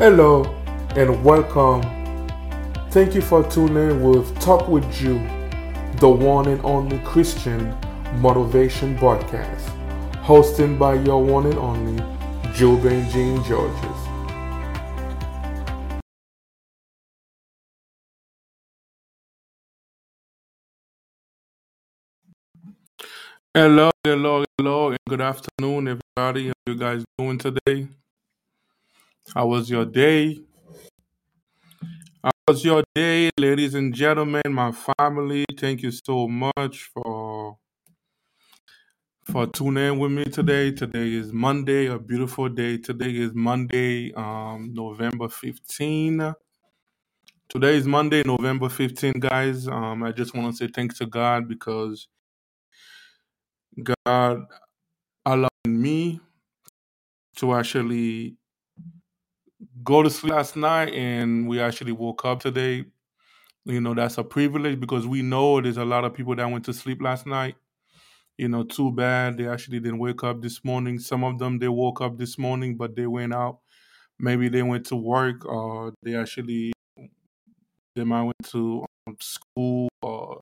Hello 0.00 0.44
and 0.96 1.22
welcome. 1.22 1.82
Thank 2.90 3.14
you 3.14 3.20
for 3.22 3.42
tuning 3.48 3.76
in 3.76 4.02
with 4.02 4.38
Talk 4.40 4.66
with 4.68 4.84
You, 5.00 5.18
the 6.00 6.08
one 6.08 6.48
and 6.48 6.60
only 6.64 6.98
Christian 7.00 7.74
motivation 8.16 8.96
podcast, 8.98 9.68
hosted 10.24 10.78
by 10.78 10.94
your 10.94 11.22
one 11.22 11.46
and 11.46 11.58
only 11.58 12.02
Joe 12.54 12.76
Benjamin 12.76 13.44
Georges. 13.44 13.98
Hello, 23.54 23.90
hello, 24.04 24.44
hello, 24.58 24.88
and 24.90 24.98
good 25.08 25.20
afternoon, 25.20 25.88
everybody. 25.88 26.48
How 26.48 26.52
you 26.66 26.74
guys 26.76 27.04
doing 27.18 27.38
today? 27.38 27.88
How 29.28 29.46
was 29.46 29.70
your 29.70 29.84
day? 29.84 30.38
How 32.24 32.32
was 32.48 32.64
your 32.64 32.82
day, 32.94 33.30
ladies 33.38 33.74
and 33.74 33.94
gentlemen, 33.94 34.42
my 34.48 34.72
family? 34.72 35.44
Thank 35.58 35.82
you 35.82 35.90
so 35.90 36.28
much 36.28 36.90
for 36.94 37.58
for 39.24 39.46
tuning 39.46 39.84
in 39.94 39.98
with 39.98 40.12
me 40.12 40.24
today. 40.24 40.72
Today 40.72 41.12
is 41.14 41.32
Monday, 41.32 41.86
a 41.86 41.98
beautiful 41.98 42.48
day. 42.48 42.78
Today 42.78 43.16
is 43.16 43.32
Monday, 43.34 44.12
um, 44.14 44.72
November 44.74 45.28
15. 45.28 46.34
Today 47.48 47.76
is 47.76 47.86
Monday, 47.86 48.22
November 48.26 48.68
15, 48.68 49.14
guys. 49.20 49.68
Um, 49.68 50.02
I 50.02 50.12
just 50.12 50.34
want 50.34 50.52
to 50.52 50.56
say 50.56 50.72
thanks 50.72 50.98
to 50.98 51.06
God 51.06 51.48
because 51.48 52.08
God 53.82 54.44
allowed 55.26 55.50
me 55.66 56.20
to 57.36 57.54
actually 57.54 58.36
go 59.82 60.02
to 60.02 60.10
sleep 60.10 60.32
last 60.32 60.56
night 60.56 60.92
and 60.94 61.48
we 61.48 61.60
actually 61.60 61.92
woke 61.92 62.24
up 62.24 62.40
today. 62.40 62.84
You 63.64 63.80
know, 63.80 63.94
that's 63.94 64.18
a 64.18 64.24
privilege 64.24 64.80
because 64.80 65.06
we 65.06 65.22
know 65.22 65.60
there's 65.60 65.78
a 65.78 65.84
lot 65.84 66.04
of 66.04 66.14
people 66.14 66.36
that 66.36 66.50
went 66.50 66.64
to 66.66 66.72
sleep 66.74 67.02
last 67.02 67.26
night. 67.26 67.56
You 68.38 68.48
know, 68.48 68.64
too 68.64 68.92
bad 68.92 69.38
they 69.38 69.48
actually 69.48 69.80
didn't 69.80 69.98
wake 70.00 70.24
up 70.24 70.42
this 70.42 70.64
morning. 70.64 70.98
Some 70.98 71.24
of 71.24 71.38
them 71.38 71.58
they 71.58 71.68
woke 71.68 72.00
up 72.02 72.18
this 72.18 72.38
morning, 72.38 72.76
but 72.76 72.96
they 72.96 73.06
went 73.06 73.34
out. 73.34 73.60
Maybe 74.18 74.48
they 74.48 74.62
went 74.62 74.86
to 74.86 74.96
work 74.96 75.46
or 75.46 75.94
they 76.02 76.16
actually 76.16 76.72
they 77.94 78.04
might 78.04 78.22
went 78.22 78.44
to 78.46 78.84
um, 79.06 79.16
school 79.20 79.88
or 80.02 80.40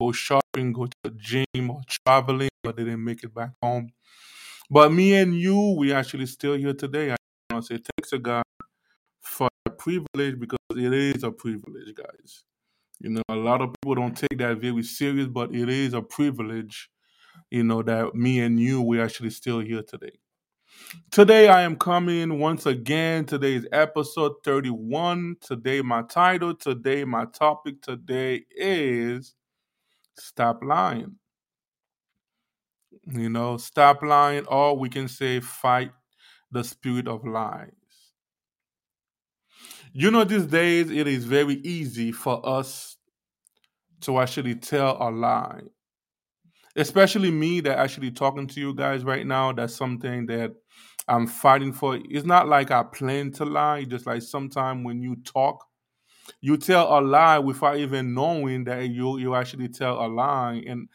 go 0.00 0.12
shopping, 0.12 0.72
go 0.72 0.86
to 0.86 0.96
the 1.04 1.10
gym 1.10 1.70
or 1.70 1.80
traveling, 2.06 2.50
but 2.62 2.76
they 2.76 2.84
didn't 2.84 3.04
make 3.04 3.22
it 3.24 3.34
back 3.34 3.52
home. 3.62 3.90
But 4.70 4.92
me 4.92 5.14
and 5.16 5.36
you, 5.38 5.76
we 5.78 5.92
actually 5.92 6.26
still 6.26 6.54
here 6.54 6.74
today. 6.74 7.12
I 7.12 7.16
want 7.54 7.66
to 7.66 7.74
say 7.74 7.82
thanks 7.96 8.10
to 8.10 8.18
God 8.18 8.42
for 9.20 9.48
the 9.64 9.70
privilege 9.70 10.38
because 10.38 10.58
it 10.70 10.92
is 10.92 11.22
a 11.22 11.30
privilege, 11.30 11.94
guys. 11.94 12.44
You 13.00 13.10
know, 13.10 13.22
a 13.28 13.36
lot 13.36 13.60
of 13.60 13.72
people 13.80 13.94
don't 13.96 14.16
take 14.16 14.38
that 14.38 14.58
very 14.58 14.82
serious, 14.82 15.28
but 15.28 15.54
it 15.54 15.68
is 15.68 15.94
a 15.94 16.02
privilege, 16.02 16.88
you 17.50 17.64
know, 17.64 17.82
that 17.82 18.14
me 18.14 18.40
and 18.40 18.58
you, 18.58 18.80
we 18.82 19.00
actually 19.00 19.30
still 19.30 19.60
here 19.60 19.82
today. 19.82 20.12
Today 21.10 21.48
I 21.48 21.62
am 21.62 21.76
coming 21.76 22.38
once 22.38 22.66
again. 22.66 23.24
Today 23.24 23.54
is 23.54 23.66
episode 23.72 24.32
31. 24.44 25.36
Today 25.40 25.80
my 25.82 26.02
title, 26.02 26.54
today 26.54 27.04
my 27.04 27.26
topic 27.26 27.80
today 27.82 28.44
is 28.50 29.34
stop 30.18 30.62
lying. 30.62 31.16
You 33.06 33.28
know, 33.28 33.58
stop 33.58 34.02
lying, 34.02 34.46
or 34.46 34.76
we 34.76 34.88
can 34.88 35.08
say 35.08 35.40
fight 35.40 35.92
the 36.54 36.64
spirit 36.64 37.06
of 37.08 37.26
lies. 37.26 37.70
You 39.92 40.10
know, 40.10 40.24
these 40.24 40.46
days 40.46 40.90
it 40.90 41.06
is 41.06 41.24
very 41.24 41.56
easy 41.56 42.12
for 42.12 42.44
us 42.48 42.96
to 44.00 44.18
actually 44.20 44.54
tell 44.54 44.96
a 45.00 45.10
lie. 45.10 45.60
Especially 46.76 47.30
me 47.30 47.60
that 47.60 47.78
actually 47.78 48.10
talking 48.10 48.46
to 48.48 48.60
you 48.60 48.74
guys 48.74 49.04
right 49.04 49.26
now, 49.26 49.52
that's 49.52 49.76
something 49.76 50.26
that 50.26 50.52
I'm 51.06 51.26
fighting 51.26 51.72
for. 51.72 51.98
It's 52.08 52.26
not 52.26 52.48
like 52.48 52.70
I 52.70 52.82
plan 52.82 53.30
to 53.32 53.44
lie, 53.44 53.84
just 53.84 54.06
like 54.06 54.22
sometimes 54.22 54.84
when 54.84 55.00
you 55.00 55.16
talk, 55.16 55.64
you 56.40 56.56
tell 56.56 56.98
a 56.98 57.00
lie 57.00 57.38
without 57.38 57.76
even 57.76 58.14
knowing 58.14 58.64
that 58.64 58.88
you 58.88 59.18
you 59.18 59.34
actually 59.34 59.68
tell 59.68 60.04
a 60.04 60.08
lie. 60.08 60.62
And 60.66 60.88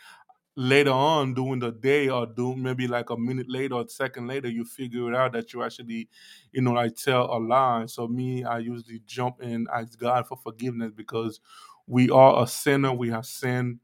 later 0.60 0.92
on 0.92 1.34
during 1.34 1.60
the 1.60 1.72
day 1.72 2.10
or 2.10 2.26
do 2.28 2.56
maybe 2.56 2.88
like 2.88 3.10
a 3.12 3.18
minute 3.18 3.48
later 3.50 3.76
or 3.76 3.84
a 3.84 3.90
second 3.90 4.28
later 4.28 4.50
you 4.50 4.66
figure 4.66 5.10
it 5.12 5.16
out 5.16 5.34
that 5.34 5.54
you 5.54 5.64
actually 5.64 6.10
you 6.52 6.62
know 6.62 6.74
like 6.74 6.96
tell 6.96 7.26
a 7.34 7.40
lie. 7.40 7.86
So 7.88 8.08
me 8.08 8.44
i 8.44 8.60
usually 8.60 9.02
jump 9.06 9.42
in 9.42 9.68
ask 9.74 9.98
god 10.00 10.28
for 10.28 10.38
forgiveness 10.38 10.92
because 10.96 11.40
we 11.88 12.10
are 12.12 12.44
a 12.44 12.48
sinner. 12.48 12.94
We 12.94 13.10
have 13.10 13.26
sin 13.26 13.80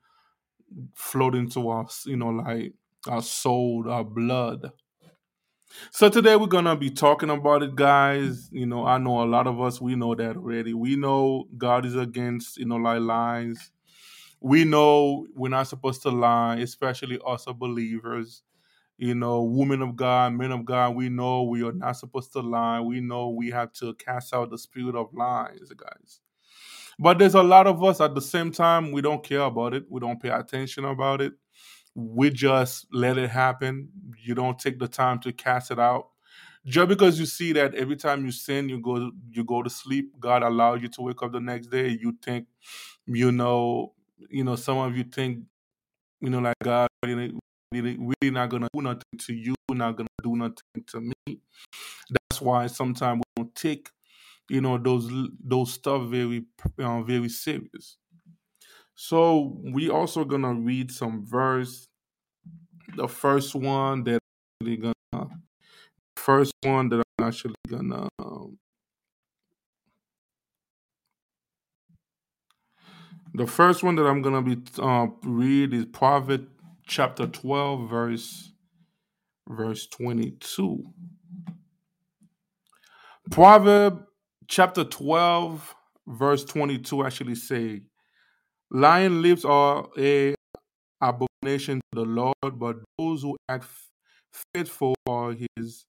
floating 0.95 1.49
to 1.51 1.69
us 1.69 2.05
you 2.05 2.17
know 2.17 2.29
like 2.29 2.73
our 3.07 3.21
soul 3.21 3.85
our 3.89 4.03
blood. 4.03 4.71
So 5.91 6.09
today 6.09 6.35
we're 6.35 6.47
gonna 6.47 6.75
be 6.75 6.89
talking 6.91 7.29
about 7.29 7.63
it 7.63 7.75
guys. 7.75 8.49
You 8.51 8.65
know 8.65 8.85
i 8.85 8.97
know 8.97 9.23
a 9.23 9.25
lot 9.25 9.47
of 9.47 9.59
us 9.61 9.81
we 9.81 9.95
know 9.95 10.15
that 10.15 10.35
already. 10.37 10.73
We 10.73 10.95
know 10.95 11.45
god 11.57 11.85
is 11.85 11.95
against 11.95 12.57
you 12.57 12.65
know 12.65 12.75
like 12.75 13.01
lies 13.01 13.71
we 14.39 14.63
know 14.63 15.27
we're 15.35 15.49
not 15.49 15.67
supposed 15.67 16.01
to 16.03 16.09
lie, 16.09 16.57
especially 16.57 17.19
us 17.25 17.47
as 17.47 17.53
believers. 17.55 18.43
You 18.97 19.15
know, 19.15 19.43
women 19.43 19.81
of 19.81 19.95
God, 19.95 20.33
men 20.33 20.51
of 20.51 20.63
God, 20.63 20.95
we 20.95 21.09
know 21.09 21.43
we 21.43 21.63
are 21.63 21.73
not 21.73 21.97
supposed 21.97 22.31
to 22.33 22.39
lie. 22.39 22.79
We 22.79 23.01
know 23.01 23.29
we 23.29 23.49
have 23.51 23.73
to 23.73 23.93
cast 23.95 24.33
out 24.33 24.51
the 24.51 24.57
spirit 24.57 24.95
of 24.95 25.13
lies, 25.13 25.71
guys. 25.75 26.21
But 26.97 27.19
there's 27.19 27.35
a 27.35 27.43
lot 27.43 27.67
of 27.67 27.83
us 27.83 27.99
at 27.99 28.15
the 28.15 28.21
same 28.21 28.51
time, 28.51 28.91
we 28.91 29.01
don't 29.01 29.23
care 29.23 29.41
about 29.41 29.73
it. 29.73 29.85
We 29.89 29.99
don't 29.99 30.21
pay 30.21 30.29
attention 30.29 30.85
about 30.85 31.21
it. 31.21 31.33
We 31.93 32.29
just 32.29 32.87
let 32.93 33.17
it 33.17 33.29
happen. 33.29 33.89
You 34.23 34.35
don't 34.35 34.57
take 34.57 34.79
the 34.79 34.87
time 34.87 35.19
to 35.19 35.33
cast 35.33 35.71
it 35.71 35.79
out. 35.79 36.07
Just 36.65 36.87
because 36.89 37.19
you 37.19 37.25
see 37.25 37.53
that 37.53 37.75
every 37.75 37.95
time 37.95 38.25
you 38.25 38.31
sin, 38.31 38.69
you 38.69 38.79
go 38.81 39.11
you 39.29 39.43
go 39.43 39.61
to 39.61 39.69
sleep, 39.69 40.19
God 40.19 40.41
allows 40.41 40.81
you 40.81 40.87
to 40.89 41.01
wake 41.01 41.21
up 41.21 41.31
the 41.31 41.39
next 41.39 41.67
day, 41.67 41.89
you 41.89 42.15
think, 42.23 42.47
you 43.05 43.31
know, 43.31 43.93
you 44.29 44.43
know, 44.43 44.55
some 44.55 44.77
of 44.77 44.95
you 44.97 45.03
think, 45.03 45.45
you 46.21 46.29
know, 46.29 46.39
like 46.39 46.55
God 46.63 46.89
really, 47.05 47.33
really, 47.73 47.97
really 47.97 48.31
not 48.33 48.49
gonna 48.49 48.67
do 48.73 48.81
nothing 48.81 49.19
to 49.19 49.33
you, 49.33 49.55
not 49.71 49.97
gonna 49.97 50.09
do 50.23 50.35
nothing 50.35 50.83
to 50.87 51.01
me. 51.01 51.39
That's 52.09 52.41
why 52.41 52.67
sometimes 52.67 53.21
we 53.37 53.43
don't 53.43 53.55
take, 53.55 53.89
you 54.49 54.61
know, 54.61 54.77
those 54.77 55.09
those 55.43 55.73
stuff 55.73 56.09
very, 56.09 56.45
uh, 56.79 57.03
very 57.03 57.29
serious. 57.29 57.97
So 58.95 59.59
we 59.73 59.89
also 59.89 60.25
gonna 60.25 60.53
read 60.53 60.91
some 60.91 61.25
verse. 61.25 61.87
The 62.95 63.07
first 63.07 63.55
one 63.55 64.03
that 64.05 64.19
I'm 64.21 64.67
actually 64.67 64.77
gonna, 65.11 65.29
first 66.17 66.53
one 66.63 66.89
that 66.89 67.03
I'm 67.19 67.25
actually 67.27 67.55
gonna. 67.69 68.07
Um, 68.19 68.57
The 73.37 73.45
first 73.45 73.83
one 73.83 73.95
that 73.95 74.05
I'm 74.05 74.21
gonna 74.21 74.41
be 74.41 74.57
uh, 74.79 75.07
read 75.23 75.73
is 75.73 75.85
Proverbs 75.85 76.47
chapter 76.87 77.27
12, 77.27 77.89
verse 77.89 78.53
verse 79.49 79.87
22. 79.87 80.81
Proverb 83.29 84.05
chapter 84.47 84.85
12, 84.85 85.75
verse 86.07 86.45
22 86.45 87.05
actually 87.05 87.35
say, 87.35 87.81
Lion 88.71 89.21
lips 89.21 89.43
are 89.43 89.89
a 89.97 90.33
abomination 91.01 91.81
to 91.91 92.03
the 92.03 92.05
Lord, 92.05 92.57
but 92.57 92.77
those 92.97 93.23
who 93.23 93.35
act 93.49 93.65
faithful 94.53 94.95
are 95.09 95.35
his 95.57 95.83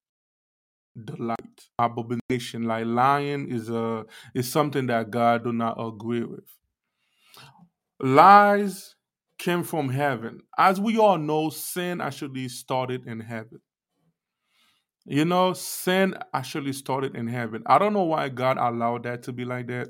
delight. 1.04 1.36
Abomination, 1.78 2.64
like 2.64 2.86
lion, 2.86 3.46
is 3.48 3.70
a 3.70 4.04
is 4.34 4.50
something 4.50 4.88
that 4.88 5.10
God 5.10 5.44
do 5.44 5.52
not 5.52 5.76
agree 5.78 6.24
with. 6.24 6.56
Lies 8.00 8.94
came 9.38 9.62
from 9.62 9.88
heaven. 9.88 10.40
As 10.58 10.80
we 10.80 10.98
all 10.98 11.18
know, 11.18 11.50
sin 11.50 12.00
actually 12.00 12.48
started 12.48 13.06
in 13.06 13.20
heaven. 13.20 13.60
You 15.04 15.24
know, 15.24 15.52
sin 15.52 16.16
actually 16.34 16.72
started 16.72 17.14
in 17.14 17.28
heaven. 17.28 17.62
I 17.66 17.78
don't 17.78 17.92
know 17.92 18.02
why 18.04 18.28
God 18.28 18.58
allowed 18.58 19.04
that 19.04 19.22
to 19.24 19.32
be 19.32 19.44
like 19.44 19.68
that, 19.68 19.88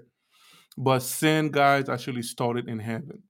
but 0.76 1.00
sin, 1.00 1.50
guys, 1.50 1.88
actually 1.88 2.22
started 2.22 2.68
in 2.68 2.78
heaven. 2.78 3.22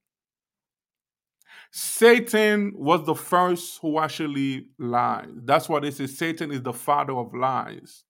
Satan 1.71 2.73
was 2.75 3.05
the 3.05 3.15
first 3.15 3.79
who 3.81 3.99
actually 3.99 4.67
lied. 4.77 5.29
That's 5.45 5.69
why 5.69 5.79
they 5.79 5.91
say 5.91 6.07
Satan 6.07 6.51
is 6.51 6.61
the 6.61 6.73
father 6.73 7.13
of 7.13 7.33
lies. 7.33 8.03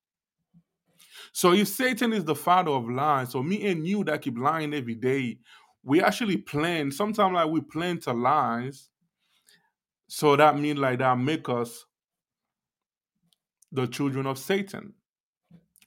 So 1.33 1.53
if 1.53 1.67
Satan 1.67 2.13
is 2.13 2.23
the 2.23 2.35
father 2.35 2.71
of 2.71 2.89
lies, 2.89 3.31
so 3.31 3.43
me 3.43 3.67
and 3.67 3.85
you 3.85 4.03
that 4.05 4.21
keep 4.21 4.37
lying 4.37 4.73
every 4.73 4.95
day, 4.95 5.37
we 5.87 6.01
actually 6.01 6.35
plan. 6.35 6.91
Sometimes 6.91 7.33
like 7.33 7.49
we 7.49 7.61
plan 7.61 7.97
to 8.01 8.11
lies. 8.11 8.89
So 10.07 10.35
that 10.35 10.59
means 10.59 10.79
like 10.79 10.99
that 10.99 11.17
make 11.17 11.47
us 11.47 11.85
the 13.71 13.87
children 13.87 14.27
of 14.27 14.37
Satan. 14.37 14.93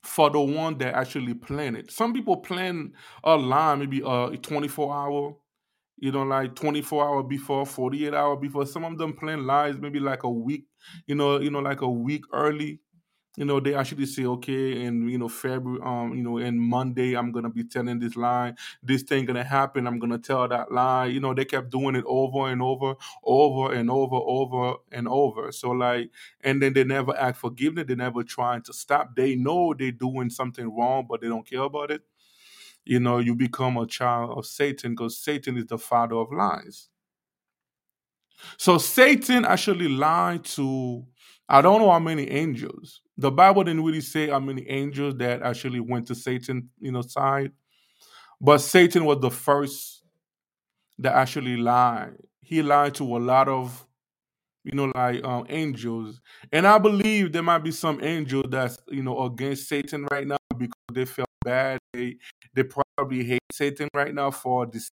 For 0.01 0.31
the 0.31 0.41
one 0.41 0.79
that 0.79 0.95
actually 0.95 1.35
plan 1.35 1.75
it. 1.75 1.91
Some 1.91 2.13
people 2.13 2.37
plan 2.37 2.93
a 3.23 3.37
lie, 3.37 3.75
maybe 3.75 4.01
a 4.03 4.35
24 4.35 4.91
hour, 4.91 5.35
you 5.97 6.11
know, 6.11 6.23
like 6.23 6.55
24 6.55 7.05
hour 7.05 7.21
before, 7.21 7.67
48 7.67 8.11
hour 8.11 8.35
before. 8.35 8.65
Some 8.65 8.83
of 8.83 8.97
them 8.97 9.13
plan 9.13 9.45
lies 9.45 9.77
maybe 9.77 9.99
like 9.99 10.23
a 10.23 10.29
week, 10.31 10.65
you 11.05 11.13
know, 11.13 11.39
you 11.39 11.51
know, 11.51 11.59
like 11.59 11.81
a 11.81 11.89
week 11.89 12.23
early. 12.33 12.79
You 13.37 13.45
know, 13.45 13.61
they 13.61 13.73
actually 13.75 14.07
say, 14.07 14.25
okay, 14.25 14.83
and 14.85 15.09
you 15.09 15.17
know, 15.17 15.29
February, 15.29 15.79
um, 15.85 16.13
you 16.13 16.21
know, 16.21 16.37
and 16.37 16.59
Monday, 16.59 17.15
I'm 17.15 17.31
gonna 17.31 17.49
be 17.49 17.63
telling 17.63 17.97
this 17.97 18.17
lie, 18.17 18.53
this 18.83 19.03
thing 19.03 19.25
gonna 19.25 19.43
happen, 19.43 19.87
I'm 19.87 19.99
gonna 19.99 20.17
tell 20.17 20.45
that 20.49 20.69
lie. 20.71 21.05
You 21.05 21.21
know, 21.21 21.33
they 21.33 21.45
kept 21.45 21.69
doing 21.69 21.95
it 21.95 22.03
over 22.05 22.49
and 22.49 22.61
over, 22.61 22.95
over 23.23 23.71
and 23.73 23.89
over, 23.89 24.17
over 24.17 24.75
and 24.91 25.07
over. 25.07 25.51
So 25.53 25.71
like, 25.71 26.09
and 26.41 26.61
then 26.61 26.73
they 26.73 26.83
never 26.83 27.17
act 27.17 27.37
forgiveness, 27.37 27.85
they 27.87 27.95
never 27.95 28.21
trying 28.23 28.63
to 28.63 28.73
stop. 28.73 29.15
They 29.15 29.35
know 29.35 29.73
they're 29.79 29.91
doing 29.93 30.29
something 30.29 30.67
wrong, 30.75 31.05
but 31.09 31.21
they 31.21 31.27
don't 31.29 31.47
care 31.49 31.61
about 31.61 31.91
it 31.91 32.01
you 32.85 32.99
know, 32.99 33.19
you 33.19 33.35
become 33.35 33.77
a 33.77 33.85
child 33.87 34.37
of 34.37 34.45
Satan 34.45 34.93
because 34.93 35.17
Satan 35.17 35.57
is 35.57 35.67
the 35.67 35.77
father 35.77 36.15
of 36.15 36.31
lies. 36.31 36.89
So 38.57 38.77
Satan 38.77 39.45
actually 39.45 39.87
lied 39.87 40.45
to 40.55 41.05
I 41.49 41.61
don't 41.61 41.81
know 41.81 41.91
how 41.91 41.99
many 41.99 42.29
angels. 42.29 43.01
The 43.17 43.31
Bible 43.31 43.63
didn't 43.63 43.83
really 43.83 44.01
say 44.01 44.29
how 44.29 44.39
many 44.39 44.67
angels 44.69 45.15
that 45.17 45.41
actually 45.41 45.79
went 45.79 46.07
to 46.07 46.15
Satan, 46.15 46.69
you 46.79 46.91
know, 46.91 47.01
side. 47.01 47.51
But 48.39 48.59
Satan 48.59 49.05
was 49.05 49.19
the 49.21 49.31
first 49.31 50.03
that 50.99 51.13
actually 51.15 51.57
lied. 51.57 52.13
He 52.41 52.61
lied 52.61 52.95
to 52.95 53.03
a 53.03 53.19
lot 53.19 53.47
of, 53.47 53.85
you 54.63 54.73
know, 54.73 54.91
like 54.95 55.23
um, 55.23 55.45
angels. 55.49 56.21
And 56.51 56.67
I 56.67 56.77
believe 56.77 57.33
there 57.33 57.43
might 57.43 57.59
be 57.63 57.71
some 57.71 58.03
angel 58.03 58.43
that's, 58.47 58.77
you 58.89 59.03
know, 59.03 59.23
against 59.25 59.67
Satan 59.69 60.07
right 60.11 60.27
now 60.27 60.37
because 60.57 60.73
they 60.93 61.05
felt 61.05 61.29
bad. 61.43 61.79
They 61.93 62.17
they 62.53 62.63
probably 62.63 63.23
hate 63.23 63.41
Satan 63.51 63.89
right 63.93 64.13
now 64.13 64.31
for 64.31 64.65
this, 64.65 64.89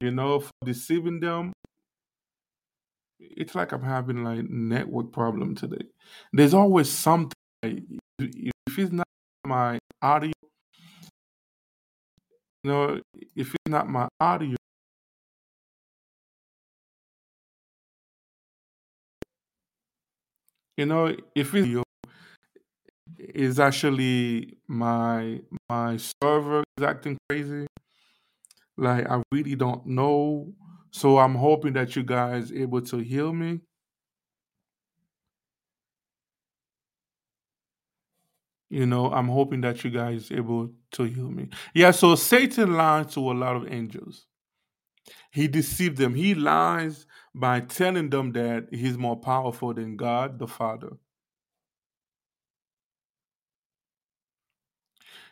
you 0.00 0.10
know, 0.10 0.40
for 0.40 0.52
deceiving 0.64 1.20
them. 1.20 1.52
It's 3.36 3.54
like 3.54 3.72
I'm 3.72 3.82
having 3.82 4.24
like 4.24 4.48
network 4.48 5.12
problem 5.12 5.54
today. 5.54 5.86
There's 6.32 6.54
always 6.54 6.90
something. 6.90 7.32
Like, 7.62 7.82
if 8.18 8.78
it's 8.78 8.92
not 8.92 9.06
my 9.46 9.78
audio, 10.02 10.32
you 12.62 12.70
know, 12.70 13.00
if 13.36 13.48
it's 13.54 13.68
not 13.68 13.88
my 13.88 14.08
audio, 14.20 14.56
you 20.76 20.86
know, 20.86 21.14
if 21.34 21.54
it's 21.54 21.68
is 23.18 23.58
actually 23.60 24.56
my 24.68 25.40
my 25.68 25.96
server 25.96 26.62
is 26.76 26.84
acting 26.84 27.16
crazy. 27.28 27.66
Like 28.76 29.08
I 29.08 29.22
really 29.32 29.54
don't 29.56 29.86
know. 29.86 30.52
So 30.94 31.18
I'm 31.18 31.34
hoping 31.34 31.72
that 31.72 31.96
you 31.96 32.04
guys 32.04 32.52
able 32.52 32.80
to 32.82 32.98
hear 32.98 33.32
me. 33.32 33.60
You 38.70 38.86
know, 38.86 39.12
I'm 39.12 39.26
hoping 39.26 39.60
that 39.62 39.82
you 39.82 39.90
guys 39.90 40.30
able 40.30 40.70
to 40.92 41.02
hear 41.02 41.24
me. 41.24 41.48
Yeah, 41.74 41.90
so 41.90 42.14
Satan 42.14 42.74
lied 42.74 43.10
to 43.10 43.20
a 43.20 43.34
lot 43.34 43.56
of 43.56 43.72
angels. 43.72 44.26
He 45.32 45.48
deceived 45.48 45.98
them. 45.98 46.14
He 46.14 46.36
lies 46.36 47.06
by 47.34 47.60
telling 47.60 48.10
them 48.10 48.30
that 48.32 48.68
he's 48.70 48.96
more 48.96 49.16
powerful 49.16 49.74
than 49.74 49.96
God 49.96 50.38
the 50.38 50.46
Father. 50.46 50.90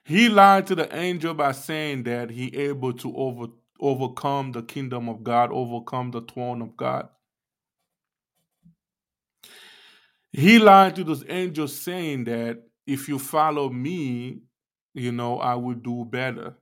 He 0.04 0.28
lied 0.28 0.66
to 0.66 0.74
the 0.74 0.94
angel 0.96 1.34
by 1.34 1.52
saying 1.52 2.02
that 2.04 2.30
he 2.30 2.48
able 2.56 2.94
to 2.94 3.16
over 3.16 3.46
overcome 3.82 4.52
the 4.52 4.62
kingdom 4.62 5.08
of 5.08 5.24
God, 5.24 5.50
overcome 5.52 6.12
the 6.12 6.22
throne 6.22 6.62
of 6.62 6.76
God. 6.76 7.08
He 10.32 10.58
lied 10.58 10.96
to 10.96 11.04
those 11.04 11.24
angels 11.28 11.78
saying 11.78 12.24
that 12.24 12.62
if 12.86 13.08
you 13.08 13.18
follow 13.18 13.68
me, 13.68 14.42
you 14.94 15.12
know, 15.12 15.38
I 15.38 15.56
will 15.56 15.74
do 15.74 16.06
better. 16.06 16.54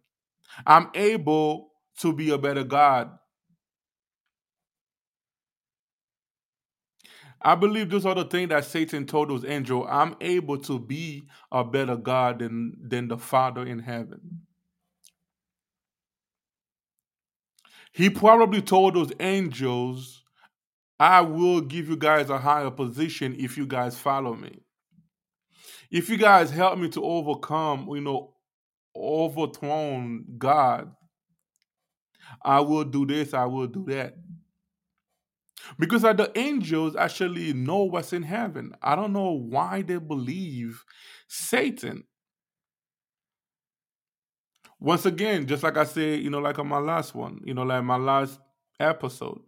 I'm 0.67 0.91
able 0.95 1.73
to 2.01 2.13
be 2.13 2.31
a 2.31 2.39
better 2.39 2.65
God. 2.65 3.13
I 7.43 7.55
believe 7.55 7.91
those 7.91 8.07
are 8.07 8.15
the 8.15 8.25
things 8.25 8.51
that 8.51 8.65
Satan 8.65 9.07
told 9.07 9.31
those 9.31 9.45
angels. 9.45 9.87
I'm 9.91 10.17
able 10.21 10.59
to 10.59 10.79
be 10.79 11.25
a 11.53 11.65
better 11.65 11.97
God 11.97 12.41
than, 12.41 12.77
than 12.81 13.09
the 13.09 13.19
Father 13.19 13.65
in 13.67 13.79
heaven. 13.79 14.43
He 18.01 18.09
probably 18.09 18.63
told 18.63 18.95
those 18.95 19.13
angels, 19.21 20.23
I 20.99 21.21
will 21.21 21.61
give 21.61 21.87
you 21.87 21.99
guys 21.99 22.31
a 22.31 22.39
higher 22.39 22.71
position 22.71 23.37
if 23.39 23.59
you 23.59 23.67
guys 23.67 23.99
follow 23.99 24.35
me. 24.35 24.63
If 25.91 26.09
you 26.09 26.17
guys 26.17 26.51
help 26.51 26.79
me 26.79 26.89
to 26.89 27.05
overcome, 27.05 27.87
you 27.91 28.01
know, 28.01 28.33
overthrown 28.97 30.25
God, 30.39 30.91
I 32.43 32.61
will 32.61 32.85
do 32.85 33.05
this, 33.05 33.35
I 33.35 33.45
will 33.45 33.67
do 33.67 33.85
that. 33.89 34.15
Because 35.79 36.01
the 36.01 36.33
angels 36.37 36.97
actually 36.97 37.53
know 37.53 37.85
what's 37.85 38.15
in 38.15 38.23
heaven. 38.23 38.73
I 38.81 38.97
don't 38.97 39.13
know 39.13 39.33
why 39.33 39.83
they 39.83 39.99
believe 39.99 40.87
Satan. 41.29 42.05
Once 44.81 45.05
again, 45.07 45.47
just 45.47 45.63
like 45.63 45.77
I 45.77 45.85
said, 45.85 46.21
you 46.21 46.31
know, 46.31 46.39
like 46.39 46.59
on 46.59 46.69
my 46.69 46.79
last 46.79 47.15
one, 47.15 47.41
you 47.45 47.55
know, 47.55 47.63
like 47.63 47.85
my 47.85 47.97
last 47.97 48.41
episode, 48.79 49.41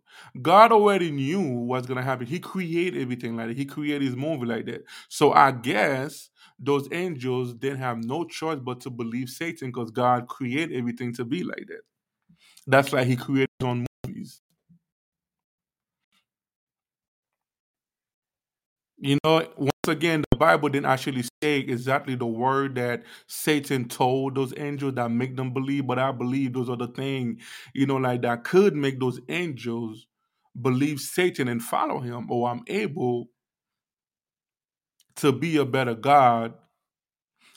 God 0.42 0.72
already 0.72 1.10
knew 1.10 1.40
what's 1.40 1.86
gonna 1.86 2.02
happen. 2.02 2.26
He 2.26 2.38
created 2.38 3.00
everything 3.00 3.36
like 3.36 3.48
that. 3.48 3.56
He 3.56 3.64
created 3.64 4.02
his 4.02 4.16
movie 4.16 4.46
like 4.46 4.66
that. 4.66 4.84
So 5.08 5.32
I 5.32 5.52
guess 5.52 6.28
those 6.58 6.86
angels 6.92 7.54
didn't 7.54 7.78
have 7.78 8.04
no 8.04 8.24
choice 8.24 8.58
but 8.62 8.80
to 8.82 8.90
believe 8.90 9.30
Satan 9.30 9.68
because 9.68 9.90
God 9.90 10.28
created 10.28 10.76
everything 10.76 11.14
to 11.14 11.24
be 11.24 11.42
like 11.44 11.64
that. 11.68 11.80
That's 12.66 12.92
like 12.92 13.06
he 13.08 13.16
created 13.16 13.50
his 13.60 13.68
own 13.68 13.86
movies. 14.06 14.42
You 18.98 19.18
know, 19.24 19.46
once 19.56 19.72
again, 19.88 20.22
Bible 20.42 20.70
didn't 20.70 20.86
actually 20.86 21.22
say 21.22 21.58
exactly 21.60 22.16
the 22.16 22.26
word 22.26 22.74
that 22.74 23.04
Satan 23.28 23.86
told 23.86 24.34
those 24.34 24.52
angels 24.56 24.94
that 24.94 25.08
make 25.08 25.36
them 25.36 25.52
believe, 25.52 25.86
but 25.86 26.00
I 26.00 26.10
believe 26.10 26.52
those 26.52 26.68
are 26.68 26.76
the 26.76 26.88
things, 26.88 27.40
you 27.74 27.86
know, 27.86 27.94
like 27.94 28.22
that 28.22 28.42
could 28.42 28.74
make 28.74 28.98
those 28.98 29.20
angels 29.28 30.08
believe 30.60 30.98
Satan 30.98 31.46
and 31.46 31.62
follow 31.62 32.00
him, 32.00 32.28
or 32.28 32.50
I'm 32.50 32.62
able 32.66 33.28
to 35.14 35.30
be 35.30 35.58
a 35.58 35.64
better 35.64 35.94
God. 35.94 36.54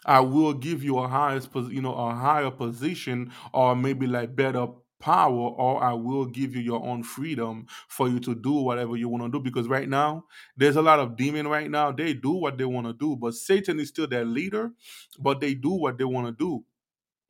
I 0.06 0.20
will 0.20 0.54
give 0.54 0.84
you 0.84 1.00
a 1.00 1.08
highest, 1.08 1.50
you 1.56 1.82
know, 1.82 1.96
a 1.96 2.14
higher 2.14 2.52
position, 2.52 3.32
or 3.52 3.76
maybe 3.76 4.06
like 4.06 4.36
better 4.36 4.68
power 5.00 5.50
or 5.50 5.84
I 5.84 5.94
will 5.94 6.26
give 6.26 6.56
you 6.56 6.62
your 6.62 6.84
own 6.86 7.04
freedom 7.04 7.68
for 7.88 8.08
you 8.10 8.20
to 8.22 8.36
do 8.36 8.54
whatever 8.54 8.96
you 8.98 9.10
want 9.10 9.24
to 9.24 9.30
do. 9.30 9.40
Because 9.40 9.68
right 9.68 9.88
now, 9.90 10.26
there's 10.58 10.76
a 10.76 10.82
lot 10.82 11.00
of 11.00 11.16
demon 11.16 11.48
right 11.48 11.70
now. 11.70 11.92
They 11.92 12.14
do 12.14 12.32
what 12.32 12.58
they 12.58 12.66
want 12.66 12.88
to 12.88 12.94
do, 12.94 13.16
but 13.16 13.34
Satan 13.34 13.80
is 13.80 13.90
still 13.90 14.08
their 14.08 14.26
leader, 14.26 14.72
but 15.20 15.40
they 15.42 15.54
do 15.54 15.72
what 15.72 15.98
they 15.98 16.06
want 16.06 16.28
to 16.28 16.32
do. 16.34 16.66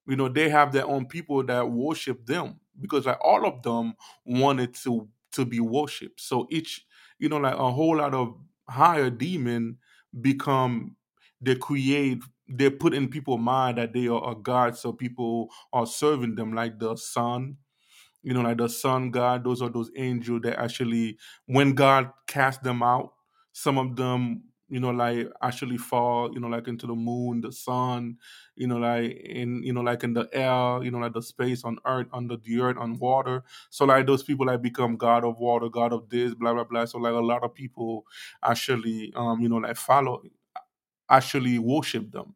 You 0.07 0.15
know, 0.15 0.29
they 0.29 0.49
have 0.49 0.71
their 0.71 0.85
own 0.85 1.07
people 1.07 1.43
that 1.43 1.69
worship 1.71 2.25
them 2.25 2.59
because 2.79 3.05
like 3.05 3.17
all 3.21 3.45
of 3.47 3.63
them 3.63 3.95
wanted 4.25 4.75
to 4.75 5.09
to 5.31 5.45
be 5.45 5.59
worshipped. 5.59 6.21
So 6.21 6.47
each, 6.49 6.85
you 7.19 7.27
know, 7.27 7.37
like 7.37 7.55
a 7.55 7.71
whole 7.71 7.97
lot 7.97 8.13
of 8.13 8.37
higher 8.69 9.09
demon 9.09 9.79
become 10.21 10.95
they 11.41 11.55
create 11.55 12.21
they 12.47 12.69
put 12.69 12.93
in 12.93 13.07
people's 13.09 13.39
mind 13.39 13.77
that 13.77 13.93
they 13.93 14.07
are 14.07 14.31
a 14.31 14.35
god 14.35 14.77
so 14.77 14.93
people 14.93 15.49
are 15.73 15.85
serving 15.85 16.35
them 16.35 16.53
like 16.53 16.79
the 16.79 16.95
sun 16.95 17.57
you 18.23 18.33
know, 18.33 18.41
like 18.41 18.57
the 18.57 18.67
sun 18.67 19.11
god, 19.11 19.43
those 19.43 19.61
are 19.61 19.69
those 19.69 19.91
angels 19.95 20.41
that 20.43 20.59
actually, 20.59 21.17
when 21.45 21.73
God 21.73 22.11
cast 22.27 22.63
them 22.63 22.81
out, 22.81 23.13
some 23.53 23.77
of 23.77 23.95
them 23.95 24.43
you 24.67 24.79
know, 24.79 24.89
like 24.89 25.27
actually 25.43 25.77
fall, 25.77 26.33
you 26.33 26.39
know, 26.39 26.47
like 26.47 26.67
into 26.67 26.87
the 26.87 26.95
moon, 26.95 27.39
the 27.39 27.51
sun, 27.51 28.17
you 28.55 28.65
know, 28.65 28.77
like 28.77 29.11
in, 29.23 29.61
you 29.61 29.71
know, 29.71 29.81
like 29.81 30.03
in 30.03 30.13
the 30.15 30.27
air, 30.33 30.83
you 30.83 30.89
know, 30.89 30.97
like 30.97 31.13
the 31.13 31.21
space 31.21 31.63
on 31.63 31.77
earth, 31.85 32.07
under 32.11 32.35
the 32.35 32.59
earth, 32.59 32.75
on 32.79 32.97
water. 32.97 33.43
So 33.69 33.85
like 33.85 34.07
those 34.07 34.23
people 34.23 34.47
like 34.47 34.63
become 34.63 34.97
God 34.97 35.23
of 35.23 35.37
water, 35.37 35.69
God 35.69 35.93
of 35.93 36.09
this, 36.09 36.33
blah 36.33 36.51
blah 36.55 36.63
blah. 36.63 36.85
So 36.85 36.97
like 36.97 37.13
a 37.13 37.17
lot 37.17 37.43
of 37.43 37.53
people 37.53 38.07
actually, 38.43 39.13
um, 39.15 39.39
you 39.39 39.49
know, 39.49 39.57
like 39.57 39.77
follow, 39.77 40.23
actually 41.09 41.59
worship 41.59 42.11
them. 42.11 42.35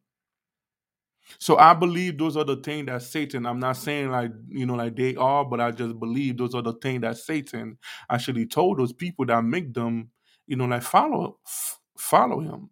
So 1.38 1.58
I 1.58 1.74
believe 1.74 2.18
those 2.18 2.36
are 2.36 2.44
the 2.44 2.56
things 2.56 2.86
that 2.86 3.02
Satan. 3.02 3.46
I'm 3.46 3.60
not 3.60 3.76
saying 3.76 4.10
like 4.10 4.32
you 4.48 4.66
know 4.66 4.74
like 4.74 4.96
they 4.96 5.16
are, 5.16 5.44
but 5.44 5.60
I 5.60 5.70
just 5.70 5.98
believe 5.98 6.38
those 6.38 6.54
are 6.54 6.62
the 6.62 6.74
things 6.74 7.02
that 7.02 7.18
Satan 7.18 7.78
actually 8.10 8.46
told 8.46 8.78
those 8.78 8.92
people 8.92 9.26
that 9.26 9.44
make 9.44 9.72
them 9.74 10.10
you 10.46 10.56
know 10.56 10.66
like 10.66 10.82
follow 10.82 11.38
f- 11.46 11.78
follow 11.98 12.40
him. 12.40 12.70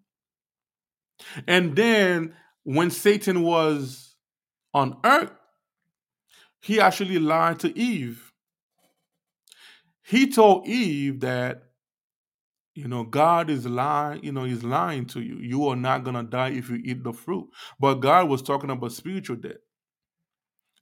And 1.47 1.77
then 1.77 2.35
when 2.65 2.91
Satan 2.91 3.43
was 3.43 4.17
on 4.75 4.99
earth, 5.05 5.33
he 6.61 6.81
actually 6.81 7.19
lied 7.19 7.61
to 7.61 7.79
Eve. 7.79 8.33
He 10.03 10.29
told 10.31 10.67
Eve 10.67 11.21
that 11.21 11.65
you 12.79 12.87
know 12.89 13.03
god 13.03 13.51
is 13.51 13.67
lying 13.67 14.23
you 14.23 14.31
know 14.31 14.45
he's 14.45 14.63
lying 14.63 15.05
to 15.05 15.21
you. 15.21 15.39
You 15.39 15.67
are 15.69 15.77
not 15.77 16.05
gonna 16.05 16.23
die 16.23 16.51
if 16.51 16.71
you 16.71 16.81
eat 16.85 17.03
the 17.03 17.13
fruit. 17.13 17.49
But 17.81 17.97
god 17.97 18.29
was 18.29 18.43
talking 18.43 18.71
about 18.71 18.93
spiritual 18.93 19.37
death 19.37 19.57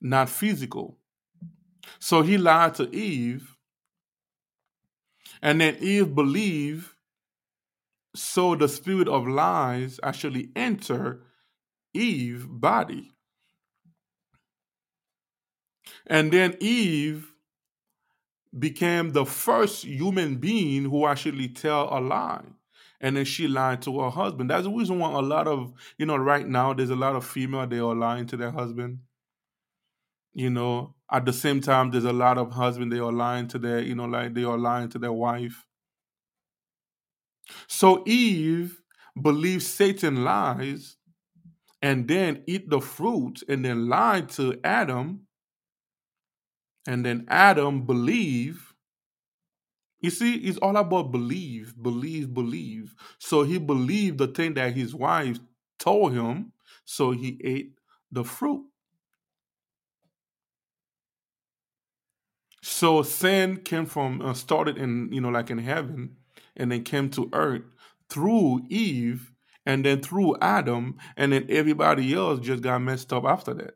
not 0.00 0.28
physical. 0.28 0.98
So 1.98 2.22
he 2.22 2.36
lied 2.36 2.74
to 2.74 2.94
eve 2.94 3.56
and 5.40 5.60
then 5.60 5.76
eve 5.80 6.14
believed 6.14 6.92
so 8.14 8.54
the 8.56 8.68
spirit 8.68 9.08
of 9.08 9.26
lies 9.26 10.00
actually 10.02 10.50
enter 10.56 11.22
eve 11.94 12.46
body. 12.48 13.12
And 16.06 16.32
then 16.32 16.56
eve 16.60 17.32
became 18.58 19.10
the 19.10 19.24
first 19.26 19.84
human 19.84 20.36
being 20.36 20.84
who 20.84 21.06
actually 21.06 21.48
tell 21.48 21.88
a 21.90 22.00
lie. 22.00 22.44
And 23.00 23.16
then 23.16 23.24
she 23.26 23.46
lied 23.46 23.82
to 23.82 24.00
her 24.00 24.10
husband. 24.10 24.50
That's 24.50 24.64
the 24.64 24.70
reason 24.70 24.98
why 24.98 25.12
a 25.12 25.20
lot 25.20 25.46
of 25.46 25.72
you 25.98 26.06
know 26.06 26.16
right 26.16 26.46
now 26.46 26.72
there's 26.72 26.90
a 26.90 26.96
lot 26.96 27.14
of 27.14 27.26
female 27.26 27.66
they 27.66 27.78
are 27.78 27.94
lying 27.94 28.26
to 28.28 28.36
their 28.36 28.50
husband. 28.50 29.00
You 30.34 30.50
know 30.50 30.94
at 31.10 31.24
the 31.24 31.32
same 31.32 31.60
time 31.60 31.90
there's 31.90 32.04
a 32.04 32.12
lot 32.12 32.38
of 32.38 32.52
husband 32.52 32.92
they 32.92 32.98
are 32.98 33.12
lying 33.12 33.48
to 33.48 33.58
their 33.58 33.80
you 33.80 33.94
know 33.94 34.06
like 34.06 34.34
they 34.34 34.44
are 34.44 34.58
lying 34.58 34.88
to 34.90 34.98
their 34.98 35.12
wife. 35.12 35.66
So 37.68 38.02
eve 38.06 38.80
believes 39.20 39.66
satan 39.66 40.24
lies 40.24 40.96
and 41.80 42.06
then 42.08 42.42
eat 42.46 42.68
the 42.68 42.80
fruit 42.80 43.42
and 43.48 43.64
then 43.64 43.88
lied 43.88 44.28
to 44.28 44.60
adam 44.64 45.25
and 46.86 47.04
then 47.04 47.24
adam 47.28 47.84
believe 47.86 48.74
You 50.00 50.10
see, 50.10 50.36
it's 50.36 50.58
all 50.58 50.76
about 50.76 51.10
believe, 51.12 51.74
believe, 51.80 52.32
believe. 52.32 52.94
So 53.18 53.42
he 53.42 53.58
believed 53.58 54.18
the 54.18 54.28
thing 54.28 54.54
that 54.54 54.74
his 54.74 54.94
wife 54.94 55.38
told 55.78 56.12
him, 56.12 56.52
so 56.84 57.10
he 57.12 57.40
ate 57.42 57.78
the 58.12 58.24
fruit. 58.24 58.66
So 62.62 63.02
sin 63.02 63.58
came 63.62 63.86
from 63.86 64.20
uh, 64.20 64.34
started 64.34 64.76
in 64.76 65.10
you 65.12 65.20
know 65.22 65.28
like 65.30 65.50
in 65.50 65.58
heaven, 65.58 66.16
and 66.56 66.70
then 66.72 66.84
came 66.84 67.08
to 67.10 67.28
earth 67.32 67.62
through 68.10 68.66
Eve, 68.68 69.32
and 69.64 69.84
then 69.84 70.00
through 70.02 70.36
Adam, 70.40 70.96
and 71.16 71.32
then 71.32 71.46
everybody 71.48 72.12
else 72.14 72.40
just 72.40 72.62
got 72.62 72.80
messed 72.82 73.12
up 73.12 73.24
after 73.24 73.54
that. 73.54 73.74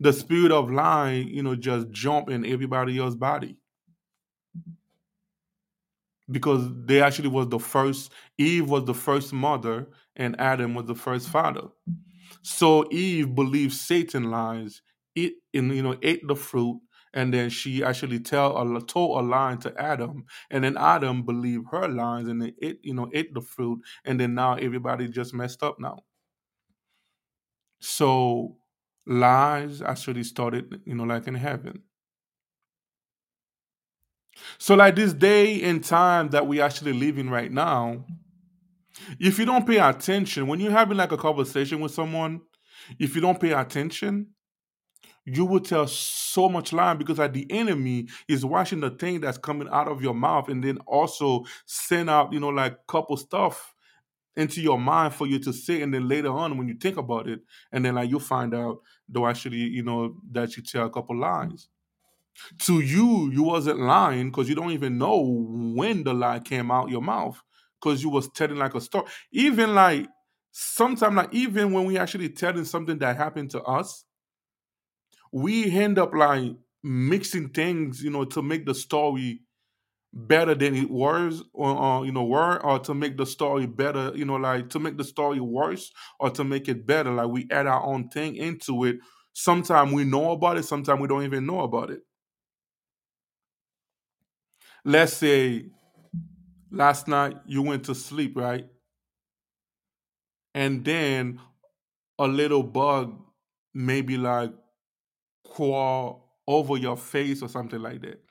The 0.00 0.12
spirit 0.12 0.52
of 0.52 0.70
lying, 0.70 1.28
you 1.28 1.42
know, 1.42 1.54
just 1.54 1.90
jump 1.90 2.30
in 2.30 2.44
everybody 2.44 2.98
else's 2.98 3.16
body. 3.16 3.56
Because 6.30 6.68
they 6.84 7.00
actually 7.00 7.28
was 7.28 7.48
the 7.48 7.58
first 7.58 8.12
eve 8.36 8.68
was 8.68 8.84
the 8.84 8.94
first 8.94 9.32
mother 9.32 9.88
and 10.16 10.38
adam 10.38 10.74
was 10.74 10.84
the 10.86 10.94
first 10.94 11.28
father. 11.28 11.68
So 12.42 12.86
eve 12.92 13.34
believed 13.34 13.72
satan 13.72 14.30
lies 14.30 14.82
it 15.14 15.34
and 15.54 15.74
you 15.74 15.82
know 15.82 15.96
ate 16.02 16.26
the 16.26 16.36
fruit 16.36 16.80
and 17.14 17.32
then 17.32 17.48
she 17.48 17.82
actually 17.82 18.20
tell 18.20 18.76
a 18.76 18.80
told 18.82 19.18
a 19.18 19.26
lie 19.26 19.56
to 19.56 19.74
adam 19.80 20.24
and 20.50 20.64
then 20.64 20.76
adam 20.76 21.22
believed 21.22 21.66
her 21.70 21.88
lies 21.88 22.28
and 22.28 22.42
then 22.42 22.52
it 22.58 22.78
you 22.82 22.92
know 22.92 23.08
ate 23.14 23.32
the 23.32 23.40
fruit 23.40 23.80
and 24.04 24.20
then 24.20 24.34
now 24.34 24.54
everybody 24.54 25.08
just 25.08 25.32
messed 25.32 25.62
up 25.62 25.80
now. 25.80 26.00
So 27.80 28.57
lies 29.08 29.82
actually 29.82 30.24
started 30.24 30.80
you 30.84 30.94
know 30.94 31.04
like 31.04 31.26
in 31.26 31.34
heaven. 31.34 31.82
So, 34.58 34.74
like 34.74 34.96
this 34.96 35.12
day 35.12 35.62
and 35.62 35.82
time 35.82 36.28
that 36.30 36.46
we 36.46 36.60
actually 36.60 36.92
living 36.92 37.30
right 37.30 37.50
now, 37.50 38.04
if 39.20 39.38
you 39.38 39.44
don't 39.44 39.66
pay 39.66 39.78
attention, 39.78 40.46
when 40.46 40.60
you're 40.60 40.70
having 40.72 40.96
like 40.96 41.12
a 41.12 41.16
conversation 41.16 41.80
with 41.80 41.92
someone, 41.92 42.40
if 42.98 43.14
you 43.14 43.20
don't 43.20 43.40
pay 43.40 43.52
attention, 43.52 44.28
you 45.24 45.44
will 45.44 45.60
tell 45.60 45.86
so 45.86 46.48
much 46.48 46.72
lie 46.72 46.94
because 46.94 47.18
like 47.18 47.32
the 47.32 47.50
enemy 47.52 48.08
is 48.28 48.44
watching 48.44 48.80
the 48.80 48.90
thing 48.90 49.20
that's 49.20 49.38
coming 49.38 49.68
out 49.70 49.88
of 49.88 50.02
your 50.02 50.14
mouth 50.14 50.48
and 50.48 50.64
then 50.64 50.78
also 50.86 51.44
send 51.66 52.08
out, 52.10 52.32
you 52.32 52.40
know, 52.40 52.48
like 52.48 52.78
couple 52.86 53.16
stuff 53.16 53.74
into 54.36 54.60
your 54.60 54.78
mind 54.78 55.14
for 55.14 55.26
you 55.26 55.38
to 55.38 55.52
say 55.52 55.82
and 55.82 55.92
then 55.92 56.08
later 56.08 56.30
on 56.30 56.56
when 56.56 56.68
you 56.68 56.74
think 56.74 56.96
about 56.96 57.28
it 57.28 57.40
and 57.72 57.84
then 57.84 57.96
like 57.96 58.08
you 58.08 58.20
find 58.20 58.54
out 58.54 58.78
though 59.08 59.26
actually 59.26 59.56
you 59.56 59.82
know 59.82 60.14
that 60.30 60.56
you 60.56 60.62
tell 60.62 60.86
a 60.86 60.90
couple 60.90 61.18
lies 61.18 61.68
to 62.58 62.80
you, 62.80 63.30
you 63.30 63.42
wasn't 63.42 63.80
lying 63.80 64.30
because 64.30 64.48
you 64.48 64.54
don't 64.54 64.70
even 64.70 64.98
know 64.98 65.20
when 65.74 66.04
the 66.04 66.14
lie 66.14 66.40
came 66.40 66.70
out 66.70 66.90
your 66.90 67.02
mouth 67.02 67.42
because 67.80 68.02
you 68.02 68.08
was 68.08 68.28
telling 68.30 68.58
like 68.58 68.74
a 68.74 68.80
story. 68.80 69.06
Even 69.32 69.74
like 69.74 70.06
sometimes, 70.50 71.16
like 71.16 71.34
even 71.34 71.72
when 71.72 71.84
we 71.84 71.98
actually 71.98 72.28
telling 72.28 72.64
something 72.64 72.98
that 72.98 73.16
happened 73.16 73.50
to 73.50 73.62
us, 73.62 74.04
we 75.32 75.70
end 75.70 75.98
up 75.98 76.14
like 76.14 76.52
mixing 76.82 77.48
things, 77.50 78.02
you 78.02 78.10
know, 78.10 78.24
to 78.24 78.42
make 78.42 78.64
the 78.66 78.74
story 78.74 79.40
better 80.12 80.54
than 80.54 80.74
it 80.74 80.90
was, 80.90 81.42
or, 81.52 81.70
or 81.70 82.06
you 82.06 82.12
know, 82.12 82.24
were, 82.24 82.62
or 82.64 82.78
to 82.80 82.94
make 82.94 83.16
the 83.16 83.26
story 83.26 83.66
better, 83.66 84.12
you 84.14 84.24
know, 84.24 84.36
like 84.36 84.70
to 84.70 84.78
make 84.78 84.96
the 84.96 85.04
story 85.04 85.40
worse 85.40 85.92
or 86.18 86.30
to 86.30 86.44
make 86.44 86.68
it 86.68 86.86
better. 86.86 87.12
Like 87.12 87.28
we 87.28 87.46
add 87.50 87.66
our 87.66 87.84
own 87.84 88.08
thing 88.08 88.36
into 88.36 88.84
it. 88.84 88.98
Sometimes 89.34 89.92
we 89.92 90.04
know 90.04 90.32
about 90.32 90.58
it, 90.58 90.64
sometimes 90.64 91.00
we 91.00 91.08
don't 91.08 91.24
even 91.24 91.46
know 91.46 91.60
about 91.60 91.90
it 91.90 92.00
let's 94.84 95.12
say 95.14 95.70
last 96.70 97.08
night 97.08 97.36
you 97.46 97.62
went 97.62 97.84
to 97.84 97.94
sleep, 97.94 98.36
right? 98.36 98.66
And 100.54 100.84
then 100.84 101.40
a 102.18 102.26
little 102.28 102.62
bug 102.62 103.18
maybe 103.74 104.16
like 104.16 104.52
crawl 105.46 106.38
over 106.46 106.76
your 106.76 106.96
face 106.96 107.42
or 107.42 107.48
something 107.48 107.80
like 107.80 108.02
that. 108.02 108.22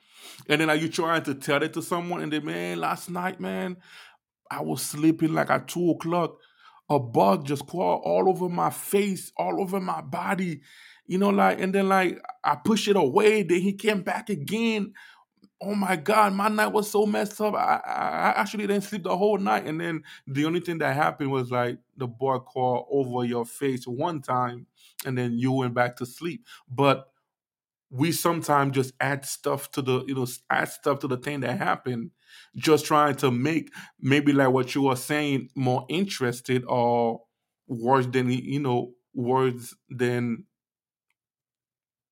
And 0.48 0.62
then 0.62 0.70
are 0.70 0.76
you 0.76 0.90
trying 0.90 1.24
to 1.24 1.36
tell 1.36 1.64
it 1.64 1.74
to 1.74 1.82
someone? 1.82 2.22
And 2.22 2.32
then, 2.32 2.46
man, 2.46 2.80
last 2.80 3.10
night, 3.10 3.40
man, 3.40 3.78
I 4.50 4.62
was 4.62 4.82
sleeping 4.82 5.34
like 5.34 5.50
at 5.50 5.68
two 5.68 5.92
o'clock. 5.92 6.38
A 6.90 7.00
bug 7.00 7.46
just 7.46 7.68
crawled 7.68 8.02
all 8.06 8.30
over 8.30 8.48
my 8.48 8.70
face, 8.70 9.32
all 9.36 9.62
over 9.62 9.80
my 9.80 10.02
body. 10.02 10.62
You 11.06 11.18
know, 11.18 11.30
like, 11.30 11.60
and 11.60 11.74
then 11.74 11.90
like 11.90 12.20
I 12.44 12.56
push 12.56 12.88
it 12.88 12.96
away. 12.96 13.44
Then 13.44 13.62
he 13.62 13.74
came 13.74 14.04
back 14.04 14.30
again 14.30 14.94
oh 15.62 15.76
my 15.76 15.96
god, 15.96 16.34
my 16.34 16.48
night 16.50 16.68
was 16.68 16.90
so 16.90 17.06
messed 17.06 17.40
up. 17.42 17.56
I, 17.56 17.82
I, 17.86 18.42
actually 18.42 18.68
didn't 18.68 18.84
sleep 18.84 19.04
the 19.04 19.18
whole 19.18 19.38
night, 19.38 19.66
and 19.66 19.80
then 19.80 20.04
the 20.28 20.46
only 20.46 20.60
thing 20.60 20.78
that 20.80 20.96
happened 20.96 21.32
was 21.32 21.52
like 21.52 21.80
the 21.96 22.08
boy 22.08 22.40
crawled 22.40 22.88
over 22.92 23.26
your 23.26 23.46
face 23.46 23.88
one 23.88 24.22
time, 24.22 24.68
and 25.06 25.18
then 25.18 25.38
you 25.38 25.52
went 25.52 25.74
back 25.74 25.96
to 25.98 26.06
sleep. 26.06 26.46
But 26.70 27.10
we 27.90 28.12
sometimes 28.12 28.76
just 28.76 28.94
add 29.00 29.26
stuff 29.26 29.72
to 29.72 29.82
the 29.82 30.04
you 30.06 30.16
know 30.16 30.28
add 30.50 30.70
stuff 30.70 31.00
to 31.00 31.08
the 31.08 31.18
thing 31.18 31.42
that 31.42 31.58
happened, 31.58 32.12
just 32.56 32.86
trying 32.86 33.16
to 33.16 33.32
make 33.32 33.72
maybe 34.00 34.34
like 34.34 34.50
what 34.52 34.76
you 34.76 34.84
were 34.84 34.96
saying 34.96 35.50
more 35.56 35.86
interested 35.90 36.64
or 36.68 37.22
worse 37.68 38.06
than 38.08 38.30
you 38.30 38.60
know 38.60 38.94
words 39.14 39.76
than 39.90 40.46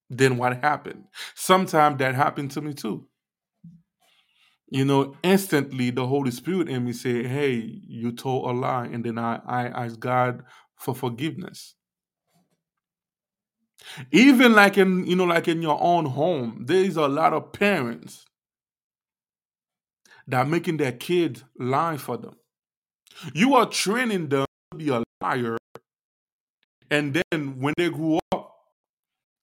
than 0.10 0.38
what 0.38 0.62
happened. 0.62 1.06
Sometimes 1.36 1.98
that 2.00 2.16
happened 2.16 2.52
to 2.52 2.62
me 2.62 2.74
too 2.74 3.08
you 4.70 4.84
know, 4.86 5.16
instantly 5.24 5.92
the 5.92 6.08
Holy 6.08 6.32
Spirit 6.32 6.70
in 6.70 6.86
me 6.86 6.94
say, 6.94 7.24
"Hey, 7.28 7.54
you 7.88 8.12
told 8.12 8.50
a 8.50 8.54
lie," 8.54 8.86
and 8.88 9.04
then 9.06 9.18
I 9.18 9.40
I 9.46 9.68
ask 9.86 10.00
God 10.00 10.44
for 10.78 10.96
forgiveness. 10.96 11.75
Even 14.12 14.54
like 14.54 14.78
in 14.78 15.06
you 15.06 15.16
know, 15.16 15.26
like 15.26 15.48
in 15.48 15.62
your 15.62 15.82
own 15.82 16.06
home, 16.06 16.64
there 16.66 16.84
is 16.84 16.98
a 16.98 17.08
lot 17.08 17.34
of 17.34 17.52
parents 17.52 18.26
that 20.28 20.38
are 20.38 20.46
making 20.50 20.78
their 20.78 20.92
kids 20.92 21.44
lie 21.58 21.98
for 21.98 22.18
them. 22.18 22.36
You 23.34 23.56
are 23.56 23.68
training 23.68 24.30
them 24.30 24.46
to 24.72 24.78
be 24.78 24.90
a 24.90 25.04
liar. 25.22 25.58
And 26.90 27.22
then 27.32 27.60
when 27.60 27.74
they 27.78 27.90
grow 27.90 28.20
up, 28.32 28.52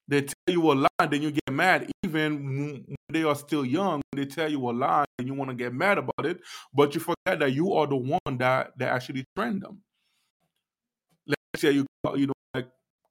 they 0.09 0.23
tell 0.23 0.35
you 0.49 0.73
a 0.73 0.75
lie, 0.75 1.07
then 1.09 1.23
you 1.23 1.31
get 1.31 1.53
mad. 1.53 1.91
Even 2.05 2.45
when 2.87 2.97
they 3.11 3.23
are 3.23 3.35
still 3.35 3.65
young, 3.65 4.03
they 4.15 4.27
tell 4.27 4.51
you 4.51 4.59
a 4.69 4.73
lie 4.73 5.05
and 5.19 5.27
you 5.27 5.35
want 5.35 5.51
to 5.51 5.57
get 5.57 5.73
mad 5.73 5.99
about 5.99 6.27
it, 6.27 6.41
but 6.75 6.95
you 6.95 7.01
forget 7.01 7.39
that 7.39 7.53
you 7.53 7.73
are 7.73 7.87
the 7.87 7.97
one 7.97 8.39
that, 8.39 8.73
that 8.79 8.91
actually 8.91 9.25
trained 9.37 9.63
them. 9.63 9.83
Let's 11.27 11.63
say 11.63 11.73
you 11.73 11.87
you 12.17 12.27
know 12.27 12.33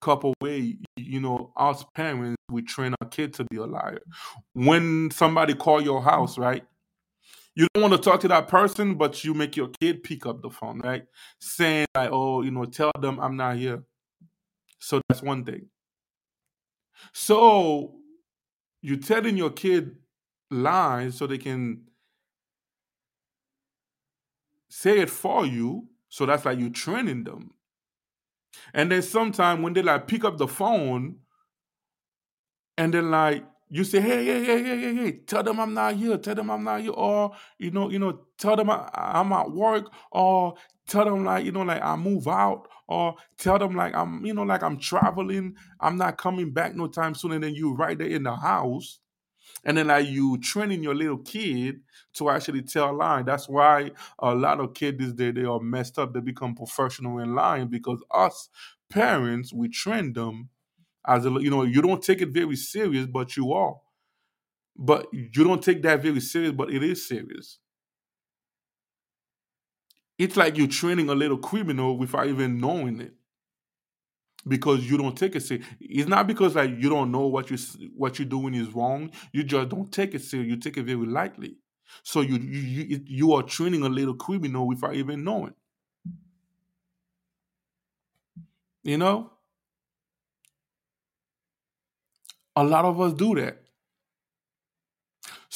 couple 0.01 0.33
way, 0.41 0.77
you 0.97 1.19
know, 1.19 1.53
us 1.55 1.85
parents 1.95 2.35
we 2.49 2.61
train 2.61 2.93
our 3.01 3.07
kid 3.07 3.33
to 3.35 3.45
be 3.45 3.57
a 3.57 3.65
liar. 3.65 4.01
When 4.53 5.09
somebody 5.11 5.53
call 5.53 5.81
your 5.81 6.01
house, 6.01 6.37
right? 6.37 6.63
You 7.55 7.67
don't 7.73 7.81
want 7.81 7.93
to 7.93 7.99
talk 7.99 8.21
to 8.21 8.27
that 8.29 8.47
person, 8.47 8.95
but 8.95 9.23
you 9.23 9.33
make 9.33 9.57
your 9.57 9.69
kid 9.79 10.03
pick 10.03 10.25
up 10.25 10.41
the 10.41 10.49
phone, 10.49 10.79
right? 10.79 11.03
Saying 11.39 11.85
like, 11.95 12.09
oh, 12.11 12.41
you 12.41 12.51
know, 12.51 12.65
tell 12.65 12.91
them 12.99 13.19
I'm 13.19 13.35
not 13.35 13.57
here. 13.57 13.83
So 14.79 15.01
that's 15.07 15.21
one 15.21 15.43
thing. 15.43 15.67
So 17.13 17.95
you're 18.81 18.97
telling 18.97 19.37
your 19.37 19.49
kid 19.49 19.97
lies 20.49 21.17
so 21.17 21.27
they 21.27 21.37
can 21.37 21.83
say 24.69 24.99
it 24.99 25.09
for 25.09 25.45
you. 25.45 25.87
So 26.09 26.25
that's 26.25 26.45
like 26.45 26.59
you're 26.59 26.69
training 26.69 27.23
them. 27.25 27.51
And 28.73 28.91
then 28.91 29.01
sometime 29.01 29.61
when 29.61 29.73
they 29.73 29.81
like 29.81 30.07
pick 30.07 30.23
up 30.23 30.37
the 30.37 30.47
phone 30.47 31.17
and 32.77 32.93
then 32.93 33.11
like 33.11 33.45
you 33.73 33.85
say, 33.85 34.01
hey, 34.01 34.25
hey, 34.25 34.43
hey, 34.43 34.63
hey, 34.63 34.79
hey, 34.81 34.95
hey, 34.95 35.11
tell 35.25 35.43
them 35.43 35.59
I'm 35.59 35.73
not 35.73 35.95
here, 35.95 36.17
tell 36.17 36.35
them 36.35 36.51
I'm 36.51 36.63
not 36.65 36.81
here, 36.81 36.91
or 36.91 37.31
you 37.57 37.71
know, 37.71 37.89
you 37.89 37.99
know, 37.99 38.19
tell 38.37 38.57
them 38.57 38.69
I, 38.69 38.89
I'm 38.93 39.31
at 39.31 39.49
work, 39.49 39.93
or 40.11 40.55
tell 40.87 41.05
them 41.05 41.23
like, 41.23 41.45
you 41.45 41.53
know, 41.53 41.61
like 41.61 41.81
I 41.81 41.95
move 41.95 42.27
out, 42.27 42.67
or 42.89 43.15
tell 43.37 43.57
them 43.57 43.75
like 43.75 43.95
I'm, 43.95 44.25
you 44.25 44.33
know, 44.33 44.43
like 44.43 44.61
I'm 44.61 44.77
traveling, 44.77 45.55
I'm 45.79 45.97
not 45.97 46.17
coming 46.17 46.51
back 46.51 46.75
no 46.75 46.87
time 46.87 47.15
soon, 47.15 47.31
and 47.31 47.43
then 47.43 47.55
you 47.55 47.73
right 47.73 47.97
there 47.97 48.07
in 48.07 48.23
the 48.23 48.35
house, 48.35 48.99
and 49.63 49.77
then 49.77 49.89
are 49.91 50.01
you 50.01 50.37
training 50.39 50.83
your 50.83 50.95
little 50.95 51.19
kid 51.19 51.81
to 52.13 52.29
actually 52.29 52.63
tell 52.63 52.93
lying. 52.95 53.25
That's 53.25 53.47
why 53.47 53.91
a 54.19 54.33
lot 54.33 54.59
of 54.59 54.73
kids 54.73 54.97
these 54.97 55.13
days 55.13 55.33
they 55.35 55.43
are 55.43 55.59
messed 55.59 55.99
up. 55.99 56.13
They 56.13 56.19
become 56.19 56.55
professional 56.55 57.19
in 57.19 57.35
lying 57.35 57.67
because 57.67 58.03
us 58.11 58.49
parents 58.89 59.53
we 59.53 59.69
train 59.69 60.11
them 60.13 60.49
as 61.07 61.25
a 61.25 61.29
you 61.29 61.49
know 61.49 61.63
you 61.63 61.81
don't 61.81 62.03
take 62.03 62.21
it 62.21 62.29
very 62.29 62.55
serious, 62.55 63.07
but 63.07 63.37
you 63.37 63.53
are. 63.53 63.75
But 64.77 65.07
you 65.13 65.43
don't 65.43 65.63
take 65.63 65.81
that 65.83 66.01
very 66.01 66.21
serious, 66.21 66.53
but 66.53 66.71
it 66.73 66.83
is 66.83 67.07
serious. 67.07 67.59
It's 70.17 70.37
like 70.37 70.57
you're 70.57 70.67
training 70.67 71.09
a 71.09 71.15
little 71.15 71.37
criminal 71.37 71.97
without 71.97 72.27
even 72.27 72.59
knowing 72.59 73.01
it 73.01 73.13
because 74.47 74.89
you 74.89 74.97
don't 74.97 75.17
take 75.17 75.35
it 75.35 75.41
serious. 75.41 75.65
It's 75.79 76.07
not 76.09 76.27
because 76.27 76.55
like 76.55 76.71
you 76.77 76.89
don't 76.89 77.11
know 77.11 77.27
what 77.27 77.49
you 77.51 77.57
what 77.95 78.19
you're 78.19 78.27
doing 78.27 78.53
is 78.53 78.69
wrong. 78.73 79.11
You 79.31 79.43
just 79.43 79.69
don't 79.69 79.91
take 79.91 80.13
it 80.15 80.21
serious. 80.21 80.49
You 80.49 80.57
take 80.57 80.77
it 80.77 80.83
very 80.83 81.05
lightly. 81.05 81.57
So 82.03 82.21
you 82.21 82.37
you 82.37 82.83
you, 82.83 83.01
you 83.05 83.33
are 83.33 83.43
training 83.43 83.83
a 83.83 83.89
little 83.89 84.15
criminal 84.15 84.67
without 84.67 84.95
even 84.95 85.23
knowing. 85.23 85.53
You 88.83 88.97
know, 88.97 89.31
a 92.55 92.63
lot 92.63 92.85
of 92.85 92.99
us 93.01 93.13
do 93.13 93.35
that. 93.35 93.60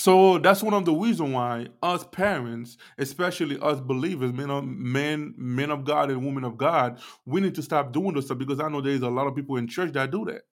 So 0.05 0.37
that's 0.37 0.61
one 0.61 0.75
of 0.75 0.85
the 0.85 0.93
reasons 0.93 1.33
why 1.33 1.69
us 1.81 2.05
parents, 2.11 2.77
especially 2.99 3.57
us 3.59 3.79
believers, 3.79 4.33
men 4.33 4.51
of 4.51 4.63
men, 4.63 5.33
men 5.35 5.71
of 5.71 5.83
God 5.83 6.11
and 6.11 6.23
women 6.23 6.43
of 6.43 6.57
God, 6.57 6.99
we 7.25 7.41
need 7.41 7.55
to 7.55 7.63
stop 7.63 7.91
doing 7.91 8.13
this 8.13 8.27
stuff 8.27 8.37
because 8.37 8.59
I 8.59 8.69
know 8.69 8.81
there's 8.81 9.01
a 9.01 9.09
lot 9.09 9.25
of 9.25 9.35
people 9.35 9.57
in 9.57 9.67
church 9.67 9.93
that 9.93 10.11
do 10.11 10.23
that. 10.25 10.43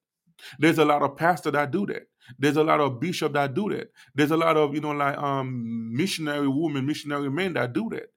There's 0.58 0.78
a 0.78 0.84
lot 0.84 1.02
of 1.02 1.16
pastors 1.16 1.52
that 1.52 1.70
do 1.70 1.86
that. 1.86 2.08
There's 2.38 2.56
a 2.56 2.64
lot 2.64 2.80
of 2.80 2.98
bishop 2.98 3.34
that 3.34 3.54
do 3.54 3.70
that. 3.70 3.92
There's 4.16 4.32
a 4.32 4.36
lot 4.36 4.56
of 4.56 4.74
you 4.74 4.80
know 4.80 4.90
like 4.90 5.16
um 5.18 5.94
missionary 5.96 6.48
women, 6.48 6.84
missionary 6.86 7.30
men 7.30 7.54
that 7.54 7.72
do 7.72 7.88
that. 7.92 8.08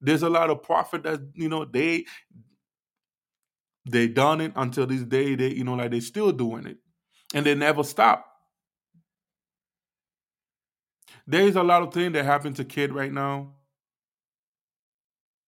There's 0.00 0.24
a 0.24 0.30
lot 0.30 0.50
of 0.50 0.64
prophet 0.64 1.04
that 1.04 1.20
you 1.34 1.48
know 1.48 1.66
they 1.66 2.06
they 3.88 4.08
done 4.08 4.40
it 4.40 4.52
until 4.56 4.86
this 4.86 5.02
day. 5.02 5.36
They 5.36 5.50
you 5.50 5.64
know 5.64 5.74
like 5.74 5.92
they 5.92 6.00
still 6.00 6.32
doing 6.32 6.66
it, 6.66 6.78
and 7.34 7.46
they 7.46 7.54
never 7.54 7.84
stop. 7.84 8.29
There's 11.30 11.54
a 11.54 11.62
lot 11.62 11.84
of 11.84 11.94
things 11.94 12.12
that 12.14 12.24
happen 12.24 12.54
to 12.54 12.64
kid 12.64 12.92
right 12.92 13.12
now. 13.12 13.52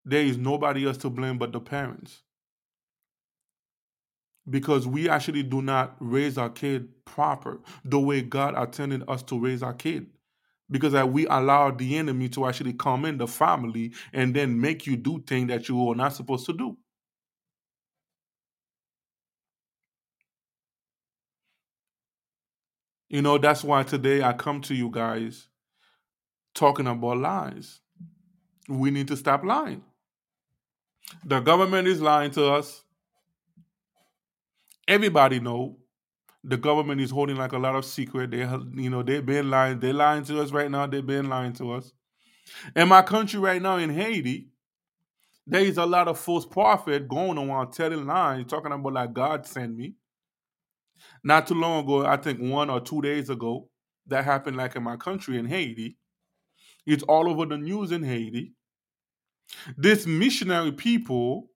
There 0.04 0.22
is 0.22 0.38
nobody 0.38 0.86
else 0.86 0.96
to 0.98 1.10
blame 1.10 1.38
but 1.38 1.50
the 1.50 1.58
parents. 1.58 2.22
Because 4.48 4.86
we 4.86 5.08
actually 5.08 5.42
do 5.42 5.60
not 5.60 5.96
raise 5.98 6.38
our 6.38 6.50
kid 6.50 7.04
proper 7.04 7.60
the 7.84 7.98
way 7.98 8.22
God 8.22 8.56
intended 8.56 9.02
us 9.08 9.24
to 9.24 9.40
raise 9.40 9.60
our 9.60 9.74
kid. 9.74 10.06
Because 10.70 10.92
that 10.92 11.10
we 11.10 11.26
allow 11.26 11.72
the 11.72 11.96
enemy 11.96 12.28
to 12.28 12.46
actually 12.46 12.74
come 12.74 13.04
in 13.04 13.18
the 13.18 13.26
family 13.26 13.92
and 14.12 14.36
then 14.36 14.60
make 14.60 14.86
you 14.86 14.96
do 14.96 15.20
things 15.26 15.48
that 15.48 15.68
you 15.68 15.88
are 15.88 15.96
not 15.96 16.14
supposed 16.14 16.46
to 16.46 16.52
do. 16.52 16.76
You 23.08 23.20
know, 23.20 23.36
that's 23.36 23.64
why 23.64 23.82
today 23.82 24.22
I 24.22 24.32
come 24.32 24.60
to 24.62 24.74
you 24.76 24.88
guys 24.88 25.48
talking 26.54 26.86
about 26.86 27.18
lies. 27.18 27.80
We 28.68 28.90
need 28.90 29.08
to 29.08 29.16
stop 29.16 29.44
lying. 29.44 29.82
The 31.24 31.40
government 31.40 31.88
is 31.88 32.00
lying 32.00 32.30
to 32.32 32.46
us. 32.52 32.82
Everybody 34.88 35.40
know 35.40 35.78
the 36.44 36.56
government 36.56 37.00
is 37.00 37.10
holding 37.10 37.36
like 37.36 37.52
a 37.52 37.58
lot 37.58 37.76
of 37.76 37.84
secret. 37.84 38.30
They, 38.30 38.38
you 38.74 38.90
know, 38.90 39.02
they've 39.02 39.24
been 39.24 39.50
lying. 39.50 39.78
They're 39.78 39.92
lying 39.92 40.24
to 40.24 40.40
us 40.40 40.50
right 40.50 40.70
now. 40.70 40.86
They've 40.86 41.06
been 41.06 41.28
lying 41.28 41.52
to 41.54 41.72
us. 41.72 41.92
In 42.74 42.88
my 42.88 43.02
country 43.02 43.38
right 43.38 43.62
now, 43.62 43.76
in 43.76 43.90
Haiti, 43.90 44.48
there 45.46 45.62
is 45.62 45.78
a 45.78 45.86
lot 45.86 46.08
of 46.08 46.18
false 46.18 46.46
prophet 46.46 47.08
going 47.08 47.38
around 47.38 47.72
telling 47.72 48.06
lies, 48.06 48.44
talking 48.46 48.72
about 48.72 48.92
like 48.92 49.12
God 49.12 49.46
sent 49.46 49.76
me. 49.76 49.94
Not 51.22 51.46
too 51.46 51.54
long 51.54 51.84
ago, 51.84 52.04
I 52.06 52.16
think 52.16 52.40
one 52.40 52.70
or 52.70 52.80
two 52.80 53.02
days 53.02 53.30
ago, 53.30 53.68
that 54.06 54.24
happened 54.24 54.56
like 54.56 54.74
in 54.74 54.82
my 54.82 54.96
country 54.96 55.38
in 55.38 55.46
Haiti. 55.46 55.96
It's 56.86 57.02
all 57.04 57.28
over 57.28 57.46
the 57.46 57.58
news 57.58 57.92
in 57.92 58.02
Haiti. 58.02 58.52
This 59.76 60.06
missionary 60.06 60.72
people 60.72 61.48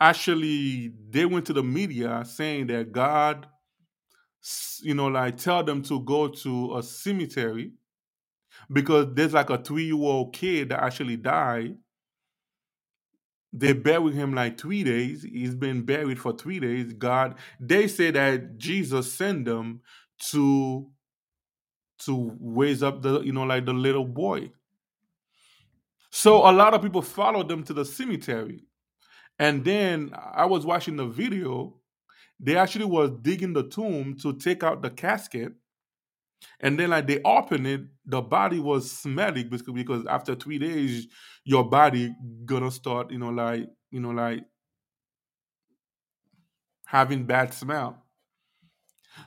actually 0.00 0.92
they 1.10 1.24
went 1.24 1.46
to 1.46 1.52
the 1.52 1.62
media 1.62 2.22
saying 2.26 2.66
that 2.66 2.92
God, 2.92 3.46
you 4.82 4.94
know, 4.94 5.06
like 5.06 5.36
tell 5.36 5.64
them 5.64 5.82
to 5.84 6.00
go 6.00 6.28
to 6.28 6.76
a 6.76 6.82
cemetery 6.82 7.72
because 8.72 9.06
there's 9.14 9.32
like 9.32 9.50
a 9.50 9.58
three 9.58 9.86
year 9.86 9.94
old 9.94 10.34
kid 10.34 10.68
that 10.70 10.82
actually 10.82 11.16
died. 11.16 11.76
They 13.52 13.72
buried 13.72 14.14
him 14.14 14.34
like 14.34 14.58
three 14.60 14.82
days. 14.82 15.22
He's 15.22 15.54
been 15.54 15.82
buried 15.82 16.18
for 16.18 16.32
three 16.36 16.58
days. 16.58 16.92
God, 16.92 17.36
they 17.60 17.86
say 17.86 18.10
that 18.10 18.58
Jesus 18.58 19.12
sent 19.12 19.44
them 19.44 19.80
to 20.30 20.90
to 22.06 22.36
raise 22.40 22.82
up 22.82 23.02
the 23.02 23.20
you 23.20 23.32
know 23.32 23.42
like 23.42 23.66
the 23.66 23.72
little 23.72 24.04
boy. 24.04 24.50
So 26.10 26.48
a 26.48 26.52
lot 26.52 26.74
of 26.74 26.82
people 26.82 27.02
followed 27.02 27.48
them 27.48 27.64
to 27.64 27.72
the 27.72 27.84
cemetery. 27.84 28.64
And 29.38 29.64
then 29.64 30.12
I 30.14 30.46
was 30.46 30.64
watching 30.64 30.94
the 30.96 31.06
video. 31.06 31.74
They 32.38 32.56
actually 32.56 32.84
was 32.84 33.10
digging 33.20 33.52
the 33.52 33.64
tomb 33.64 34.16
to 34.22 34.32
take 34.34 34.62
out 34.62 34.80
the 34.80 34.90
casket. 34.90 35.52
And 36.60 36.78
then 36.78 36.90
like 36.90 37.06
they 37.08 37.20
opened 37.24 37.66
it, 37.66 37.80
the 38.06 38.20
body 38.20 38.60
was 38.60 38.90
smelling 38.92 39.48
because 39.48 39.62
because 39.74 40.06
after 40.06 40.34
three 40.34 40.58
days, 40.58 41.08
your 41.44 41.68
body 41.68 42.14
gonna 42.44 42.70
start, 42.70 43.10
you 43.10 43.18
know, 43.18 43.30
like, 43.30 43.66
you 43.90 44.00
know, 44.00 44.10
like 44.10 44.44
having 46.86 47.24
bad 47.26 47.52
smell. 47.52 48.03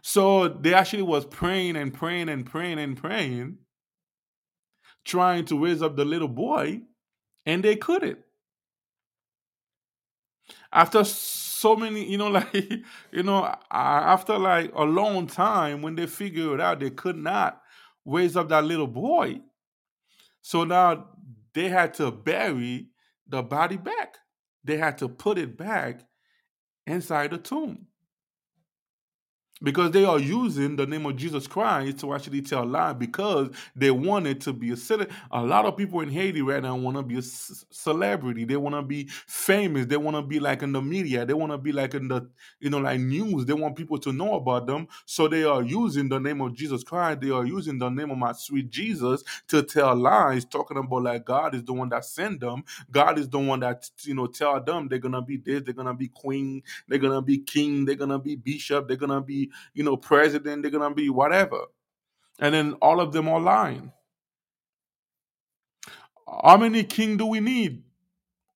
So 0.02 0.48
they 0.50 0.74
actually 0.74 1.04
was 1.04 1.26
praying 1.26 1.76
and 1.76 1.94
praying 1.94 2.30
and 2.30 2.46
praying 2.46 2.80
and 2.80 2.98
praying, 2.98 3.58
trying 5.06 5.46
to 5.46 5.64
raise 5.64 5.82
up 5.82 5.96
the 5.96 6.06
little 6.06 6.28
boy, 6.28 6.82
and 7.46 7.64
they 7.64 7.76
couldn't. 7.76 8.20
After 10.72 11.04
so 11.04 11.76
many, 11.76 12.10
you 12.10 12.18
know, 12.18 12.28
like, 12.38 12.54
you 13.12 13.24
know, 13.24 13.54
after 13.72 14.38
like 14.38 14.72
a 14.76 14.84
long 14.84 15.28
time, 15.28 15.82
when 15.82 15.96
they 15.96 16.08
figured 16.08 16.62
out 16.62 16.80
they 16.80 16.90
could 16.90 17.18
not 17.18 17.62
raise 18.06 18.36
up 18.38 18.50
that 18.50 18.64
little 18.66 18.88
boy, 18.88 19.42
so 20.42 20.64
now 20.64 21.08
they 21.54 21.70
had 21.70 21.94
to 21.96 22.12
bury 22.12 22.90
the 23.28 23.44
body 23.44 23.78
back. 23.78 24.18
They 24.64 24.78
had 24.78 24.98
to 25.00 25.10
put 25.10 25.38
it 25.38 25.58
back 25.58 26.02
inside 26.88 27.32
the 27.32 27.38
tomb. 27.38 27.88
Because 29.64 29.92
they 29.92 30.06
are 30.06 30.20
using 30.20 30.76
the 30.78 30.88
name 30.88 31.06
of 31.06 31.18
Jesus 31.18 31.48
Christ 31.48 32.00
to 32.00 32.14
actually 32.14 32.42
tell 32.42 32.64
a 32.64 32.66
lie 32.66 32.94
because 32.94 33.50
they 33.76 33.92
wanted 33.92 34.42
to 34.42 34.54
be 34.54 34.72
a 34.72 34.78
city. 34.78 35.08
A 35.32 35.42
lot 35.44 35.66
of 35.66 35.78
people 35.78 36.02
in 36.02 36.10
Haiti 36.10 36.42
right 36.44 36.64
now 36.64 36.76
want 36.78 36.98
to 36.98 37.04
be 37.04 37.18
a 37.18 37.22
c- 37.22 37.66
celebrity. 37.72 38.46
They 38.46 38.58
want 38.58 38.76
to 38.76 38.84
be 38.84 39.10
famous. 39.28 39.88
They 39.88 39.98
want 39.98 40.18
to 40.18 40.22
be 40.24 40.40
like 40.40 40.64
in 40.64 40.74
the 40.74 40.82
media. 40.82 41.26
They 41.26 41.34
want 41.34 41.52
to 41.54 41.58
be 41.58 41.72
like 41.72 41.96
in 41.96 42.08
the 42.08 42.30
you 42.60 42.70
know 42.70 42.80
like 42.80 43.00
news. 43.02 43.46
They 43.46 43.54
want 43.54 43.76
people 43.76 44.00
to 44.00 44.14
know 44.14 44.36
about 44.36 44.68
them. 44.68 44.88
So 45.06 45.28
they 45.28 45.44
are 45.44 45.64
using 45.64 46.10
the 46.10 46.20
name 46.20 46.42
of 46.42 46.56
Jesus 46.56 46.84
Christ. 46.84 47.22
They 47.22 47.32
are 47.32 47.46
using 47.46 47.80
the 47.80 47.90
name 47.90 48.12
of 48.12 48.18
my 48.20 48.34
sweet 48.34 48.70
Jesus 48.70 49.24
to 49.50 49.64
tell 49.64 49.96
lies, 49.96 50.46
talking 50.46 50.78
about 50.78 51.04
like 51.04 51.26
God 51.26 51.56
is 51.56 51.64
the 51.64 51.74
one 51.74 51.90
that 51.90 52.06
sent 52.06 52.42
them. 52.42 52.64
God 52.92 53.20
is 53.20 53.30
the 53.30 53.40
one 53.40 53.62
that 53.62 53.90
you 54.04 54.16
know 54.16 54.28
tell 54.28 54.62
them 54.62 54.88
they're 54.88 55.00
gonna 55.00 55.22
be 55.22 55.38
this. 55.38 55.64
They're 55.64 55.74
gonna 55.74 55.96
be 55.96 56.10
queen. 56.10 56.64
They're 56.88 57.00
gonna 57.00 57.22
be 57.24 57.40
king. 57.40 57.86
They're 57.86 57.96
gonna 57.96 58.20
be 58.20 58.36
bishop. 58.36 58.88
They're 58.88 58.98
gonna 58.98 59.22
be 59.22 59.47
you 59.74 59.84
know, 59.84 59.98
president, 59.98 60.62
they're 60.62 60.72
gonna 60.72 60.94
be 60.94 61.10
whatever. 61.10 61.62
And 62.40 62.54
then 62.54 62.74
all 62.74 63.00
of 63.00 63.12
them 63.12 63.28
are 63.28 63.40
lying. 63.40 63.92
How 66.44 66.58
many 66.58 66.84
king 66.84 67.18
do 67.18 67.26
we 67.26 67.40
need? 67.40 67.84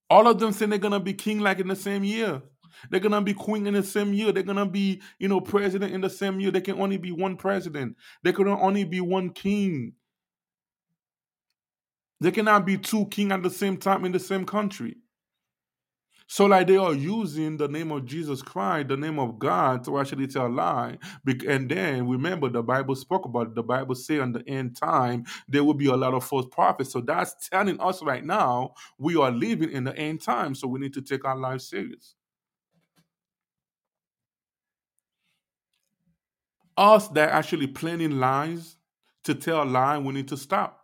All 0.09 0.27
of 0.27 0.39
them 0.39 0.51
saying 0.51 0.69
they're 0.69 0.79
gonna 0.79 0.99
be 0.99 1.13
king 1.13 1.39
like 1.39 1.59
in 1.59 1.67
the 1.67 1.75
same 1.75 2.03
year. 2.03 2.41
They're 2.89 2.99
gonna 2.99 3.21
be 3.21 3.33
queen 3.33 3.67
in 3.67 3.73
the 3.73 3.83
same 3.83 4.13
year. 4.13 4.31
They're 4.31 4.43
gonna 4.43 4.65
be, 4.65 5.01
you 5.19 5.27
know, 5.27 5.39
president 5.41 5.93
in 5.93 6.01
the 6.01 6.09
same 6.09 6.39
year. 6.39 6.51
They 6.51 6.61
can 6.61 6.79
only 6.79 6.97
be 6.97 7.11
one 7.11 7.37
president. 7.37 7.95
They 8.23 8.33
can 8.33 8.47
only 8.47 8.83
be 8.83 9.01
one 9.01 9.29
king. 9.29 9.93
They 12.19 12.31
cannot 12.31 12.65
be 12.65 12.77
two 12.77 13.07
king 13.07 13.31
at 13.31 13.41
the 13.41 13.49
same 13.49 13.77
time 13.77 14.05
in 14.05 14.11
the 14.11 14.19
same 14.19 14.45
country. 14.45 14.97
So, 16.31 16.45
like 16.45 16.67
they 16.67 16.77
are 16.77 16.93
using 16.93 17.57
the 17.57 17.67
name 17.67 17.91
of 17.91 18.05
Jesus 18.05 18.41
Christ, 18.41 18.87
the 18.87 18.95
name 18.95 19.19
of 19.19 19.37
God, 19.37 19.83
to 19.83 19.99
actually 19.99 20.27
tell 20.27 20.47
a 20.47 20.47
lie. 20.47 20.97
And 21.45 21.69
then 21.69 22.07
remember, 22.07 22.47
the 22.47 22.63
Bible 22.63 22.95
spoke 22.95 23.25
about 23.25 23.47
it. 23.47 23.55
The 23.55 23.63
Bible 23.63 23.95
say 23.95 24.17
on 24.17 24.31
the 24.31 24.41
end 24.47 24.77
time 24.77 25.25
there 25.49 25.65
will 25.65 25.73
be 25.73 25.87
a 25.87 25.95
lot 25.97 26.13
of 26.13 26.23
false 26.23 26.45
prophets. 26.49 26.93
So 26.93 27.01
that's 27.01 27.49
telling 27.49 27.81
us 27.81 28.01
right 28.01 28.23
now 28.23 28.75
we 28.97 29.17
are 29.17 29.29
living 29.29 29.71
in 29.73 29.83
the 29.83 29.93
end 29.97 30.21
time. 30.21 30.55
So 30.55 30.69
we 30.69 30.79
need 30.79 30.93
to 30.93 31.01
take 31.01 31.25
our 31.25 31.35
life 31.35 31.59
serious. 31.59 32.15
Us 36.77 37.09
that 37.09 37.31
actually 37.31 37.67
planning 37.67 38.19
lies 38.21 38.77
to 39.25 39.35
tell 39.35 39.63
a 39.63 39.65
lie, 39.65 39.97
we 39.97 40.13
need 40.13 40.29
to 40.29 40.37
stop. 40.37 40.80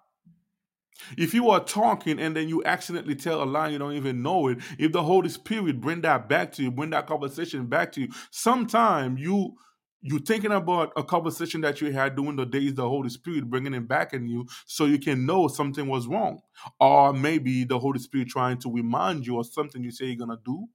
If 1.18 1.34
you 1.34 1.50
are 1.50 1.64
talking 1.64 2.20
and 2.20 2.36
then 2.36 2.50
you 2.50 2.64
accidentally 2.64 3.16
tell 3.16 3.44
a 3.44 3.46
lie, 3.46 3.70
you 3.70 3.78
don't 3.80 3.94
even 3.94 4.22
know 4.22 4.48
it. 4.48 4.60
If 4.78 4.92
the 4.92 5.04
Holy 5.04 5.30
Spirit 5.30 5.82
bring 5.82 6.02
that 6.02 6.30
back 6.30 6.52
to 6.54 6.64
you, 6.64 6.72
bring 6.72 6.92
that 6.92 7.08
conversation 7.08 7.68
back 7.68 7.92
to 7.94 8.02
you, 8.02 8.10
sometime 8.32 9.18
you 9.18 9.56
you're 10.02 10.20
thinking 10.20 10.52
about 10.52 10.94
a 10.96 11.04
conversation 11.04 11.62
that 11.62 11.82
you 11.82 11.92
had 11.92 12.16
during 12.16 12.36
the 12.36 12.46
days 12.46 12.76
the 12.76 12.88
Holy 12.88 13.10
Spirit 13.10 13.50
bringing 13.50 13.74
it 13.74 13.88
back 13.88 14.14
in 14.14 14.28
you, 14.28 14.48
so 14.66 14.86
you 14.86 15.00
can 15.00 15.26
know 15.26 15.48
something 15.48 15.88
was 15.88 16.08
wrong, 16.08 16.40
or 16.80 17.14
maybe 17.14 17.64
the 17.64 17.80
Holy 17.80 18.00
Spirit 18.00 18.28
trying 18.30 18.58
to 18.60 18.72
remind 18.72 19.26
you 19.26 19.40
of 19.40 19.48
something 19.48 19.84
you 19.84 19.92
say 19.92 20.06
you're 20.06 20.16
gonna 20.16 20.40
do, 20.46 20.68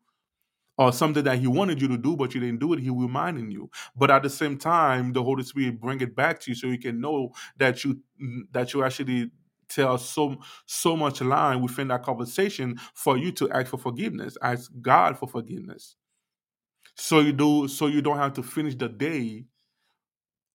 or 0.79 0.93
something 0.93 1.25
that 1.25 1.39
he 1.39 1.47
wanted 1.47 1.81
you 1.81 1.89
to 1.89 1.97
do 1.99 2.17
but 2.17 2.35
you 2.35 2.41
didn't 2.41 2.61
do 2.61 2.73
it 2.73 2.81
he 2.81 2.91
reminding 2.91 3.51
you 3.51 3.71
but 3.97 4.11
at 4.11 4.23
the 4.23 4.31
same 4.31 4.57
time 4.57 5.13
the 5.13 5.23
holy 5.23 5.43
spirit 5.43 5.81
bring 5.81 6.01
it 6.01 6.17
back 6.17 6.41
to 6.41 6.51
you 6.51 6.55
so 6.55 6.67
you 6.67 6.79
can 6.79 7.01
know 7.01 7.31
that 7.59 7.85
you 7.85 8.01
that 8.53 8.73
you 8.73 8.83
actually 8.83 9.31
tell 9.75 9.99
so 9.99 10.37
so 10.67 10.97
much 10.97 11.21
line 11.21 11.63
within 11.63 11.89
that 11.89 12.03
conversation 12.03 12.79
for 12.95 13.17
you 13.17 13.33
to 13.33 13.51
ask 13.51 13.69
for 13.69 13.79
forgiveness 13.79 14.37
ask 14.43 14.71
god 14.81 15.19
for 15.19 15.29
forgiveness. 15.29 15.97
So 16.95 17.21
you 17.21 17.33
do 17.33 17.69
so 17.69 17.87
you 17.87 18.03
don't 18.03 18.19
have 18.19 18.35
to 18.35 18.43
finish 18.43 18.75
the 18.75 18.89
day 18.89 19.47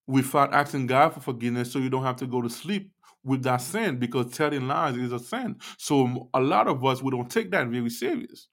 without 0.05 0.53
asking 0.53 0.87
god 0.87 1.13
for 1.13 1.19
forgiveness 1.19 1.71
so 1.71 1.79
you 1.79 1.89
don't 1.89 2.03
have 2.03 2.15
to 2.17 2.27
go 2.27 2.41
to 2.41 2.49
sleep 2.49 2.91
with 3.23 3.43
that 3.43 3.57
sin 3.57 3.97
because 3.97 4.31
telling 4.31 4.67
lies 4.67 4.95
is 4.95 5.11
a 5.11 5.19
sin. 5.19 5.57
So 5.77 6.29
a 6.33 6.39
lot 6.39 6.67
of 6.67 6.83
us 6.85 7.01
we 7.01 7.11
don't 7.11 7.29
take 7.29 7.51
that 7.51 7.67
very 7.67 7.89
serious. 7.89 8.47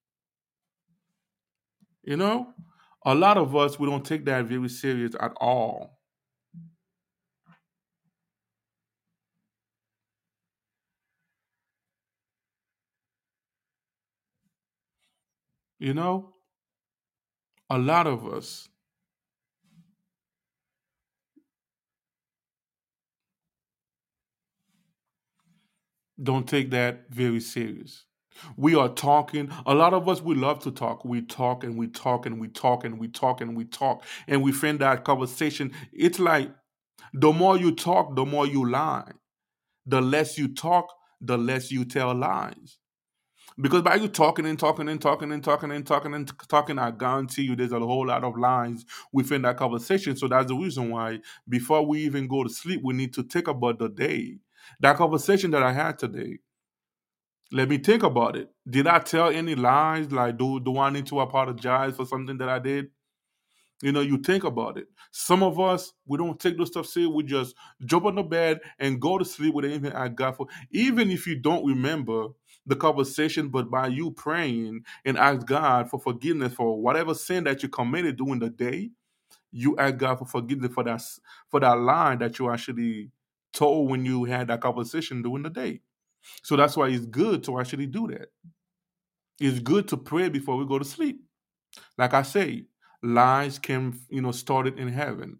You 2.02 2.16
know? 2.16 2.52
A 3.06 3.14
lot 3.14 3.36
of 3.36 3.54
us 3.54 3.78
we 3.78 3.88
don't 3.88 4.04
take 4.04 4.24
that 4.24 4.46
very 4.46 4.68
serious 4.68 5.14
at 5.20 5.32
all 5.40 5.98
you 15.84 15.92
know 15.94 16.32
a 17.68 17.78
lot 17.78 18.06
of 18.06 18.26
us 18.26 18.68
don't 26.22 26.48
take 26.48 26.70
that 26.70 27.06
very 27.10 27.40
serious. 27.40 28.04
We 28.56 28.74
are 28.74 28.88
talking. 28.88 29.50
A 29.66 29.74
lot 29.74 29.94
of 29.94 30.08
us, 30.08 30.20
we 30.20 30.34
love 30.34 30.58
to 30.64 30.70
talk. 30.72 31.04
We 31.04 31.22
talk 31.22 31.62
and 31.62 31.76
we 31.78 31.86
talk 31.88 32.26
and 32.26 32.40
we 32.40 32.48
talk 32.48 32.84
and 32.84 32.98
we 32.98 33.08
talk 33.08 33.40
and 33.40 33.56
we 33.56 33.64
talk. 33.64 34.02
And 34.26 34.42
we 34.42 34.50
find 34.52 34.80
that 34.80 35.04
conversation. 35.04 35.72
It's 35.92 36.18
like 36.18 36.50
the 37.14 37.32
more 37.32 37.58
you 37.58 37.74
talk, 37.74 38.16
the 38.16 38.26
more 38.26 38.46
you 38.46 38.68
lie. 38.68 39.10
The 39.86 40.00
less 40.02 40.38
you 40.38 40.48
talk, 40.54 40.88
the 41.20 41.38
less 41.38 41.70
you 41.72 41.84
tell 41.84 42.14
lies. 42.14 42.78
Because 43.60 43.82
by 43.82 43.94
you 43.94 44.08
talking 44.08 44.46
and 44.46 44.58
talking 44.58 44.88
and 44.88 45.00
talking 45.00 45.30
and 45.30 45.42
talking 45.42 45.72
and 45.72 45.86
talking 45.86 46.14
and 46.14 46.32
talking, 46.48 46.78
I 46.78 46.90
guarantee 46.90 47.42
you 47.42 47.54
there's 47.54 47.70
a 47.72 47.78
whole 47.78 48.06
lot 48.06 48.24
of 48.24 48.36
lies 48.36 48.84
within 49.12 49.42
that 49.42 49.56
conversation. 49.56 50.16
So 50.16 50.26
that's 50.26 50.48
the 50.48 50.56
reason 50.56 50.90
why 50.90 51.20
before 51.48 51.86
we 51.86 52.00
even 52.00 52.26
go 52.26 52.42
to 52.42 52.50
sleep, 52.50 52.80
we 52.82 52.94
need 52.94 53.14
to 53.14 53.22
think 53.22 53.46
about 53.46 53.78
the 53.78 53.88
day. 53.88 54.38
That 54.80 54.96
conversation 54.96 55.52
that 55.52 55.62
I 55.62 55.72
had 55.72 55.98
today. 55.98 56.38
Let 57.52 57.68
me 57.68 57.78
think 57.78 58.02
about 58.02 58.34
it. 58.34 58.48
Did 58.68 58.88
I 58.88 58.98
tell 58.98 59.28
any 59.28 59.54
lies? 59.54 60.10
Like, 60.10 60.36
do 60.36 60.58
do 60.58 60.76
I 60.78 60.90
need 60.90 61.06
to 61.06 61.20
apologize 61.20 61.94
for 61.94 62.06
something 62.06 62.38
that 62.38 62.48
I 62.48 62.58
did? 62.58 62.86
You 63.82 63.92
know, 63.92 64.00
you 64.00 64.18
think 64.18 64.44
about 64.44 64.78
it. 64.78 64.86
Some 65.10 65.42
of 65.42 65.60
us, 65.60 65.92
we 66.06 66.16
don't 66.16 66.40
take 66.40 66.56
those 66.56 66.68
stuff 66.68 66.86
serious. 66.86 67.12
We 67.12 67.22
just 67.22 67.54
jump 67.84 68.06
on 68.06 68.14
the 68.14 68.22
bed 68.22 68.60
and 68.78 69.00
go 69.00 69.18
to 69.18 69.24
sleep 69.24 69.54
with 69.54 69.66
anything 69.66 69.92
I 69.92 70.08
got 70.08 70.36
for. 70.36 70.46
Even 70.70 71.10
if 71.10 71.26
you 71.26 71.36
don't 71.36 71.66
remember 71.66 72.28
the 72.66 72.76
conversation, 72.76 73.48
but 73.48 73.70
by 73.70 73.88
you 73.88 74.10
praying 74.10 74.84
and 75.04 75.18
ask 75.18 75.46
God 75.46 75.90
for 75.90 75.98
forgiveness 75.98 76.54
for 76.54 76.80
whatever 76.80 77.14
sin 77.14 77.44
that 77.44 77.62
you 77.62 77.68
committed 77.68 78.16
during 78.16 78.38
the 78.38 78.50
day, 78.50 78.90
you 79.52 79.76
ask 79.78 79.96
God 79.96 80.18
for 80.18 80.26
forgiveness 80.26 80.72
for 80.72 80.84
that 80.84 81.02
for 81.50 81.60
that 81.60 81.78
lie 81.78 82.16
that 82.16 82.38
you 82.38 82.50
actually 82.50 83.10
told 83.52 83.90
when 83.90 84.04
you 84.04 84.24
had 84.24 84.48
that 84.48 84.60
conversation 84.60 85.22
during 85.22 85.42
the 85.42 85.50
day. 85.50 85.80
So 86.42 86.56
that's 86.56 86.76
why 86.76 86.88
it's 86.88 87.06
good 87.06 87.44
to 87.44 87.60
actually 87.60 87.86
do 87.86 88.08
that. 88.08 88.28
It's 89.40 89.60
good 89.60 89.88
to 89.88 89.96
pray 89.96 90.28
before 90.28 90.56
we 90.56 90.66
go 90.66 90.78
to 90.78 90.84
sleep. 90.84 91.20
Like 91.98 92.14
I 92.14 92.22
say, 92.22 92.64
lies 93.02 93.58
came, 93.58 94.00
you 94.08 94.22
know, 94.22 94.32
started 94.32 94.78
in 94.78 94.88
heaven. 94.88 95.38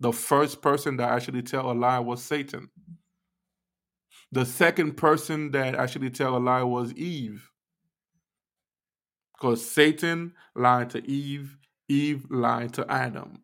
The 0.00 0.12
first 0.12 0.62
person 0.62 0.96
that 0.98 1.10
actually 1.10 1.42
tell 1.42 1.70
a 1.70 1.74
lie 1.74 1.98
was 1.98 2.22
Satan. 2.22 2.70
The 4.32 4.44
second 4.44 4.96
person 4.96 5.50
that 5.52 5.74
actually 5.74 6.10
tell 6.10 6.36
a 6.36 6.38
lie 6.38 6.62
was 6.62 6.92
Eve. 6.94 7.50
Because 9.34 9.64
Satan 9.64 10.32
lied 10.54 10.90
to 10.90 11.06
Eve, 11.08 11.56
Eve 11.88 12.26
lied 12.30 12.72
to 12.74 12.90
Adam 12.90 13.42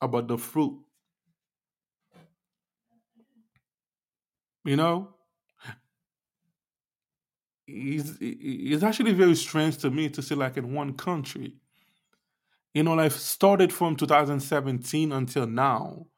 about 0.00 0.28
the 0.28 0.38
fruit. 0.38 0.78
You 4.64 4.76
know? 4.76 5.10
It's, 7.68 8.12
it's 8.20 8.82
actually 8.82 9.12
very 9.12 9.34
strange 9.34 9.76
to 9.78 9.90
me 9.90 10.08
to 10.10 10.22
see 10.22 10.34
like 10.34 10.56
in 10.56 10.72
one 10.72 10.94
country 10.94 11.56
you 12.76 12.82
know, 12.82 12.92
like 12.92 13.10
started 13.10 13.72
from 13.72 13.96
2017 13.96 15.10
until 15.10 15.46
now. 15.46 16.08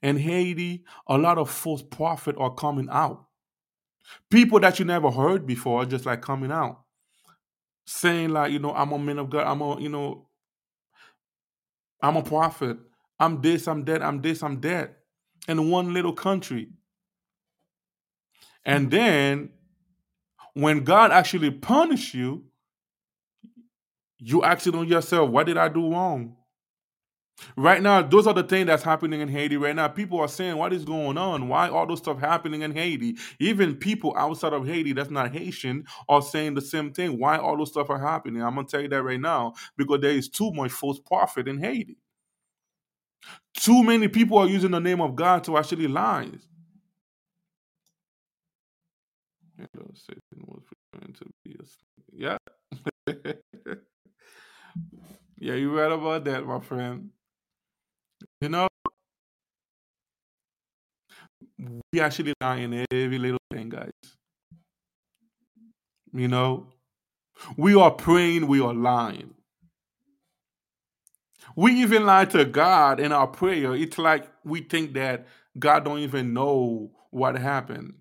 In 0.00 0.16
Haiti, 0.16 0.82
a 1.06 1.18
lot 1.18 1.36
of 1.36 1.50
false 1.50 1.82
prophets 1.82 2.38
are 2.40 2.54
coming 2.54 2.88
out. 2.90 3.25
People 4.30 4.60
that 4.60 4.78
you 4.78 4.84
never 4.84 5.10
heard 5.10 5.46
before 5.46 5.84
just 5.84 6.06
like 6.06 6.22
coming 6.22 6.52
out. 6.52 6.82
Saying 7.86 8.30
like, 8.30 8.52
you 8.52 8.58
know, 8.58 8.74
I'm 8.74 8.92
a 8.92 8.98
man 8.98 9.18
of 9.18 9.30
God, 9.30 9.46
I'm 9.46 9.60
a, 9.60 9.80
you 9.80 9.88
know, 9.88 10.28
I'm 12.02 12.16
a 12.16 12.22
prophet. 12.22 12.78
I'm 13.18 13.40
this, 13.40 13.66
I'm 13.66 13.84
that, 13.84 14.02
I'm 14.02 14.20
this, 14.20 14.42
I'm 14.42 14.60
that. 14.60 14.98
In 15.48 15.70
one 15.70 15.94
little 15.94 16.12
country. 16.12 16.68
And 18.64 18.90
mm-hmm. 18.90 18.96
then 18.96 19.50
when 20.54 20.84
God 20.84 21.12
actually 21.12 21.50
punish 21.50 22.14
you, 22.14 22.44
you 24.18 24.42
ask 24.42 24.66
it 24.66 24.74
on 24.74 24.88
yourself, 24.88 25.30
what 25.30 25.46
did 25.46 25.56
I 25.56 25.68
do 25.68 25.92
wrong? 25.92 26.36
Right 27.56 27.82
now, 27.82 28.02
those 28.02 28.26
are 28.26 28.34
the 28.34 28.42
things 28.42 28.66
that's 28.66 28.82
happening 28.82 29.20
in 29.20 29.28
Haiti 29.28 29.56
right 29.56 29.76
now. 29.76 29.88
People 29.88 30.18
are 30.20 30.28
saying, 30.28 30.56
what 30.56 30.72
is 30.72 30.84
going 30.84 31.18
on? 31.18 31.48
Why 31.48 31.68
all 31.68 31.86
those 31.86 31.98
stuff 31.98 32.18
happening 32.18 32.62
in 32.62 32.72
Haiti? 32.72 33.16
Even 33.40 33.76
people 33.76 34.14
outside 34.16 34.52
of 34.54 34.66
Haiti 34.66 34.92
that's 34.92 35.10
not 35.10 35.32
Haitian 35.32 35.84
are 36.08 36.22
saying 36.22 36.54
the 36.54 36.62
same 36.62 36.92
thing. 36.92 37.18
Why 37.18 37.36
all 37.38 37.56
those 37.58 37.70
stuff 37.70 37.90
are 37.90 37.98
happening? 38.00 38.42
I'm 38.42 38.54
gonna 38.54 38.66
tell 38.66 38.80
you 38.80 38.88
that 38.88 39.02
right 39.02 39.20
now 39.20 39.54
because 39.76 40.00
there 40.00 40.12
is 40.12 40.28
too 40.28 40.52
much 40.52 40.72
false 40.72 40.98
prophet 41.00 41.48
in 41.48 41.58
Haiti. 41.58 41.96
Too 43.54 43.82
many 43.84 44.08
people 44.08 44.38
are 44.38 44.48
using 44.48 44.70
the 44.72 44.80
name 44.80 45.00
of 45.00 45.14
God 45.16 45.44
to 45.44 45.56
actually 45.58 45.86
lie. 45.88 46.28
Yeah. 52.12 52.38
yeah, 53.06 53.14
you 55.54 55.76
read 55.76 55.92
about 55.92 56.24
that, 56.24 56.46
my 56.46 56.60
friend. 56.60 57.10
You 58.40 58.50
know, 58.50 58.68
we 61.92 62.00
actually 62.00 62.34
lie 62.40 62.56
in 62.56 62.84
every 62.92 63.18
little 63.18 63.38
thing, 63.50 63.70
guys. 63.70 63.90
You 66.12 66.28
know, 66.28 66.68
we 67.56 67.74
are 67.74 67.90
praying, 67.90 68.46
we 68.46 68.60
are 68.60 68.74
lying. 68.74 69.34
We 71.56 71.72
even 71.80 72.04
lie 72.04 72.26
to 72.26 72.44
God 72.44 73.00
in 73.00 73.12
our 73.12 73.26
prayer. 73.26 73.74
It's 73.74 73.96
like 73.98 74.30
we 74.44 74.60
think 74.60 74.94
that 74.94 75.26
God 75.58 75.84
don't 75.84 76.00
even 76.00 76.34
know 76.34 76.90
what 77.10 77.38
happened. 77.38 77.94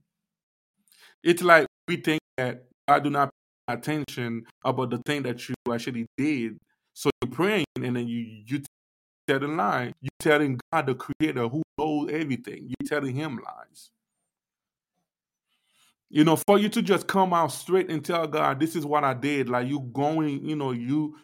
It's 1.23 1.41
like 1.41 1.67
we 1.87 1.97
think 1.97 2.19
that 2.37 2.65
God 2.87 3.03
do 3.03 3.09
not 3.09 3.29
pay 3.67 3.73
attention 3.75 4.43
about 4.63 4.89
the 4.89 4.97
thing 5.05 5.23
that 5.23 5.47
you 5.47 5.55
actually 5.71 6.07
did. 6.17 6.57
So 6.93 7.09
you're 7.21 7.31
praying 7.31 7.65
and 7.77 7.95
then 7.95 8.07
you 8.07 8.43
you 8.45 8.63
telling 9.27 9.57
lie. 9.57 9.93
You're 10.01 10.09
telling 10.19 10.59
God 10.73 10.87
the 10.87 10.95
creator 10.95 11.47
who 11.49 11.63
knows 11.79 12.11
everything. 12.11 12.69
You're 12.69 12.89
telling 12.89 13.15
him 13.15 13.39
lies. 13.45 13.91
You 16.09 16.23
know, 16.23 16.37
for 16.37 16.59
you 16.59 16.69
to 16.69 16.81
just 16.83 17.07
come 17.07 17.33
out 17.33 17.51
straight 17.51 17.91
and 17.91 18.05
tell 18.05 18.27
God, 18.27 18.61
this 18.61 18.77
is 18.77 18.85
what 18.85 19.03
I 19.03 19.13
did, 19.13 19.49
like 19.49 19.67
you 19.67 19.81
going, 19.93 20.45
you 20.45 20.55
know, 20.55 20.71
you 20.71 21.17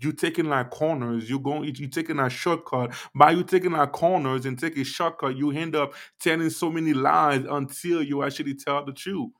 you 0.00 0.14
taking 0.14 0.46
like 0.46 0.70
corners, 0.70 1.30
you 1.30 1.40
going 1.40 1.64
you 1.76 1.88
taking 1.88 2.20
a 2.20 2.30
shortcut. 2.30 2.94
By 3.14 3.32
you 3.32 3.44
taking 3.44 3.72
like 3.72 3.92
corners 3.92 4.46
and 4.46 4.58
taking 4.58 4.84
shortcut, 4.84 5.36
you 5.36 5.52
end 5.52 5.76
up 5.76 5.94
telling 6.20 6.50
so 6.50 6.72
many 6.72 6.94
lies 6.94 7.44
until 7.50 8.02
you 8.02 8.24
actually 8.24 8.54
tell 8.54 8.84
the 8.86 8.94
truth. 8.94 9.30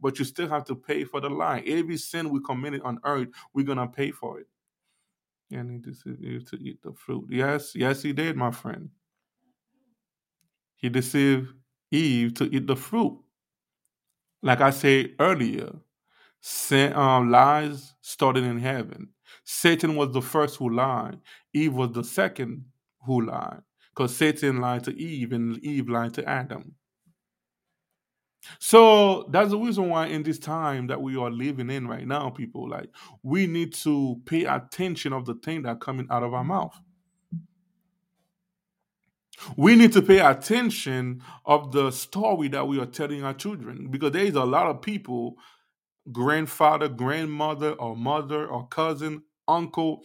But 0.00 0.18
you 0.20 0.24
still 0.24 0.48
have 0.48 0.64
to 0.66 0.76
pay 0.76 1.04
for 1.04 1.20
the 1.20 1.30
lie. 1.30 1.62
Every 1.66 1.98
sin 1.98 2.30
we 2.30 2.40
committed 2.40 2.82
on 2.82 3.00
earth, 3.04 3.28
we're 3.54 3.66
gonna 3.66 3.88
pay 3.88 4.12
for 4.12 4.40
it. 4.40 4.48
And 5.50 5.70
he 5.70 5.78
deceived 5.78 6.22
Eve 6.22 6.44
to 6.50 6.56
eat 6.56 6.82
the 6.82 6.92
fruit. 6.92 7.26
Yes, 7.30 7.74
yes, 7.74 8.02
he 8.02 8.12
did, 8.12 8.36
my 8.36 8.50
friend. 8.50 8.90
He 10.76 10.88
deceived 10.88 11.48
Eve 11.90 12.34
to 12.34 12.44
eat 12.44 12.66
the 12.66 12.76
fruit. 12.76 13.20
Like 14.42 14.60
I 14.60 14.70
said 14.70 15.14
earlier, 15.18 15.72
sin, 16.40 16.92
um, 16.94 17.30
lies 17.30 17.94
started 18.00 18.44
in 18.44 18.58
heaven. 18.58 19.08
Satan 19.44 19.96
was 19.96 20.12
the 20.12 20.22
first 20.22 20.56
who 20.56 20.70
lied. 20.70 21.18
Eve 21.52 21.74
was 21.74 21.92
the 21.92 22.04
second 22.04 22.64
who 23.06 23.24
lied. 23.26 23.62
Because 23.90 24.16
Satan 24.16 24.60
lied 24.60 24.84
to 24.84 24.98
Eve 24.98 25.32
and 25.32 25.58
Eve 25.64 25.88
lied 25.88 26.14
to 26.14 26.28
Adam. 26.28 26.74
So 28.58 29.28
that's 29.30 29.50
the 29.50 29.58
reason 29.58 29.88
why 29.88 30.06
in 30.06 30.22
this 30.22 30.38
time 30.38 30.86
that 30.88 31.00
we 31.00 31.16
are 31.16 31.30
living 31.30 31.70
in 31.70 31.86
right 31.88 32.06
now, 32.06 32.30
people, 32.30 32.68
like 32.68 32.90
we 33.22 33.46
need 33.46 33.74
to 33.74 34.20
pay 34.26 34.44
attention 34.44 35.12
of 35.12 35.24
the 35.26 35.34
thing 35.34 35.62
that 35.62 35.80
coming 35.80 36.06
out 36.10 36.22
of 36.22 36.34
our 36.34 36.44
mouth. 36.44 36.78
We 39.56 39.74
need 39.74 39.92
to 39.94 40.02
pay 40.02 40.20
attention 40.20 41.22
of 41.44 41.72
the 41.72 41.90
story 41.90 42.48
that 42.48 42.66
we 42.66 42.78
are 42.78 42.86
telling 42.86 43.24
our 43.24 43.34
children 43.34 43.88
because 43.90 44.12
there 44.12 44.24
is 44.24 44.36
a 44.36 44.44
lot 44.44 44.68
of 44.68 44.80
people, 44.80 45.36
grandfather, 46.12 46.88
grandmother, 46.88 47.72
or 47.72 47.96
mother, 47.96 48.46
or 48.46 48.68
cousin, 48.68 49.22
uncle, 49.48 50.02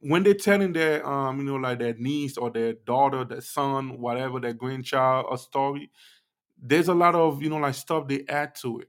when 0.00 0.22
they're 0.22 0.34
telling 0.34 0.72
their 0.72 1.06
um, 1.06 1.38
you 1.38 1.44
know, 1.44 1.56
like 1.56 1.78
their 1.78 1.94
niece 1.94 2.36
or 2.36 2.50
their 2.50 2.74
daughter, 2.86 3.24
their 3.24 3.40
son, 3.40 3.98
whatever, 3.98 4.40
their 4.40 4.52
grandchild 4.52 5.26
a 5.32 5.38
story, 5.38 5.90
there's 6.60 6.88
a 6.88 6.94
lot 6.94 7.14
of, 7.14 7.42
you 7.42 7.50
know, 7.50 7.58
like 7.58 7.74
stuff 7.74 8.08
they 8.08 8.24
add 8.28 8.54
to 8.56 8.80
it. 8.80 8.88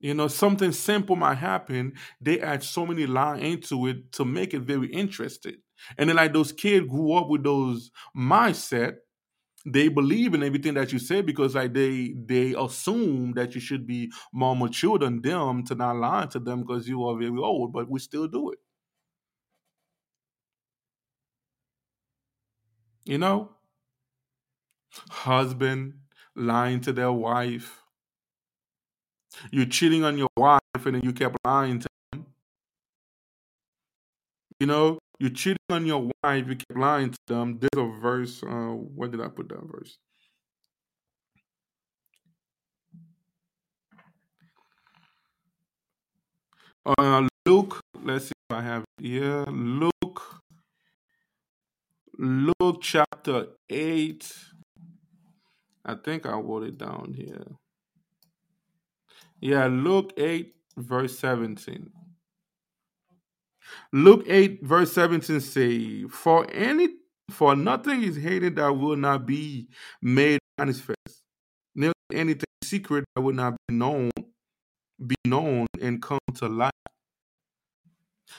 You 0.00 0.14
know, 0.14 0.26
something 0.26 0.72
simple 0.72 1.14
might 1.14 1.36
happen. 1.36 1.94
They 2.20 2.40
add 2.40 2.64
so 2.64 2.84
many 2.84 3.06
lines 3.06 3.42
into 3.44 3.86
it 3.86 4.10
to 4.12 4.24
make 4.24 4.52
it 4.52 4.60
very 4.60 4.88
interesting. 4.88 5.56
And 5.96 6.08
then 6.08 6.16
like 6.16 6.32
those 6.32 6.50
kids 6.52 6.88
grew 6.88 7.12
up 7.12 7.28
with 7.28 7.44
those 7.44 7.90
mindset. 8.16 8.96
They 9.66 9.88
believe 9.88 10.34
in 10.34 10.42
everything 10.42 10.74
that 10.74 10.92
you 10.92 10.98
say 11.00 11.22
because 11.22 11.54
like 11.54 11.74
they 11.74 12.14
they 12.26 12.54
assume 12.58 13.32
that 13.34 13.54
you 13.54 13.60
should 13.60 13.86
be 13.86 14.12
more 14.32 14.56
mature 14.56 14.98
than 14.98 15.22
them 15.22 15.64
to 15.66 15.74
not 15.76 15.96
lie 15.96 16.26
to 16.28 16.40
them 16.40 16.62
because 16.62 16.88
you 16.88 17.04
are 17.04 17.18
very 17.18 17.38
old, 17.38 17.72
but 17.72 17.90
we 17.90 18.00
still 18.00 18.28
do 18.28 18.52
it. 18.52 18.60
You 23.04 23.18
know? 23.18 23.56
Husband 25.10 26.01
lying 26.36 26.80
to 26.80 26.92
their 26.92 27.12
wife. 27.12 27.82
You're 29.50 29.66
cheating 29.66 30.04
on 30.04 30.18
your 30.18 30.28
wife 30.36 30.60
and 30.74 30.94
then 30.94 31.02
you 31.02 31.12
kept 31.12 31.36
lying 31.44 31.80
to 31.80 31.88
them. 32.12 32.26
You 34.60 34.66
know, 34.66 34.98
you're 35.18 35.30
cheating 35.30 35.58
on 35.70 35.86
your 35.86 36.10
wife, 36.22 36.46
you 36.48 36.56
keep 36.56 36.76
lying 36.76 37.10
to 37.10 37.18
them. 37.26 37.58
There's 37.58 37.70
a 37.76 38.00
verse. 38.00 38.42
Uh, 38.42 38.74
where 38.74 39.08
did 39.08 39.20
I 39.20 39.28
put 39.28 39.48
that 39.48 39.62
verse? 39.62 39.96
Uh, 46.84 47.28
Luke. 47.46 47.80
Let's 48.02 48.26
see 48.26 48.32
if 48.50 48.56
I 48.56 48.62
have 48.62 48.82
it 48.98 49.06
here. 49.06 49.44
Luke. 49.46 50.42
Luke 52.18 52.78
chapter 52.80 53.46
eight. 53.70 54.32
I 55.84 55.94
think 55.94 56.26
I 56.26 56.32
wrote 56.32 56.64
it 56.64 56.78
down 56.78 57.14
here. 57.16 57.44
Yeah, 59.40 59.66
Luke 59.66 60.12
8, 60.16 60.54
verse 60.76 61.18
17. 61.18 61.90
Luke 63.92 64.24
8, 64.26 64.60
verse 64.62 64.92
17 64.92 65.40
say, 65.40 66.04
For 66.04 66.46
any 66.52 66.88
for 67.30 67.56
nothing 67.56 68.02
is 68.02 68.16
hated 68.16 68.56
that 68.56 68.68
will 68.68 68.96
not 68.96 69.26
be 69.26 69.68
made 70.00 70.38
manifest, 70.58 71.22
neither 71.74 71.92
anything 72.12 72.44
secret 72.62 73.04
that 73.14 73.22
will 73.22 73.34
not 73.34 73.54
be 73.66 73.74
known, 73.74 74.10
be 75.04 75.14
known 75.24 75.66
and 75.80 76.00
come 76.02 76.18
to 76.36 76.48
light. 76.48 76.72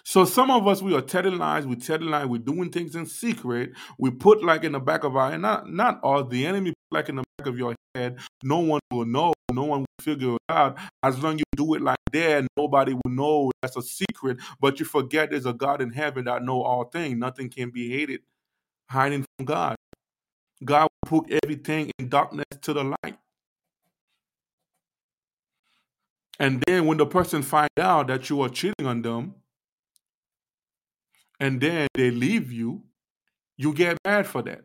So 0.06 0.26
some 0.26 0.52
of 0.52 0.68
us 0.68 0.82
we 0.82 0.96
are 0.96 1.02
telling 1.02 1.38
lies, 1.38 1.66
we 1.66 1.76
telling 1.76 2.10
lies, 2.10 2.26
we're 2.26 2.40
doing 2.40 2.72
things 2.72 2.96
in 2.96 3.06
secret. 3.06 3.72
We 3.98 4.12
put 4.12 4.44
like 4.44 4.64
in 4.64 4.74
the 4.74 4.80
back 4.80 5.04
of 5.04 5.16
our 5.16 5.32
and 5.32 5.42
not 5.42 5.70
not 5.70 6.00
all 6.04 6.24
the 6.24 6.46
enemy 6.46 6.74
like 6.94 7.10
in 7.10 7.18
the 7.18 7.24
back 7.38 7.48
of 7.48 7.58
your 7.58 7.76
head. 7.96 8.18
No 8.44 8.60
one 8.60 8.80
will 8.92 9.06
know, 9.06 9.34
no 9.52 9.64
one 9.64 9.82
will 9.82 10.04
figure 10.04 10.36
it 10.36 10.42
out. 10.50 10.78
As 11.02 11.22
long 11.22 11.36
as 11.36 11.40
you 11.40 11.46
do 11.56 11.74
it 11.74 11.82
like 11.82 11.98
that, 12.14 12.48
nobody 12.58 12.94
will 12.94 13.12
know 13.12 13.52
that's 13.62 13.76
a 13.76 13.82
secret. 13.82 14.38
But 14.60 14.80
you 14.80 14.86
forget 14.86 15.32
there's 15.32 15.46
a 15.46 15.54
God 15.54 15.82
in 15.82 15.92
heaven 15.92 16.26
that 16.26 16.44
know 16.44 16.62
all 16.62 16.86
things. 16.86 17.18
Nothing 17.18 17.50
can 17.50 17.70
be 17.72 17.90
hated, 17.90 18.22
hiding 18.90 19.26
from 19.38 19.46
God. 19.46 19.76
God 20.64 20.84
will 20.84 21.22
put 21.22 21.40
everything 21.44 21.92
in 22.00 22.10
darkness 22.10 22.46
to 22.62 22.74
the 22.74 22.84
light. 22.84 23.18
And 26.40 26.64
then 26.66 26.86
when 26.88 26.98
the 26.98 27.06
person 27.06 27.44
find 27.44 27.70
out 27.80 28.08
that 28.08 28.30
you 28.30 28.42
are 28.42 28.50
cheating 28.50 28.86
on 28.86 29.02
them, 29.02 29.36
and 31.40 31.60
then 31.62 31.88
they 31.94 32.12
leave 32.12 32.52
you, 32.52 32.84
you 33.58 33.74
get 33.74 33.98
mad 34.06 34.26
for 34.28 34.42
that. 34.44 34.64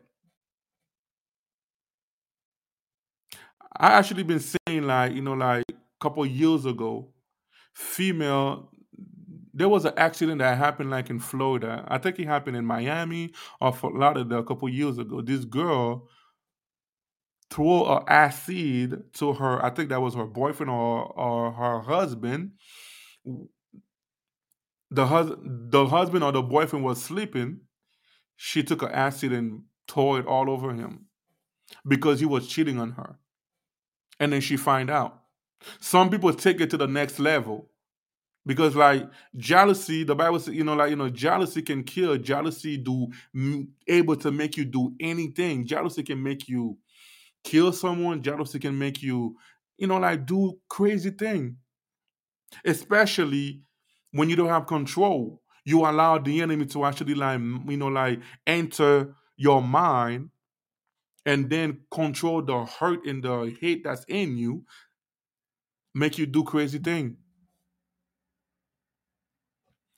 I 3.77 3.93
actually 3.93 4.23
been 4.23 4.39
saying 4.39 4.83
like, 4.83 5.13
you 5.13 5.21
know, 5.21 5.33
like 5.33 5.63
a 5.69 5.73
couple 5.99 6.25
years 6.25 6.65
ago, 6.65 7.09
female 7.73 8.71
there 9.53 9.69
was 9.69 9.85
an 9.85 9.93
accident 9.97 10.39
that 10.39 10.57
happened 10.57 10.89
like 10.89 11.09
in 11.09 11.19
Florida. 11.19 11.83
I 11.87 11.97
think 11.97 12.19
it 12.19 12.27
happened 12.27 12.55
in 12.55 12.65
Miami 12.65 13.33
or 13.59 13.73
Fort 13.73 13.95
Lauderdale 13.95 14.39
a 14.39 14.43
couple 14.43 14.69
years 14.69 14.97
ago. 14.97 15.21
This 15.21 15.43
girl 15.45 16.07
threw 17.49 17.85
a 17.85 18.03
acid 18.07 19.03
to 19.13 19.33
her. 19.33 19.63
I 19.63 19.69
think 19.71 19.89
that 19.89 20.01
was 20.01 20.15
her 20.15 20.25
boyfriend 20.25 20.69
or 20.69 21.05
or 21.17 21.51
her 21.51 21.81
husband. 21.81 22.51
The 24.91 25.07
hus- 25.07 25.35
the 25.43 25.87
husband 25.87 26.23
or 26.23 26.31
the 26.31 26.41
boyfriend 26.43 26.85
was 26.85 27.01
sleeping. 27.03 27.61
She 28.37 28.63
took 28.63 28.81
an 28.83 28.91
acid 28.91 29.33
and 29.33 29.65
tore 29.87 30.19
it 30.19 30.27
all 30.27 30.49
over 30.49 30.73
him 30.73 31.07
because 31.87 32.19
he 32.21 32.27
was 32.27 32.47
cheating 32.47 32.79
on 32.79 32.91
her. 32.93 33.19
And 34.19 34.33
then 34.33 34.41
she 34.41 34.57
find 34.57 34.89
out. 34.89 35.21
Some 35.79 36.09
people 36.09 36.33
take 36.33 36.61
it 36.61 36.69
to 36.71 36.77
the 36.77 36.87
next 36.87 37.19
level 37.19 37.69
because 38.45 38.75
like 38.75 39.07
jealousy 39.35 40.03
the 40.03 40.15
bible 40.15 40.39
says 40.39 40.55
you 40.55 40.63
know 40.63 40.73
like 40.73 40.89
you 40.89 40.95
know 40.95 41.09
jealousy 41.09 41.61
can 41.61 41.83
kill. 41.83 42.17
Jealousy 42.17 42.77
do 42.77 43.07
able 43.87 44.15
to 44.15 44.31
make 44.31 44.57
you 44.57 44.65
do 44.65 44.93
anything. 44.99 45.65
Jealousy 45.65 46.03
can 46.03 46.21
make 46.21 46.47
you 46.47 46.77
kill 47.43 47.71
someone. 47.73 48.21
Jealousy 48.21 48.59
can 48.59 48.77
make 48.77 49.01
you 49.01 49.35
you 49.77 49.87
know 49.87 49.97
like 49.97 50.25
do 50.25 50.57
crazy 50.69 51.11
thing. 51.11 51.57
Especially 52.65 53.61
when 54.11 54.29
you 54.29 54.35
don't 54.35 54.49
have 54.49 54.65
control. 54.65 55.41
You 55.65 55.85
allow 55.85 56.17
the 56.17 56.41
enemy 56.41 56.65
to 56.67 56.85
actually 56.85 57.15
like 57.15 57.39
you 57.39 57.77
know 57.77 57.87
like 57.87 58.21
enter 58.47 59.13
your 59.35 59.61
mind 59.61 60.29
and 61.25 61.49
then 61.49 61.79
control 61.91 62.41
the 62.41 62.65
hurt 62.65 63.05
and 63.05 63.23
the 63.23 63.55
hate 63.59 63.83
that's 63.83 64.05
in 64.05 64.37
you, 64.37 64.63
make 65.93 66.17
you 66.17 66.25
do 66.25 66.43
crazy 66.43 66.79
thing. 66.79 67.17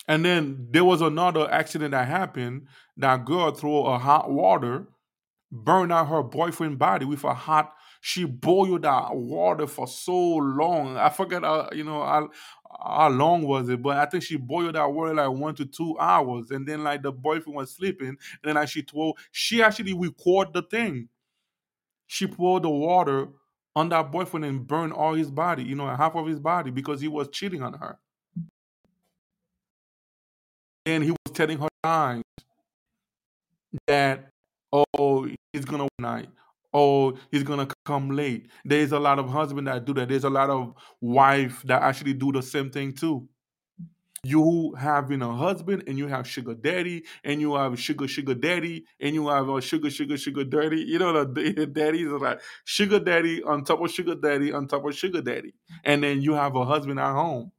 And 0.07 0.25
then 0.25 0.67
there 0.71 0.83
was 0.83 1.01
another 1.01 1.49
accident 1.49 1.91
that 1.91 2.07
happened. 2.07 2.67
That 2.97 3.25
girl 3.25 3.51
threw 3.51 3.81
a 3.81 3.97
hot 3.97 4.31
water, 4.31 4.87
burned 5.51 5.91
out 5.91 6.07
her 6.07 6.23
boyfriend 6.23 6.79
body 6.79 7.05
with 7.05 7.23
a 7.23 7.33
hot. 7.33 7.73
She 8.01 8.25
boiled 8.25 8.81
that 8.83 9.15
water 9.15 9.67
for 9.67 9.87
so 9.87 10.17
long. 10.37 10.97
I 10.97 11.09
forget, 11.09 11.43
you 11.73 11.83
know, 11.83 12.03
how, 12.03 12.29
how 12.83 13.09
long 13.09 13.43
was 13.43 13.69
it? 13.69 13.81
But 13.81 13.97
I 13.97 14.05
think 14.07 14.23
she 14.23 14.37
boiled 14.37 14.75
that 14.75 14.91
water 14.91 15.13
like 15.13 15.29
one 15.31 15.55
to 15.55 15.65
two 15.65 15.97
hours, 15.99 16.51
and 16.51 16.67
then 16.67 16.83
like 16.83 17.03
the 17.03 17.11
boyfriend 17.11 17.55
was 17.55 17.71
sleeping, 17.75 18.07
and 18.09 18.17
then 18.43 18.55
like 18.55 18.69
she 18.69 18.81
told, 18.83 19.19
she 19.31 19.61
actually 19.63 19.93
recorded 19.93 20.53
the 20.53 20.63
thing. 20.63 21.09
She 22.07 22.27
poured 22.27 22.63
the 22.63 22.69
water 22.69 23.29
on 23.75 23.89
that 23.89 24.11
boyfriend 24.11 24.45
and 24.45 24.67
burned 24.67 24.93
all 24.93 25.15
his 25.15 25.31
body, 25.31 25.63
you 25.63 25.75
know, 25.75 25.87
half 25.95 26.15
of 26.15 26.27
his 26.27 26.39
body 26.39 26.69
because 26.71 27.01
he 27.01 27.07
was 27.07 27.29
cheating 27.29 27.63
on 27.63 27.73
her 27.73 27.99
and 30.85 31.03
he 31.03 31.11
was 31.11 31.33
telling 31.33 31.57
her 31.59 31.67
times 31.83 32.23
that 33.87 34.29
oh 34.73 35.27
he's 35.53 35.65
gonna 35.65 35.87
night 35.99 36.29
oh 36.73 37.17
he's 37.31 37.43
gonna 37.43 37.67
come 37.85 38.09
late. 38.11 38.49
There's 38.65 38.91
a 38.91 38.99
lot 38.99 39.19
of 39.19 39.29
husbands 39.29 39.69
that 39.69 39.85
do 39.85 39.93
that. 39.95 40.09
There's 40.09 40.23
a 40.23 40.29
lot 40.29 40.49
of 40.49 40.73
wife 41.01 41.63
that 41.65 41.81
actually 41.83 42.13
do 42.13 42.31
the 42.31 42.41
same 42.41 42.69
thing 42.69 42.93
too. 42.93 43.27
You 44.23 44.75
having 44.77 45.23
a 45.23 45.33
husband 45.35 45.83
and 45.87 45.97
you 45.97 46.07
have 46.07 46.27
sugar 46.27 46.53
daddy 46.53 47.05
and 47.23 47.41
you 47.41 47.55
have 47.55 47.79
sugar 47.79 48.07
sugar 48.07 48.35
daddy 48.35 48.85
and 48.99 49.15
you 49.15 49.27
have 49.29 49.49
a 49.49 49.59
sugar 49.61 49.89
sugar 49.89 50.15
sugar 50.17 50.43
daddy. 50.43 50.81
You 50.81 50.99
know 50.99 51.23
the 51.25 51.65
daddies 51.73 52.07
are 52.07 52.19
like 52.19 52.41
sugar 52.63 52.99
daddy 52.99 53.41
on 53.43 53.63
top 53.63 53.81
of 53.81 53.89
sugar 53.91 54.13
daddy 54.15 54.53
on 54.53 54.67
top 54.67 54.85
of 54.85 54.95
sugar 54.95 55.21
daddy. 55.21 55.53
And 55.83 56.03
then 56.03 56.21
you 56.21 56.33
have 56.33 56.55
a 56.55 56.65
husband 56.65 56.99
at 56.99 57.13
home. 57.13 57.51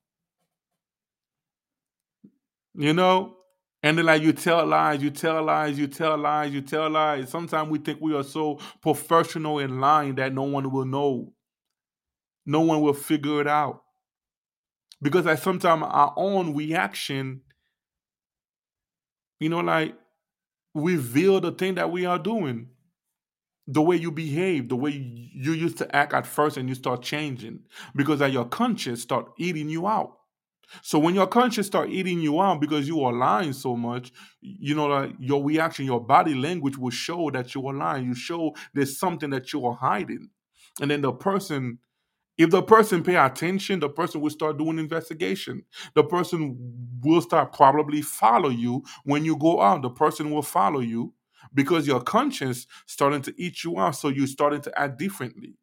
You 2.75 2.93
know? 2.93 3.37
And 3.83 3.99
then 3.99 4.07
like 4.07 4.23
you 4.23 4.33
tell 4.33 4.65
lies, 4.65 5.03
you 5.03 5.11
tell 5.11 5.43
lies, 5.43 5.79
you 5.79 5.89
tell 5.89 6.17
lies, 6.17 6.53
you 6.53 6.61
tell 6.61 6.89
lies. 6.89 7.29
Sometimes 7.29 7.69
we 7.69 7.79
think 7.79 8.01
we 8.01 8.15
are 8.15 8.23
so 8.23 8.61
professional 8.81 9.59
in 9.59 9.81
lying 9.81 10.15
that 10.17 10.33
no 10.33 10.45
one 10.45 10.71
will 10.71 10.85
know. 10.85 11.33
No 12.47 12.61
one 12.61 12.81
will 12.81 12.95
figure 12.95 13.41
it 13.41 13.49
out. 13.49 13.83
Because 15.01 15.25
like 15.25 15.39
sometimes 15.39 15.83
our 15.85 16.15
own 16.17 16.55
reaction, 16.55 17.41
you 19.41 19.49
know, 19.49 19.61
like 19.61 19.97
reveal 20.75 21.41
the 21.41 21.51
thing 21.51 21.75
that 21.75 21.91
we 21.91 22.07
are 22.07 22.19
doing. 22.19 22.69
The 23.69 23.83
way 23.83 23.97
you 23.97 24.11
behave, 24.11 24.69
the 24.69 24.77
way 24.77 24.91
you 24.91 25.53
used 25.53 25.79
to 25.79 25.97
act 25.97 26.13
at 26.13 26.27
first 26.27 26.57
and 26.57 26.69
you 26.69 26.75
start 26.75 27.03
changing. 27.03 27.61
Because 27.95 28.21
like 28.21 28.33
your 28.33 28.45
conscience 28.45 29.03
start 29.03 29.33
eating 29.39 29.69
you 29.69 29.87
out. 29.87 30.19
So 30.83 30.99
when 30.99 31.15
your 31.15 31.27
conscience 31.27 31.67
start 31.67 31.91
eating 31.91 32.21
you 32.21 32.41
out 32.41 32.61
because 32.61 32.89
you 32.89 33.03
are 33.03 33.13
lying 33.13 33.53
so 33.53 33.77
much, 33.77 34.13
you 34.41 34.75
know, 34.75 34.87
like 34.87 35.13
your 35.19 35.45
reaction, 35.45 35.85
your 35.85 36.01
body 36.01 36.35
language 36.35 36.79
will 36.79 36.91
show 36.91 37.31
that 37.31 37.55
you 37.55 37.67
are 37.69 37.75
lying. 37.75 38.07
You 38.07 38.15
show 38.15 38.55
there's 38.73 38.99
something 38.99 39.31
that 39.31 39.53
you 39.53 39.67
are 39.67 39.75
hiding. 39.75 40.31
And 40.81 40.91
then 40.91 41.03
the 41.03 41.13
person, 41.13 41.79
if 42.39 42.51
the 42.51 42.63
person 42.63 43.03
pay 43.03 43.17
attention, 43.17 43.81
the 43.81 43.89
person 43.89 44.21
will 44.21 44.31
start 44.31 44.59
doing 44.59 44.79
investigation. 44.79 45.65
The 45.95 46.05
person 46.05 46.57
will 47.03 47.21
start 47.21 47.53
probably 47.53 48.03
follow 48.03 48.49
you 48.49 48.85
when 49.05 49.25
you 49.25 49.37
go 49.37 49.61
out. 49.61 49.83
The 49.83 49.91
person 49.91 50.31
will 50.31 50.43
follow 50.43 50.81
you 50.81 51.13
because 51.55 51.87
your 51.87 52.01
conscience 52.01 52.67
starting 52.87 53.23
to 53.23 53.35
eat 53.37 53.65
you 53.65 53.79
out. 53.79 53.97
So 53.97 54.09
you're 54.09 54.27
starting 54.27 54.63
to 54.63 54.81
act 54.81 54.99
differently. 54.99 55.57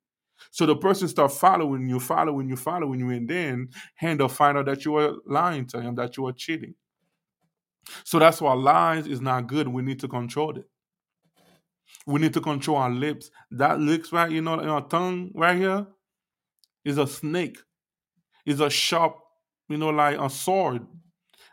So 0.52 0.66
the 0.66 0.76
person 0.76 1.08
start 1.08 1.32
following 1.32 1.88
you, 1.88 2.00
following 2.00 2.50
you, 2.50 2.56
following 2.56 3.00
you, 3.00 3.10
and 3.12 3.30
then 3.30 3.70
Handel 3.96 4.28
find 4.30 4.58
out 4.58 4.66
that 4.66 4.84
you 4.86 4.96
are 4.96 5.16
lying 5.26 5.66
to 5.68 5.82
him, 5.82 5.96
that 5.96 6.18
you 6.18 6.26
are 6.28 6.34
cheating. 6.34 6.76
So 8.04 8.20
that's 8.20 8.42
why 8.42 8.54
lies 8.54 9.08
is 9.08 9.22
not 9.22 9.48
good. 9.48 9.68
We 9.68 9.82
need 9.82 10.00
to 10.02 10.08
control 10.08 10.58
it. 10.58 10.66
We 12.06 12.20
need 12.20 12.34
to 12.34 12.42
control 12.42 12.78
our 12.78 12.90
lips. 12.90 13.30
That 13.52 13.80
lips 13.80 14.12
right, 14.12 14.32
you 14.32 14.42
know, 14.42 14.60
in 14.60 14.70
our 14.70 14.88
tongue 14.88 15.32
right 15.36 15.58
here 15.58 15.88
is 16.86 16.98
a 16.98 17.08
snake. 17.08 17.58
Is 18.46 18.62
a 18.62 18.70
sharp, 18.70 19.18
you 19.68 19.78
know, 19.78 19.90
like 19.90 20.18
a 20.20 20.30
sword 20.30 20.88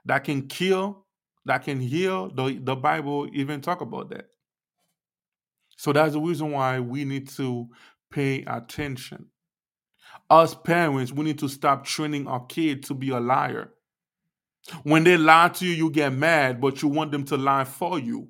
that 0.07 0.25
can 0.25 0.47
kill, 0.49 1.05
that 1.45 1.65
can 1.65 1.81
heal. 1.81 2.31
The 2.31 2.59
the 2.63 2.77
Bible 2.77 3.29
even 3.35 3.61
talk 3.61 3.83
about 3.83 4.11
that. 4.11 4.27
So 5.77 5.93
that's 5.93 6.15
the 6.15 6.21
reason 6.21 6.53
why 6.53 6.81
we 6.81 7.05
need 7.05 7.29
to 7.31 7.69
pay 8.17 8.43
attention. 8.47 9.27
Us 10.31 10.55
parents, 10.55 11.13
we 11.13 11.23
need 11.23 11.39
to 11.41 11.49
stop 11.49 11.85
training 11.85 12.27
our 12.27 12.47
kid 12.47 12.83
to 12.85 12.95
be 12.95 13.11
a 13.11 13.21
liar. 13.21 13.73
When 14.85 15.05
they 15.05 15.19
lie 15.19 15.51
to 15.51 15.67
you, 15.67 15.73
you 15.73 15.91
get 15.91 16.15
mad, 16.15 16.59
but 16.59 16.81
you 16.81 16.89
want 16.89 17.13
them 17.13 17.25
to 17.27 17.37
lie 17.37 17.65
for 17.65 17.99
you. 17.99 18.29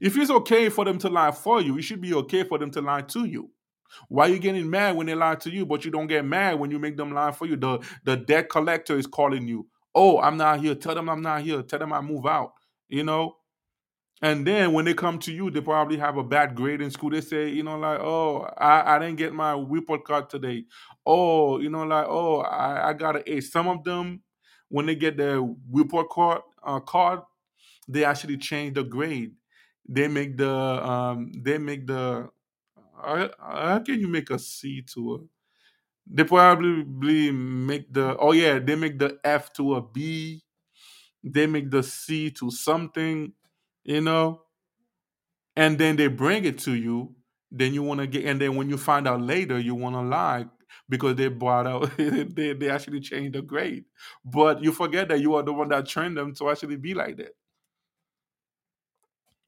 If 0.00 0.16
it's 0.16 0.30
okay 0.30 0.68
for 0.68 0.84
them 0.84 0.98
to 0.98 1.08
lie 1.08 1.32
for 1.32 1.60
you, 1.60 1.76
it 1.76 1.82
should 1.82 2.00
be 2.00 2.14
okay 2.14 2.44
for 2.44 2.56
them 2.56 2.70
to 2.70 2.80
lie 2.80 3.02
to 3.02 3.24
you. 3.24 3.50
Why 4.08 4.26
are 4.28 4.32
you 4.32 4.38
getting 4.38 4.70
mad 4.70 4.94
when 4.94 5.08
they 5.08 5.14
lie 5.16 5.34
to 5.34 5.50
you, 5.50 5.66
but 5.66 5.84
you 5.84 5.90
don't 5.90 6.06
get 6.06 6.24
mad 6.24 6.60
when 6.60 6.70
you 6.70 6.78
make 6.78 6.96
them 6.96 7.12
lie 7.12 7.32
for 7.32 7.46
you? 7.46 7.56
The 7.56 7.80
the 8.04 8.16
debt 8.16 8.48
collector 8.48 8.96
is 8.96 9.08
calling 9.08 9.48
you. 9.48 9.66
Oh, 9.94 10.20
I'm 10.20 10.36
not 10.36 10.60
here. 10.60 10.76
Tell 10.76 10.94
them 10.94 11.08
I'm 11.08 11.22
not 11.22 11.42
here. 11.42 11.62
Tell 11.62 11.80
them 11.80 11.92
I 11.92 12.00
move 12.00 12.26
out. 12.26 12.52
You 12.88 13.02
know, 13.02 13.38
and 14.20 14.46
then 14.46 14.72
when 14.72 14.84
they 14.84 14.94
come 14.94 15.18
to 15.20 15.32
you, 15.32 15.50
they 15.50 15.60
probably 15.60 15.96
have 15.96 16.16
a 16.16 16.24
bad 16.24 16.54
grade 16.54 16.80
in 16.80 16.90
school. 16.90 17.10
They 17.10 17.20
say, 17.20 17.48
you 17.50 17.62
know, 17.62 17.78
like, 17.78 18.00
oh, 18.00 18.48
I, 18.58 18.96
I 18.96 18.98
didn't 18.98 19.16
get 19.16 19.32
my 19.32 19.52
report 19.52 20.04
card 20.04 20.28
today. 20.28 20.64
Oh, 21.06 21.60
you 21.60 21.70
know, 21.70 21.84
like, 21.84 22.06
oh, 22.08 22.40
I, 22.40 22.88
I 22.88 22.92
got 22.94 23.16
an 23.16 23.22
A. 23.26 23.40
Some 23.40 23.68
of 23.68 23.84
them, 23.84 24.22
when 24.68 24.86
they 24.86 24.96
get 24.96 25.16
their 25.16 25.40
report 25.70 26.10
card, 26.10 26.42
uh, 26.62 26.80
card, 26.80 27.20
they 27.86 28.04
actually 28.04 28.38
change 28.38 28.74
the 28.74 28.84
grade. 28.84 29.32
They 29.88 30.08
make 30.08 30.36
the, 30.36 30.50
um, 30.50 31.32
they 31.42 31.58
make 31.58 31.86
the, 31.86 32.28
uh, 33.02 33.28
how 33.38 33.78
can 33.78 34.00
you 34.00 34.08
make 34.08 34.30
a 34.30 34.38
C 34.38 34.82
to 34.94 35.14
a, 35.14 35.18
they 36.10 36.24
probably 36.24 37.30
make 37.30 37.92
the, 37.92 38.16
oh 38.18 38.32
yeah, 38.32 38.58
they 38.58 38.74
make 38.74 38.98
the 38.98 39.18
F 39.22 39.52
to 39.54 39.76
a 39.76 39.82
B. 39.82 40.42
They 41.22 41.46
make 41.46 41.70
the 41.70 41.82
C 41.82 42.30
to 42.32 42.50
something 42.50 43.32
you 43.88 44.02
know, 44.02 44.42
and 45.56 45.78
then 45.78 45.96
they 45.96 46.08
bring 46.08 46.44
it 46.44 46.58
to 46.58 46.74
you, 46.74 47.14
then 47.50 47.72
you 47.72 47.82
want 47.82 48.00
to 48.00 48.06
get, 48.06 48.26
and 48.26 48.38
then 48.38 48.54
when 48.54 48.68
you 48.68 48.76
find 48.76 49.08
out 49.08 49.22
later, 49.22 49.58
you 49.58 49.74
want 49.74 49.94
to 49.94 50.02
lie 50.02 50.44
because 50.90 51.16
they 51.16 51.28
brought 51.28 51.66
out, 51.66 51.90
they, 51.96 52.52
they 52.52 52.68
actually 52.68 53.00
changed 53.00 53.34
the 53.34 53.40
grade. 53.40 53.86
But 54.22 54.62
you 54.62 54.72
forget 54.72 55.08
that 55.08 55.20
you 55.20 55.34
are 55.36 55.42
the 55.42 55.54
one 55.54 55.70
that 55.70 55.86
trained 55.86 56.18
them 56.18 56.34
to 56.34 56.50
actually 56.50 56.76
be 56.76 56.92
like 56.92 57.16
that 57.16 57.34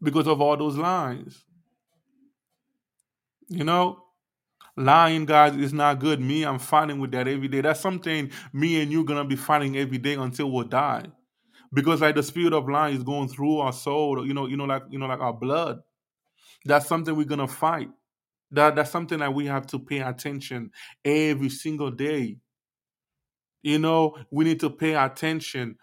because 0.03 0.26
of 0.26 0.40
all 0.40 0.57
those 0.57 0.76
lines. 0.79 1.44
You 3.48 3.64
know, 3.64 4.05
lying, 4.76 5.26
guys, 5.26 5.57
is 5.57 5.72
not 5.72 6.00
good. 6.00 6.20
Me, 6.20 6.44
I'm 6.44 6.59
fighting 6.59 7.00
with 7.00 7.12
that 7.12 7.29
every 7.29 7.48
day. 7.48 7.61
That's 7.61 7.81
something 7.81 8.31
me 8.53 8.81
and 8.81 8.90
you 8.92 9.05
gonna 9.05 9.24
be 9.24 9.37
fighting 9.37 9.76
every 9.76 9.98
day 9.98 10.14
until 10.14 10.50
we 10.53 10.64
die 10.64 11.07
because 11.72 12.00
like 12.00 12.14
the 12.14 12.22
spirit 12.22 12.52
of 12.52 12.68
lying 12.68 12.96
is 12.96 13.02
going 13.02 13.28
through 13.28 13.59
our 13.59 13.72
soul 13.72 14.26
you 14.26 14.35
know 14.35 14.46
you 14.46 14.56
know 14.56 14.64
like 14.64 14.83
you 14.90 14.98
know 14.98 15.06
like 15.06 15.20
our 15.20 15.33
blood. 15.33 15.80
That's 16.64 16.87
something 16.87 17.16
we're 17.16 17.24
gonna 17.24 17.48
fight. 17.48 17.88
That 18.50 18.76
that's 18.76 18.90
something 18.90 19.18
that 19.20 19.33
we 19.33 19.46
have 19.46 19.66
to 19.68 19.78
pay 19.78 20.00
attention 20.00 20.70
every 21.04 21.48
single 21.48 21.90
day. 21.90 22.38
You 23.62 23.78
know 23.78 24.16
we 24.30 24.44
need 24.44 24.61
to 24.61 24.70
pay 24.70 24.94
attention. 24.94 25.76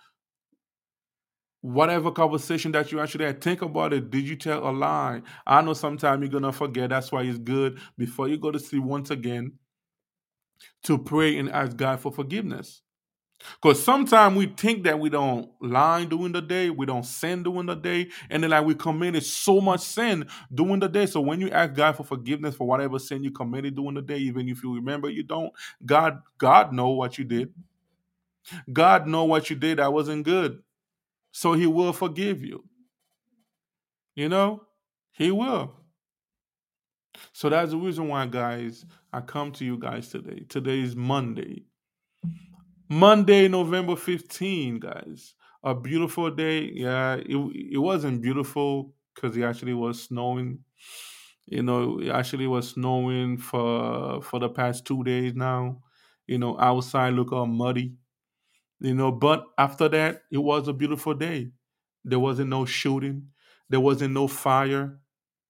Whatever 1.62 2.12
conversation 2.12 2.72
that 2.74 2.92
you 2.92 3.00
actually 3.00 3.26
had 3.26 3.42
think 3.42 3.62
about 3.62 3.92
it. 3.92 4.10
Did 4.10 4.28
you 4.28 4.36
tell 4.36 4.70
a 4.70 4.72
lie? 4.72 5.22
I 5.46 5.62
know 5.62 5.74
sometimes 5.74 6.22
you're 6.22 6.30
gonna 6.30 6.54
forget. 6.54 6.90
That's 6.90 7.12
why 7.12 7.24
it's 7.24 7.40
good 7.40 7.80
before 7.98 8.28
you 8.28 8.38
go 8.38 8.52
to 8.52 8.60
sleep 8.60 8.84
once 8.84 9.10
again 9.10 9.54
to 10.84 10.98
pray 10.98 11.38
and 11.38 11.50
ask 11.50 11.76
god 11.78 12.00
for 12.00 12.12
forgiveness 12.12 12.82
because 13.62 13.84
sometimes 13.84 14.36
we 14.36 14.48
think 14.48 14.84
that 14.84 15.00
we 15.00 15.10
don't 15.10 15.50
lie 15.62 16.06
during 16.06 16.32
the 16.32 16.42
day, 16.42 16.70
we 16.70 16.86
don't 16.86 17.06
sin 17.06 17.44
during 17.44 17.68
the 17.68 17.76
day, 17.76 18.10
and 18.30 18.44
then 18.44 18.50
like 18.50 18.66
we 18.66 18.76
committed 18.76 19.24
so 19.24 19.62
much 19.62 19.82
sin 19.82 20.28
during 20.54 20.80
the 20.80 20.90
day. 20.90 21.06
So 21.06 21.22
when 21.22 21.40
you 21.42 21.50
ask 21.52 21.74
God 21.74 21.96
for 21.96 22.04
forgiveness 22.04 22.56
for 22.56 22.68
whatever 22.68 23.00
sin 23.00 23.24
you 23.24 23.32
committed 23.32 23.76
during 23.76 23.96
the 23.96 24.02
day, 24.02 24.18
even 24.18 24.50
if 24.50 24.64
you 24.64 24.76
remember 24.76 25.10
you 25.10 25.24
don't, 25.24 25.52
God, 25.86 26.22
God 26.38 26.74
know 26.74 26.90
what 26.90 27.18
you 27.18 27.26
did. 27.26 27.54
God 28.72 29.08
know 29.08 29.26
what 29.26 29.50
you 29.50 29.56
did 29.56 29.80
that 29.80 29.92
wasn't 29.92 30.24
good. 30.24 30.62
So 31.32 31.54
he 31.54 31.68
will 31.68 31.94
forgive 31.94 32.44
you. 32.44 32.64
You 34.16 34.30
know? 34.30 34.64
He 35.12 35.32
will. 35.32 35.74
So 37.34 37.50
that's 37.50 37.72
the 37.72 37.78
reason 37.78 38.08
why, 38.08 38.26
guys, 38.28 38.86
I 39.12 39.22
come 39.22 39.52
to 39.54 39.66
you 39.66 39.78
guys 39.78 40.10
today. 40.10 40.46
Today 40.48 40.80
is 40.80 40.96
Monday. 40.96 41.66
Monday, 42.90 43.48
November 43.48 43.96
15, 43.96 44.80
guys. 44.80 45.36
A 45.64 45.76
beautiful 45.76 46.32
day. 46.32 46.72
Yeah, 46.74 47.16
it, 47.16 47.36
it 47.74 47.78
wasn't 47.80 48.22
beautiful 48.22 48.94
because 49.14 49.36
it 49.36 49.44
actually 49.44 49.74
was 49.74 50.04
snowing. 50.04 50.60
You 51.46 51.64
know, 51.64 52.00
it 52.00 52.10
actually 52.10 52.48
was 52.48 52.70
snowing 52.70 53.38
for 53.38 54.22
for 54.22 54.40
the 54.40 54.50
past 54.50 54.86
two 54.86 55.04
days 55.04 55.34
now. 55.36 55.82
You 56.28 56.38
know, 56.38 56.60
outside 56.60 57.14
look 57.14 57.32
all 57.32 57.46
muddy. 57.46 57.96
You 58.80 58.94
know, 58.96 59.12
but 59.12 59.46
after 59.58 59.90
that, 59.90 60.24
it 60.32 60.38
was 60.40 60.68
a 60.68 60.74
beautiful 60.74 61.14
day. 61.14 61.52
There 62.06 62.20
wasn't 62.20 62.50
no 62.50 62.66
shooting. 62.66 63.30
There 63.70 63.80
wasn't 63.80 64.14
no 64.14 64.28
fire. 64.28 65.00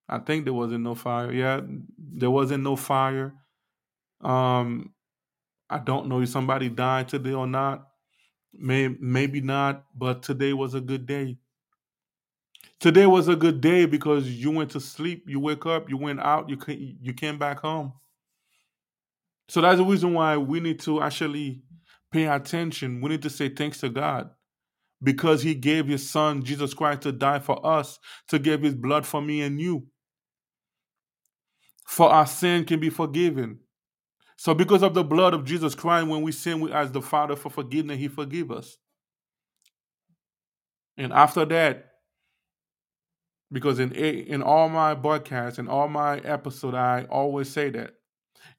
I 0.10 0.20
think 0.20 0.46
there 0.46 0.54
wasn't 0.54 0.84
no 0.84 0.96
fire. 0.96 1.32
Yeah, 1.34 1.62
there 1.98 2.32
wasn't 2.32 2.64
no 2.64 2.76
fire. 2.76 3.36
Um, 4.22 4.94
I 5.70 5.80
don't 5.80 6.08
know 6.08 6.22
if 6.22 6.30
somebody 6.30 6.70
died 6.70 7.10
today 7.10 7.34
or 7.34 7.48
not. 7.48 7.88
May, 8.54 8.88
maybe 8.88 9.42
not, 9.42 9.84
but 9.96 10.24
today 10.24 10.54
was 10.54 10.74
a 10.74 10.82
good 10.82 11.06
day. 11.06 11.38
Today 12.80 13.06
was 13.06 13.28
a 13.28 13.36
good 13.36 13.60
day 13.60 13.86
because 13.86 14.30
you 14.30 14.52
went 14.52 14.72
to 14.72 14.80
sleep, 14.80 15.26
you 15.28 15.40
wake 15.40 15.66
up, 15.66 15.90
you 15.90 15.98
went 15.98 16.20
out, 16.20 16.50
you 16.50 16.58
came, 16.58 16.98
you 17.02 17.14
came 17.14 17.38
back 17.38 17.60
home. 17.60 17.94
So 19.50 19.62
that's 19.62 19.78
the 19.78 19.86
reason 19.86 20.14
why 20.14 20.38
we 20.38 20.60
need 20.60 20.80
to 20.82 21.02
actually 21.02 21.64
pay 22.12 22.26
attention. 22.26 23.02
We 23.02 23.10
need 23.10 23.22
to 23.24 23.30
say 23.30 23.50
thanks 23.50 23.80
to 23.80 23.90
God 23.90 24.30
because 25.02 25.42
He 25.42 25.56
gave 25.56 25.88
His 25.88 26.08
Son 26.08 26.44
Jesus 26.44 26.74
Christ 26.74 27.02
to 27.02 27.12
die 27.12 27.40
for 27.40 27.66
us, 27.66 28.00
to 28.30 28.40
give 28.40 28.62
His 28.62 28.76
blood 28.76 29.06
for 29.06 29.22
me 29.22 29.42
and 29.42 29.60
you, 29.60 29.88
for 31.88 32.10
our 32.10 32.28
sin 32.28 32.66
can 32.66 32.80
be 32.80 32.90
forgiven. 32.90 33.60
So, 34.38 34.54
because 34.54 34.84
of 34.84 34.94
the 34.94 35.04
blood 35.04 35.34
of 35.34 35.46
Jesus 35.46 35.76
Christ, 35.76 36.08
when 36.08 36.22
we 36.22 36.32
sin, 36.32 36.62
we 36.62 36.72
ask 36.72 36.94
the 36.94 37.02
Father 37.02 37.36
for 37.36 37.50
forgiveness, 37.50 37.98
He 37.98 38.08
forgive 38.08 38.52
us. 38.52 38.78
And 40.98 41.12
after 41.14 41.46
that, 41.46 41.86
because 43.52 43.80
in 43.80 43.92
in 43.94 44.42
all 44.44 44.70
my 44.70 44.94
broadcasts 44.94 45.60
and 45.60 45.70
all 45.70 45.88
my 45.88 46.20
episodes, 46.20 46.76
I 46.76 47.06
always 47.10 47.50
say 47.50 47.70
that 47.72 47.92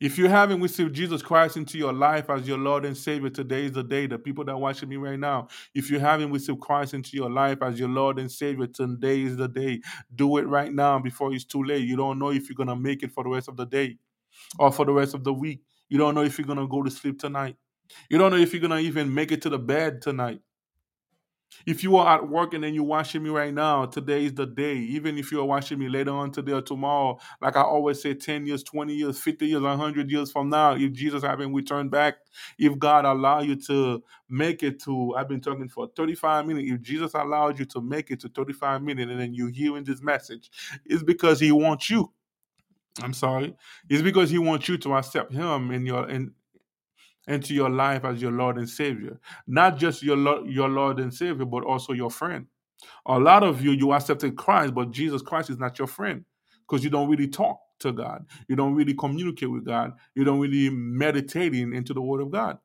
if 0.00 0.18
you 0.18 0.28
haven't 0.28 0.60
received 0.60 0.94
Jesus 0.94 1.22
Christ 1.22 1.56
into 1.56 1.78
your 1.78 1.92
life 1.92 2.30
as 2.30 2.46
your 2.46 2.58
Lord 2.58 2.84
and 2.84 2.96
Savior, 2.96 3.30
today 3.30 3.64
is 3.64 3.72
the 3.72 3.82
day. 3.82 4.06
The 4.06 4.18
people 4.18 4.44
that 4.44 4.52
are 4.52 4.58
watching 4.58 4.88
me 4.88 4.96
right 4.96 5.18
now, 5.18 5.48
if 5.74 5.90
you 5.90 5.98
haven't 6.00 6.32
received 6.32 6.60
Christ 6.60 6.94
into 6.94 7.16
your 7.16 7.30
life 7.30 7.62
as 7.62 7.78
your 7.78 7.88
Lord 7.88 8.18
and 8.18 8.30
Savior, 8.30 8.66
today 8.66 9.22
is 9.22 9.36
the 9.36 9.48
day. 9.48 9.80
Do 10.14 10.38
it 10.38 10.46
right 10.46 10.72
now 10.72 10.98
before 10.98 11.34
it's 11.34 11.44
too 11.44 11.62
late. 11.64 11.86
You 11.86 11.96
don't 11.96 12.18
know 12.18 12.30
if 12.30 12.48
you're 12.48 12.56
gonna 12.56 12.76
make 12.76 13.02
it 13.02 13.12
for 13.12 13.24
the 13.24 13.30
rest 13.30 13.48
of 13.48 13.56
the 13.56 13.66
day 13.66 13.98
or 14.58 14.72
for 14.72 14.84
the 14.84 14.92
rest 14.92 15.14
of 15.14 15.24
the 15.24 15.32
week. 15.32 15.62
You 15.88 15.98
don't 15.98 16.14
know 16.14 16.22
if 16.22 16.38
you're 16.38 16.46
gonna 16.46 16.68
go 16.68 16.82
to 16.82 16.90
sleep 16.90 17.18
tonight. 17.18 17.56
You 18.10 18.18
don't 18.18 18.30
know 18.30 18.38
if 18.38 18.52
you're 18.52 18.62
gonna 18.62 18.80
even 18.80 19.12
make 19.12 19.32
it 19.32 19.42
to 19.42 19.48
the 19.48 19.58
bed 19.58 20.02
tonight. 20.02 20.40
If 21.66 21.82
you 21.82 21.96
are 21.96 22.16
at 22.16 22.28
work 22.28 22.54
and 22.54 22.62
then 22.62 22.74
you're 22.74 22.84
watching 22.84 23.22
me 23.22 23.30
right 23.30 23.52
now, 23.52 23.86
today 23.86 24.24
is 24.24 24.34
the 24.34 24.46
day. 24.46 24.76
Even 24.76 25.18
if 25.18 25.32
you 25.32 25.40
are 25.40 25.44
watching 25.44 25.78
me 25.78 25.88
later 25.88 26.12
on 26.12 26.30
today 26.30 26.52
or 26.52 26.62
tomorrow, 26.62 27.18
like 27.40 27.56
I 27.56 27.62
always 27.62 28.00
say, 28.00 28.14
10 28.14 28.46
years, 28.46 28.62
20 28.62 28.94
years, 28.94 29.18
50 29.20 29.46
years, 29.46 29.62
100 29.62 30.10
years 30.10 30.30
from 30.30 30.50
now, 30.50 30.74
if 30.74 30.92
Jesus 30.92 31.22
haven't 31.22 31.52
returned 31.52 31.90
back, 31.90 32.16
if 32.58 32.78
God 32.78 33.04
allow 33.04 33.40
you 33.40 33.56
to 33.66 34.02
make 34.28 34.62
it 34.62 34.80
to, 34.84 35.14
I've 35.16 35.28
been 35.28 35.40
talking 35.40 35.68
for 35.68 35.88
35 35.96 36.46
minutes, 36.46 36.70
if 36.70 36.82
Jesus 36.82 37.14
allowed 37.14 37.58
you 37.58 37.64
to 37.66 37.80
make 37.80 38.10
it 38.10 38.20
to 38.20 38.28
35 38.28 38.82
minutes 38.82 39.10
and 39.10 39.20
then 39.20 39.34
you're 39.34 39.50
hearing 39.50 39.84
this 39.84 40.02
message, 40.02 40.50
it's 40.84 41.02
because 41.02 41.40
he 41.40 41.52
wants 41.52 41.90
you. 41.90 42.12
I'm 43.02 43.14
sorry. 43.14 43.54
It's 43.88 44.02
because 44.02 44.30
he 44.30 44.38
wants 44.38 44.68
you 44.68 44.78
to 44.78 44.94
accept 44.94 45.32
him 45.32 45.70
in 45.70 45.86
your 45.86 46.08
in 46.08 46.32
into 47.28 47.54
your 47.54 47.70
life 47.70 48.04
as 48.04 48.22
your 48.22 48.32
Lord 48.32 48.56
and 48.56 48.68
Savior. 48.68 49.20
Not 49.46 49.76
just 49.76 50.02
your 50.02 50.16
Lord, 50.16 50.48
your 50.48 50.68
Lord 50.68 50.98
and 50.98 51.12
Savior, 51.12 51.44
but 51.44 51.64
also 51.64 51.92
your 51.92 52.10
friend. 52.10 52.46
A 53.06 53.18
lot 53.18 53.42
of 53.42 53.62
you, 53.62 53.72
you 53.72 53.92
accepted 53.92 54.36
Christ, 54.36 54.74
but 54.74 54.90
Jesus 54.90 55.22
Christ 55.22 55.50
is 55.50 55.58
not 55.58 55.78
your 55.78 55.88
friend 55.88 56.24
because 56.66 56.82
you 56.82 56.90
don't 56.90 57.08
really 57.08 57.28
talk 57.28 57.60
to 57.80 57.92
God. 57.92 58.24
You 58.48 58.56
don't 58.56 58.74
really 58.74 58.94
communicate 58.94 59.50
with 59.50 59.64
God. 59.66 59.92
You 60.14 60.24
don't 60.24 60.40
really 60.40 60.70
meditating 60.70 61.74
into 61.74 61.92
the 61.92 62.02
Word 62.02 62.22
of 62.22 62.30
God. 62.30 62.58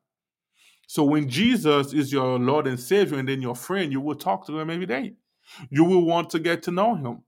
So 0.86 1.04
when 1.04 1.28
Jesus 1.28 1.92
is 1.92 2.12
your 2.12 2.38
Lord 2.38 2.66
and 2.66 2.78
Savior 2.78 3.18
and 3.18 3.28
then 3.28 3.42
your 3.42 3.54
friend, 3.56 3.92
you 3.92 4.00
will 4.00 4.14
talk 4.14 4.46
to 4.46 4.58
him 4.58 4.70
every 4.70 4.86
day. 4.86 5.14
You 5.70 5.84
will 5.84 6.04
want 6.04 6.30
to 6.30 6.38
get 6.38 6.62
to 6.64 6.70
know 6.70 6.94
him. 6.94 7.22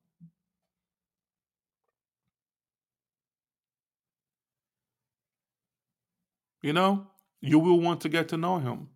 You 6.66 6.72
know, 6.72 7.06
you 7.40 7.60
will 7.60 7.80
want 7.80 8.00
to 8.00 8.08
get 8.08 8.30
to 8.30 8.36
know 8.36 8.58
him. 8.58 8.88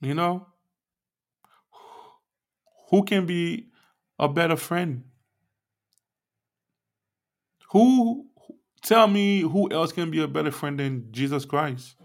You 0.00 0.14
know, 0.14 0.46
who 2.88 3.04
can 3.04 3.26
be 3.26 3.66
a 4.18 4.30
better 4.30 4.56
friend? 4.56 5.04
Who 7.72 8.28
tell 8.80 9.08
me 9.08 9.42
who 9.42 9.70
else 9.70 9.92
can 9.92 10.10
be 10.10 10.22
a 10.22 10.26
better 10.26 10.50
friend 10.50 10.80
than 10.80 11.12
Jesus 11.12 11.44
Christ? 11.44 11.96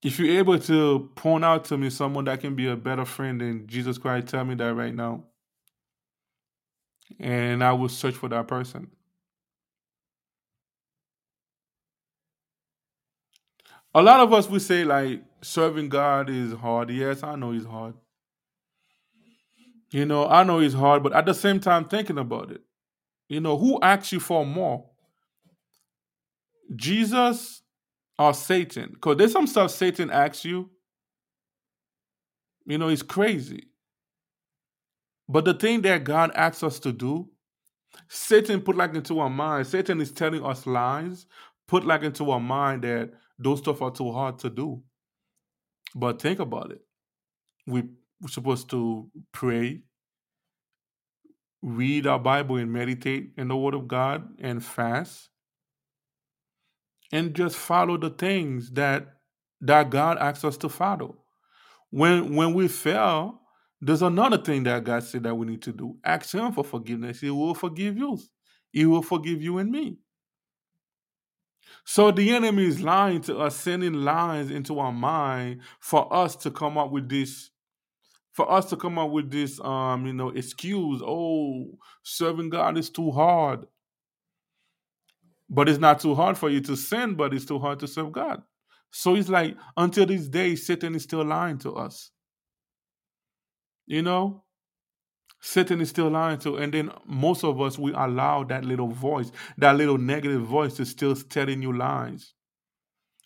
If 0.00 0.20
you're 0.20 0.38
able 0.38 0.60
to 0.60 1.10
point 1.16 1.44
out 1.44 1.64
to 1.64 1.76
me 1.76 1.90
someone 1.90 2.26
that 2.26 2.40
can 2.40 2.54
be 2.54 2.68
a 2.68 2.76
better 2.76 3.04
friend 3.04 3.40
than 3.40 3.66
Jesus 3.66 3.98
Christ, 3.98 4.28
tell 4.28 4.44
me 4.44 4.54
that 4.54 4.74
right 4.74 4.94
now. 4.94 5.24
And 7.18 7.62
I 7.62 7.72
will 7.72 7.88
search 7.88 8.14
for 8.14 8.28
that 8.28 8.48
person. 8.48 8.90
A 13.94 14.02
lot 14.02 14.20
of 14.20 14.32
us 14.32 14.48
we 14.48 14.58
say 14.60 14.84
like 14.84 15.22
serving 15.42 15.88
God 15.88 16.30
is 16.30 16.52
hard. 16.52 16.90
Yes, 16.90 17.22
I 17.22 17.34
know 17.36 17.52
it's 17.52 17.66
hard. 17.66 17.94
You 19.90 20.06
know, 20.06 20.28
I 20.28 20.44
know 20.44 20.60
it's 20.60 20.74
hard, 20.74 21.02
but 21.02 21.12
at 21.12 21.26
the 21.26 21.34
same 21.34 21.58
time 21.58 21.86
thinking 21.86 22.18
about 22.18 22.52
it, 22.52 22.60
you 23.28 23.40
know, 23.40 23.58
who 23.58 23.80
asks 23.82 24.12
you 24.12 24.20
for 24.20 24.46
more? 24.46 24.88
Jesus 26.76 27.62
or 28.18 28.32
Satan? 28.32 28.90
Because 28.92 29.16
there's 29.16 29.32
some 29.32 29.48
stuff 29.48 29.72
Satan 29.72 30.10
asks 30.10 30.44
you. 30.44 30.70
You 32.66 32.78
know, 32.78 32.88
it's 32.88 33.02
crazy. 33.02 33.69
But 35.30 35.44
the 35.44 35.54
thing 35.54 35.82
that 35.82 36.02
God 36.02 36.32
asks 36.34 36.64
us 36.64 36.80
to 36.80 36.90
do, 36.90 37.28
Satan 38.08 38.62
put 38.62 38.76
like 38.76 38.96
into 38.96 39.20
our 39.20 39.30
mind. 39.30 39.68
Satan 39.68 40.00
is 40.00 40.10
telling 40.10 40.44
us 40.44 40.66
lies, 40.66 41.26
put 41.68 41.86
like 41.86 42.02
into 42.02 42.32
our 42.32 42.40
mind 42.40 42.82
that 42.82 43.12
those 43.38 43.60
stuff 43.60 43.80
are 43.80 43.92
too 43.92 44.10
hard 44.10 44.40
to 44.40 44.50
do. 44.50 44.82
But 45.94 46.20
think 46.20 46.40
about 46.40 46.72
it. 46.72 46.80
We, 47.64 47.82
we're 48.20 48.28
supposed 48.28 48.70
to 48.70 49.08
pray, 49.30 49.82
read 51.62 52.08
our 52.08 52.18
Bible 52.18 52.56
and 52.56 52.72
meditate 52.72 53.30
in 53.36 53.46
the 53.46 53.56
Word 53.56 53.74
of 53.74 53.86
God 53.86 54.34
and 54.40 54.64
fast. 54.64 55.28
And 57.12 57.34
just 57.34 57.56
follow 57.56 57.96
the 57.96 58.10
things 58.10 58.72
that 58.72 59.06
that 59.60 59.90
God 59.90 60.18
asks 60.18 60.44
us 60.44 60.56
to 60.56 60.68
follow. 60.68 61.18
When 61.90 62.34
when 62.34 62.52
we 62.52 62.66
fail, 62.66 63.40
there's 63.80 64.02
another 64.02 64.38
thing 64.38 64.64
that 64.64 64.84
God 64.84 65.02
said 65.04 65.22
that 65.22 65.34
we 65.34 65.46
need 65.46 65.62
to 65.62 65.72
do. 65.72 65.96
Ask 66.04 66.34
Him 66.34 66.52
for 66.52 66.64
forgiveness. 66.64 67.20
He 67.20 67.30
will 67.30 67.54
forgive 67.54 67.96
you. 67.96 68.18
He 68.72 68.84
will 68.86 69.02
forgive 69.02 69.42
you 69.42 69.58
and 69.58 69.70
me. 69.70 69.98
So 71.84 72.10
the 72.10 72.34
enemy 72.34 72.66
is 72.66 72.80
lying 72.80 73.20
to 73.22 73.38
us, 73.38 73.56
sending 73.56 73.94
lies 73.94 74.50
into 74.50 74.78
our 74.78 74.92
mind 74.92 75.60
for 75.80 76.12
us 76.14 76.36
to 76.36 76.50
come 76.50 76.76
up 76.78 76.90
with 76.90 77.08
this, 77.08 77.50
for 78.32 78.50
us 78.50 78.66
to 78.70 78.76
come 78.76 78.98
up 78.98 79.10
with 79.10 79.30
this, 79.30 79.60
um, 79.60 80.06
you 80.06 80.12
know, 80.12 80.28
excuse. 80.30 81.02
Oh, 81.04 81.66
serving 82.02 82.50
God 82.50 82.76
is 82.78 82.90
too 82.90 83.10
hard. 83.10 83.66
But 85.48 85.68
it's 85.68 85.80
not 85.80 86.00
too 86.00 86.14
hard 86.14 86.38
for 86.38 86.48
you 86.48 86.60
to 86.60 86.76
sin, 86.76 87.14
but 87.14 87.34
it's 87.34 87.44
too 87.44 87.58
hard 87.58 87.80
to 87.80 87.88
serve 87.88 88.12
God. 88.12 88.42
So 88.92 89.14
it's 89.16 89.28
like 89.28 89.56
until 89.76 90.06
this 90.06 90.28
day, 90.28 90.54
Satan 90.56 90.94
is 90.94 91.04
still 91.04 91.24
lying 91.24 91.58
to 91.58 91.72
us. 91.74 92.10
You 93.90 94.02
know, 94.02 94.44
Satan 95.40 95.80
is 95.80 95.88
still 95.88 96.10
lying 96.10 96.38
to, 96.40 96.58
and 96.58 96.72
then 96.72 96.92
most 97.06 97.42
of 97.42 97.60
us 97.60 97.76
we 97.76 97.92
allow 97.92 98.44
that 98.44 98.64
little 98.64 98.86
voice, 98.86 99.32
that 99.58 99.74
little 99.74 99.98
negative 99.98 100.42
voice, 100.42 100.74
to 100.74 100.86
still 100.86 101.16
telling 101.16 101.60
you 101.60 101.76
lies. 101.76 102.34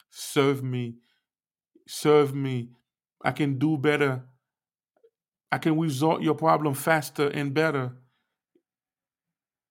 Serve 0.09 0.65
me, 0.65 0.95
serve 1.87 2.35
me. 2.35 2.71
I 3.23 3.33
can 3.33 3.59
do 3.59 3.77
better. 3.77 4.25
I 5.53 5.59
can 5.59 5.79
resolve 5.79 6.23
your 6.23 6.35
problem 6.35 6.73
faster 6.73 7.29
and 7.29 7.53
better. 7.53 7.93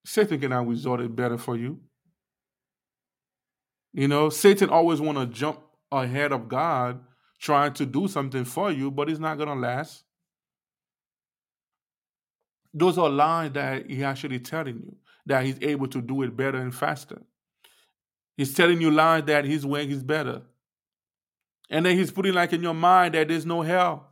Satan 0.06 0.40
cannot 0.40 0.68
resolve 0.68 1.00
it 1.00 1.16
better 1.16 1.40
for 1.40 1.58
you. 1.58 1.80
You 3.94 4.08
know, 4.08 4.30
Satan 4.30 4.70
always 4.70 5.02
want 5.02 5.18
to 5.18 5.26
jump 5.26 5.60
ahead 5.92 6.32
of 6.32 6.48
God, 6.48 7.00
trying 7.40 7.74
to 7.74 7.88
do 7.88 8.08
something 8.08 8.46
for 8.46 8.72
you, 8.72 8.92
but 8.92 9.10
it's 9.10 9.20
not 9.20 9.40
gonna 9.40 9.56
last. 9.56 10.04
Those 12.74 12.98
are 12.98 13.10
lies 13.10 13.52
that 13.52 13.90
he 13.90 14.04
actually 14.04 14.40
telling 14.40 14.76
you 14.76 14.96
that 15.26 15.46
he's 15.46 15.58
able 15.62 15.88
to 15.88 16.02
do 16.02 16.24
it 16.24 16.36
better 16.36 16.58
and 16.58 16.74
faster. 16.74 17.22
He's 18.36 18.54
telling 18.54 18.82
you 18.82 18.92
lies 18.92 19.26
that 19.26 19.46
his 19.46 19.66
way 19.66 19.88
is 19.88 20.04
better. 20.04 20.42
And 21.70 21.86
then 21.86 21.98
he's 21.98 22.12
putting 22.12 22.34
like 22.34 22.54
in 22.54 22.64
your 22.64 22.74
mind 22.74 23.14
that 23.14 23.28
there's 23.28 23.46
no 23.46 23.62
hell. 23.62 24.08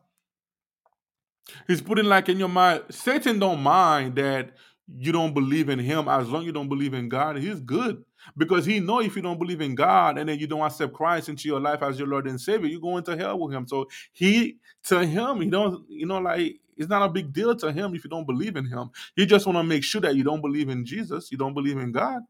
He's 1.68 1.82
putting 1.82 2.06
like 2.06 2.30
in 2.30 2.38
your 2.38 2.50
mind, 2.50 2.84
Satan 2.90 3.40
don't 3.40 3.62
mind 3.62 4.16
that 4.16 4.52
you 4.98 5.12
don't 5.12 5.34
believe 5.34 5.70
in 5.70 5.80
him 5.80 6.08
as 6.08 6.30
long 6.30 6.42
as 6.42 6.46
you 6.46 6.52
don't 6.52 6.70
believe 6.70 6.94
in 6.94 7.10
God. 7.10 7.38
He's 7.38 7.60
good 7.60 8.04
because 8.38 8.66
he 8.66 8.80
know 8.80 9.00
if 9.00 9.16
you 9.16 9.22
don't 9.22 9.40
believe 9.40 9.62
in 9.62 9.76
God 9.76 10.18
and 10.18 10.30
then 10.30 10.38
you 10.38 10.48
don't 10.48 10.62
accept 10.62 10.94
Christ 10.94 11.30
into 11.30 11.48
your 11.48 11.60
life 11.60 11.82
as 11.82 11.98
your 11.98 12.08
Lord 12.08 12.28
and 12.28 12.40
Savior, 12.40 12.68
you're 12.68 12.82
going 12.82 13.04
to 13.06 13.18
hell 13.18 13.40
with 13.40 13.54
him. 13.54 13.68
So 13.68 13.88
he 14.12 14.58
to 14.86 15.06
him, 15.06 15.42
he 15.42 15.50
don't, 15.50 15.86
you 15.90 16.06
know, 16.06 16.20
like 16.20 16.60
it's 16.82 16.90
not 16.90 17.04
a 17.04 17.10
big 17.10 17.34
deal 17.34 17.56
to 17.58 17.72
him 17.72 17.96
if 17.96 18.04
you 18.06 18.12
don't 18.12 18.28
believe 18.28 18.58
in 18.58 18.66
him. 18.68 18.92
He 19.16 19.26
just 19.28 19.48
want 19.48 19.58
to 19.60 19.64
make 19.64 19.86
sure 19.86 20.02
that 20.02 20.16
you 20.16 20.26
don't 20.26 20.42
believe 20.42 20.70
in 20.70 20.86
Jesus, 20.86 21.32
you 21.32 21.40
don't 21.40 21.56
believe 21.56 21.78
in 21.80 21.94
God. 21.94 22.24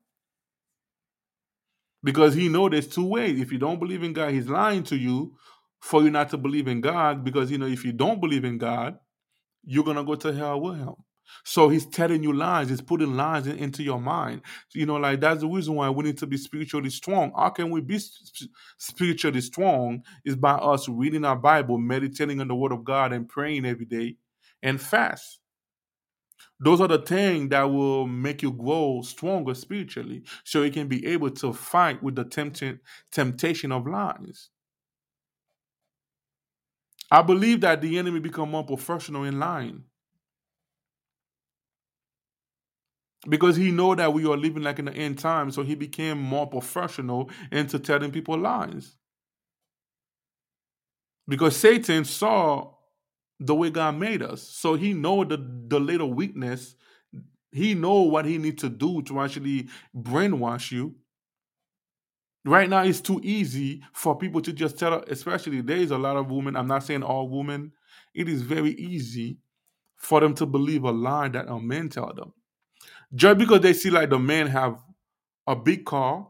Because 2.03 2.33
he 2.35 2.49
know 2.49 2.69
there's 2.69 2.87
two 2.87 3.05
ways. 3.05 3.39
If 3.39 3.51
you 3.51 3.59
don't 3.59 3.79
believe 3.79 4.03
in 4.03 4.13
God, 4.13 4.31
he's 4.33 4.49
lying 4.49 4.83
to 4.83 4.97
you 4.97 5.35
for 5.81 6.03
you 6.03 6.11
not 6.11 6.29
to 6.31 6.37
believe 6.37 6.67
in 6.67 6.81
God. 6.81 7.23
Because 7.23 7.51
you 7.51 7.57
know, 7.57 7.67
if 7.67 7.85
you 7.85 7.93
don't 7.93 8.21
believe 8.21 8.45
in 8.45 8.57
God, 8.57 8.97
you're 9.65 9.83
gonna 9.83 10.03
go 10.03 10.15
to 10.15 10.33
hell 10.33 10.61
with 10.61 10.77
him. 10.77 10.95
So 11.45 11.69
he's 11.69 11.85
telling 11.85 12.23
you 12.23 12.33
lies. 12.33 12.69
He's 12.69 12.81
putting 12.81 13.15
lies 13.15 13.47
in, 13.47 13.57
into 13.57 13.83
your 13.83 14.01
mind. 14.01 14.41
You 14.73 14.85
know, 14.85 14.97
like 14.97 15.21
that's 15.21 15.41
the 15.41 15.47
reason 15.47 15.75
why 15.75 15.89
we 15.89 16.05
need 16.05 16.17
to 16.19 16.27
be 16.27 16.37
spiritually 16.37 16.89
strong. 16.89 17.31
How 17.35 17.49
can 17.49 17.69
we 17.71 17.81
be 17.81 17.99
sp- 17.99 18.51
spiritually 18.77 19.41
strong? 19.41 20.03
Is 20.25 20.35
by 20.35 20.53
us 20.53 20.89
reading 20.89 21.25
our 21.25 21.37
Bible, 21.37 21.77
meditating 21.77 22.41
on 22.41 22.49
the 22.49 22.55
Word 22.55 22.73
of 22.73 22.83
God, 22.83 23.13
and 23.13 23.29
praying 23.29 23.65
every 23.65 23.85
day, 23.85 24.17
and 24.63 24.81
fast. 24.81 25.39
Those 26.59 26.79
are 26.81 26.87
the 26.87 26.99
things 26.99 27.49
that 27.49 27.63
will 27.63 28.07
make 28.07 28.41
you 28.41 28.51
grow 28.51 29.01
stronger 29.03 29.53
spiritually, 29.53 30.23
so 30.43 30.61
you 30.63 30.71
can 30.71 30.87
be 30.87 31.05
able 31.07 31.31
to 31.31 31.51
fight 31.53 32.01
with 32.03 32.15
the 32.15 32.23
tempting 32.23 32.79
temptation 33.11 33.71
of 33.71 33.87
lies. 33.87 34.49
I 37.11 37.21
believe 37.21 37.61
that 37.61 37.81
the 37.81 37.99
enemy 37.99 38.19
become 38.19 38.49
more 38.51 38.65
professional 38.65 39.23
in 39.23 39.39
lying. 39.39 39.83
because 43.29 43.55
he 43.55 43.71
know 43.71 43.93
that 43.95 44.13
we 44.13 44.25
are 44.25 44.37
living 44.37 44.63
like 44.63 44.79
in 44.79 44.85
the 44.85 44.93
end 44.93 45.19
time 45.19 45.51
so 45.51 45.63
he 45.63 45.75
became 45.75 46.17
more 46.17 46.47
professional 46.47 47.29
into 47.51 47.77
telling 47.79 48.11
people 48.11 48.37
lies 48.37 48.95
because 51.27 51.55
satan 51.55 52.05
saw 52.05 52.71
the 53.41 53.55
way 53.55 53.69
god 53.69 53.97
made 53.97 54.21
us. 54.21 54.41
So 54.41 54.75
he 54.75 54.93
know 54.93 55.23
the, 55.23 55.37
the 55.67 55.79
little 55.79 56.13
weakness. 56.13 56.75
He 57.51 57.73
know 57.73 58.01
what 58.03 58.25
he 58.25 58.37
needs 58.37 58.61
to 58.61 58.69
do 58.69 59.01
to 59.03 59.19
actually 59.19 59.67
brainwash 59.95 60.71
you. 60.71 60.95
Right 62.45 62.69
now 62.69 62.83
it's 62.83 63.01
too 63.01 63.19
easy 63.23 63.83
for 63.93 64.17
people 64.17 64.41
to 64.41 64.53
just 64.53 64.79
tell 64.79 65.03
especially 65.07 65.61
there's 65.61 65.91
a 65.91 65.97
lot 65.97 66.17
of 66.17 66.31
women 66.31 66.55
i'm 66.55 66.65
not 66.65 66.83
saying 66.83 67.03
all 67.03 67.29
women 67.29 67.71
it 68.15 68.27
is 68.27 68.41
very 68.41 68.71
easy 68.71 69.37
for 70.01 70.19
them 70.19 70.33
to 70.33 70.47
believe 70.47 70.83
a 70.83 70.91
lie 70.91 71.27
that 71.27 71.47
a 71.47 71.59
man 71.59 71.87
tell 71.87 72.11
them. 72.13 72.33
Just 73.13 73.37
because 73.37 73.61
they 73.61 73.73
see 73.73 73.91
like 73.91 74.09
the 74.09 74.17
man 74.17 74.47
have 74.47 74.81
a 75.45 75.55
big 75.55 75.85
car, 75.85 76.27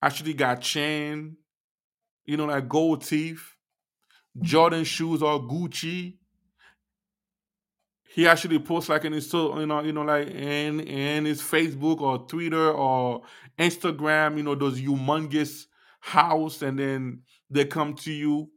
actually 0.00 0.34
got 0.34 0.60
chain, 0.60 1.36
you 2.24 2.36
know, 2.36 2.46
like 2.46 2.68
gold 2.68 3.04
teeth, 3.04 3.42
Jordan 4.40 4.84
shoes 4.84 5.22
or 5.22 5.40
Gucci. 5.40 6.16
He 8.12 8.26
actually 8.26 8.58
posts 8.58 8.88
like 8.88 9.04
in 9.04 9.12
his 9.12 9.32
you 9.32 9.66
know, 9.66 9.82
you 9.82 9.92
know, 9.92 10.02
like 10.02 10.28
in 10.28 10.80
in 10.80 11.24
his 11.24 11.40
Facebook 11.40 12.00
or 12.00 12.26
Twitter 12.26 12.70
or 12.70 13.22
Instagram, 13.58 14.36
you 14.36 14.42
know, 14.42 14.54
those 14.56 14.80
humongous 14.80 15.66
house, 16.00 16.62
and 16.62 16.78
then 16.78 17.22
they 17.48 17.64
come 17.64 17.94
to 17.94 18.12
you 18.12 18.50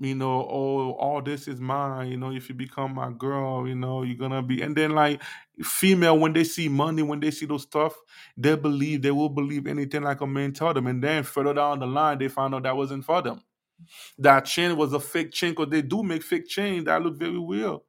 you 0.00 0.14
know, 0.14 0.46
oh, 0.50 0.92
all 0.92 1.20
this 1.20 1.46
is 1.46 1.60
mine. 1.60 2.08
You 2.08 2.16
know, 2.16 2.32
if 2.32 2.48
you 2.48 2.54
become 2.54 2.94
my 2.94 3.10
girl, 3.12 3.68
you 3.68 3.74
know, 3.74 4.02
you're 4.02 4.16
gonna 4.16 4.42
be. 4.42 4.62
And 4.62 4.74
then 4.74 4.92
like 4.92 5.22
female, 5.62 6.18
when 6.18 6.32
they 6.32 6.44
see 6.44 6.68
money, 6.68 7.02
when 7.02 7.20
they 7.20 7.30
see 7.30 7.44
those 7.44 7.62
stuff, 7.62 7.94
they 8.36 8.56
believe 8.56 9.02
they 9.02 9.10
will 9.10 9.28
believe 9.28 9.66
anything 9.66 10.02
like 10.02 10.22
a 10.22 10.26
man 10.26 10.54
tell 10.54 10.72
them. 10.72 10.86
And 10.86 11.04
then 11.04 11.22
further 11.22 11.52
down 11.52 11.80
the 11.80 11.86
line, 11.86 12.18
they 12.18 12.28
find 12.28 12.54
out 12.54 12.62
that 12.62 12.76
wasn't 12.76 13.04
for 13.04 13.20
them. 13.20 13.42
That 14.18 14.44
chain 14.46 14.76
was 14.76 14.92
a 14.92 15.00
fake 15.00 15.32
chain 15.32 15.50
because 15.52 15.70
they 15.70 15.82
do 15.82 16.02
make 16.02 16.22
fake 16.22 16.48
chain 16.48 16.84
that 16.84 17.02
look 17.02 17.18
very 17.18 17.38
real. 17.38 17.84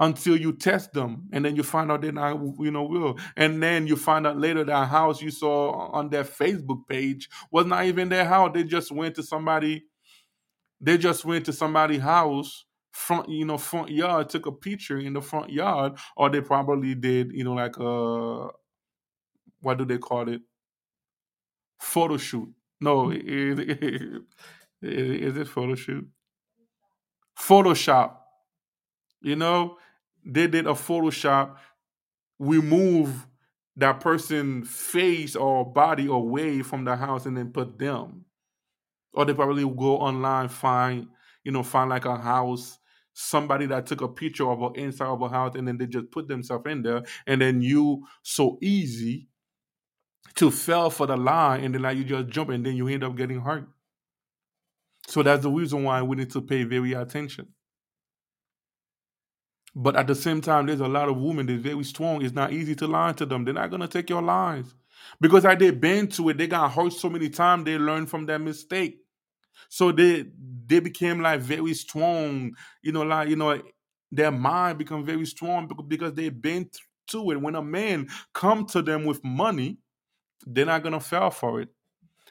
Until 0.00 0.36
you 0.36 0.52
test 0.52 0.92
them, 0.92 1.28
and 1.32 1.44
then 1.44 1.56
you 1.56 1.62
find 1.62 1.90
out 1.92 2.02
they're 2.02 2.12
not, 2.12 2.40
you 2.58 2.70
know, 2.72 2.88
real. 2.88 3.18
And 3.36 3.62
then 3.62 3.86
you 3.86 3.96
find 3.96 4.26
out 4.26 4.38
later 4.38 4.64
that 4.64 4.88
house 4.88 5.22
you 5.22 5.30
saw 5.30 5.72
on 5.92 6.10
their 6.10 6.24
Facebook 6.24 6.88
page 6.88 7.28
was 7.52 7.66
not 7.66 7.84
even 7.86 8.08
their 8.08 8.24
house. 8.24 8.50
They 8.54 8.64
just 8.64 8.90
went 8.90 9.14
to 9.16 9.22
somebody 9.22 9.84
they 10.80 10.98
just 10.98 11.24
went 11.24 11.46
to 11.46 11.52
somebody's 11.52 12.02
house, 12.02 12.64
front, 12.92 13.28
you 13.28 13.44
know, 13.44 13.58
front 13.58 13.90
yard, 13.90 14.28
took 14.28 14.46
a 14.46 14.52
picture 14.52 14.98
in 14.98 15.14
the 15.14 15.22
front 15.22 15.50
yard, 15.50 15.94
or 16.16 16.30
they 16.30 16.40
probably 16.40 16.94
did, 16.94 17.32
you 17.32 17.44
know, 17.44 17.54
like 17.54 17.76
a 17.78 17.88
uh, 17.88 18.48
what 19.60 19.78
do 19.78 19.84
they 19.84 19.98
call 19.98 20.28
it? 20.28 20.42
Photo 21.80 22.16
shoot. 22.16 22.52
No, 22.80 23.10
is, 24.84 25.32
is 25.32 25.36
it 25.36 25.48
photo 25.48 25.74
shoot? 25.74 26.06
Photoshop. 27.38 28.16
You 29.20 29.36
know, 29.36 29.78
they 30.24 30.46
did 30.46 30.66
a 30.66 30.70
Photoshop. 30.70 31.56
We 32.38 32.60
move 32.60 33.26
that 33.76 34.00
person 34.00 34.64
face 34.64 35.34
or 35.34 35.70
body 35.72 36.06
away 36.06 36.62
from 36.62 36.84
the 36.84 36.96
house 36.96 37.26
and 37.26 37.36
then 37.36 37.52
put 37.52 37.78
them 37.78 38.24
or 39.14 39.24
they 39.24 39.34
probably 39.34 39.62
go 39.62 39.98
online 39.98 40.48
find 40.48 41.08
you 41.42 41.50
know 41.50 41.62
find 41.62 41.90
like 41.90 42.04
a 42.04 42.16
house 42.16 42.78
somebody 43.14 43.66
that 43.66 43.86
took 43.86 44.00
a 44.00 44.08
picture 44.08 44.48
of 44.48 44.62
an 44.62 44.72
inside 44.76 45.06
of 45.06 45.20
a 45.22 45.28
house 45.28 45.54
and 45.56 45.66
then 45.66 45.78
they 45.78 45.86
just 45.86 46.10
put 46.10 46.28
themselves 46.28 46.64
in 46.68 46.82
there 46.82 47.02
and 47.26 47.40
then 47.40 47.62
you 47.62 48.04
so 48.22 48.58
easy 48.60 49.28
to 50.34 50.50
fell 50.50 50.90
for 50.90 51.06
the 51.06 51.16
lie 51.16 51.58
and 51.58 51.74
then 51.74 51.96
you 51.96 52.04
just 52.04 52.28
jump 52.28 52.50
and 52.50 52.64
then 52.64 52.76
you 52.76 52.88
end 52.88 53.04
up 53.04 53.16
getting 53.16 53.40
hurt 53.40 53.68
so 55.08 55.22
that's 55.22 55.42
the 55.42 55.50
reason 55.50 55.84
why 55.84 56.02
we 56.02 56.16
need 56.16 56.30
to 56.32 56.40
pay 56.42 56.64
very 56.64 56.92
attention. 56.92 57.48
But 59.74 59.96
at 59.96 60.06
the 60.06 60.14
same 60.14 60.40
time 60.40 60.66
there's 60.66 60.80
a 60.80 60.88
lot 60.88 61.08
of 61.08 61.16
women 61.16 61.46
that's 61.46 61.62
very 61.62 61.84
strong. 61.84 62.22
It's 62.22 62.34
not 62.34 62.52
easy 62.52 62.74
to 62.76 62.86
lie 62.86 63.12
to 63.14 63.26
them. 63.26 63.44
They're 63.44 63.54
not 63.54 63.70
going 63.70 63.82
to 63.82 63.88
take 63.88 64.08
your 64.08 64.22
lies. 64.22 64.74
Because 65.20 65.44
like 65.44 65.58
they've 65.58 65.78
been 65.80 66.08
to 66.08 66.28
it 66.30 66.38
they 66.38 66.46
got 66.46 66.72
hurt 66.72 66.92
so 66.92 67.10
many 67.10 67.28
times 67.28 67.64
they 67.64 67.76
learn 67.76 68.06
from 68.06 68.26
their 68.26 68.38
mistake. 68.38 68.98
So 69.68 69.92
they 69.92 70.26
they 70.66 70.80
became 70.80 71.20
like 71.20 71.40
very 71.40 71.74
strong, 71.74 72.54
you 72.82 72.92
know, 72.92 73.02
like 73.02 73.28
you 73.28 73.36
know, 73.36 73.60
their 74.12 74.30
mind 74.32 74.78
become 74.78 75.04
very 75.04 75.26
strong 75.26 75.70
because 75.88 76.14
they've 76.14 76.42
been 76.42 76.70
to 77.08 77.30
it. 77.32 77.40
When 77.40 77.54
a 77.56 77.62
man 77.62 78.08
come 78.32 78.66
to 78.66 78.82
them 78.82 79.04
with 79.04 79.24
money, 79.24 79.78
they're 80.46 80.66
not 80.66 80.82
gonna 80.82 81.00
fall 81.00 81.30
for 81.30 81.60
it. 81.60 81.68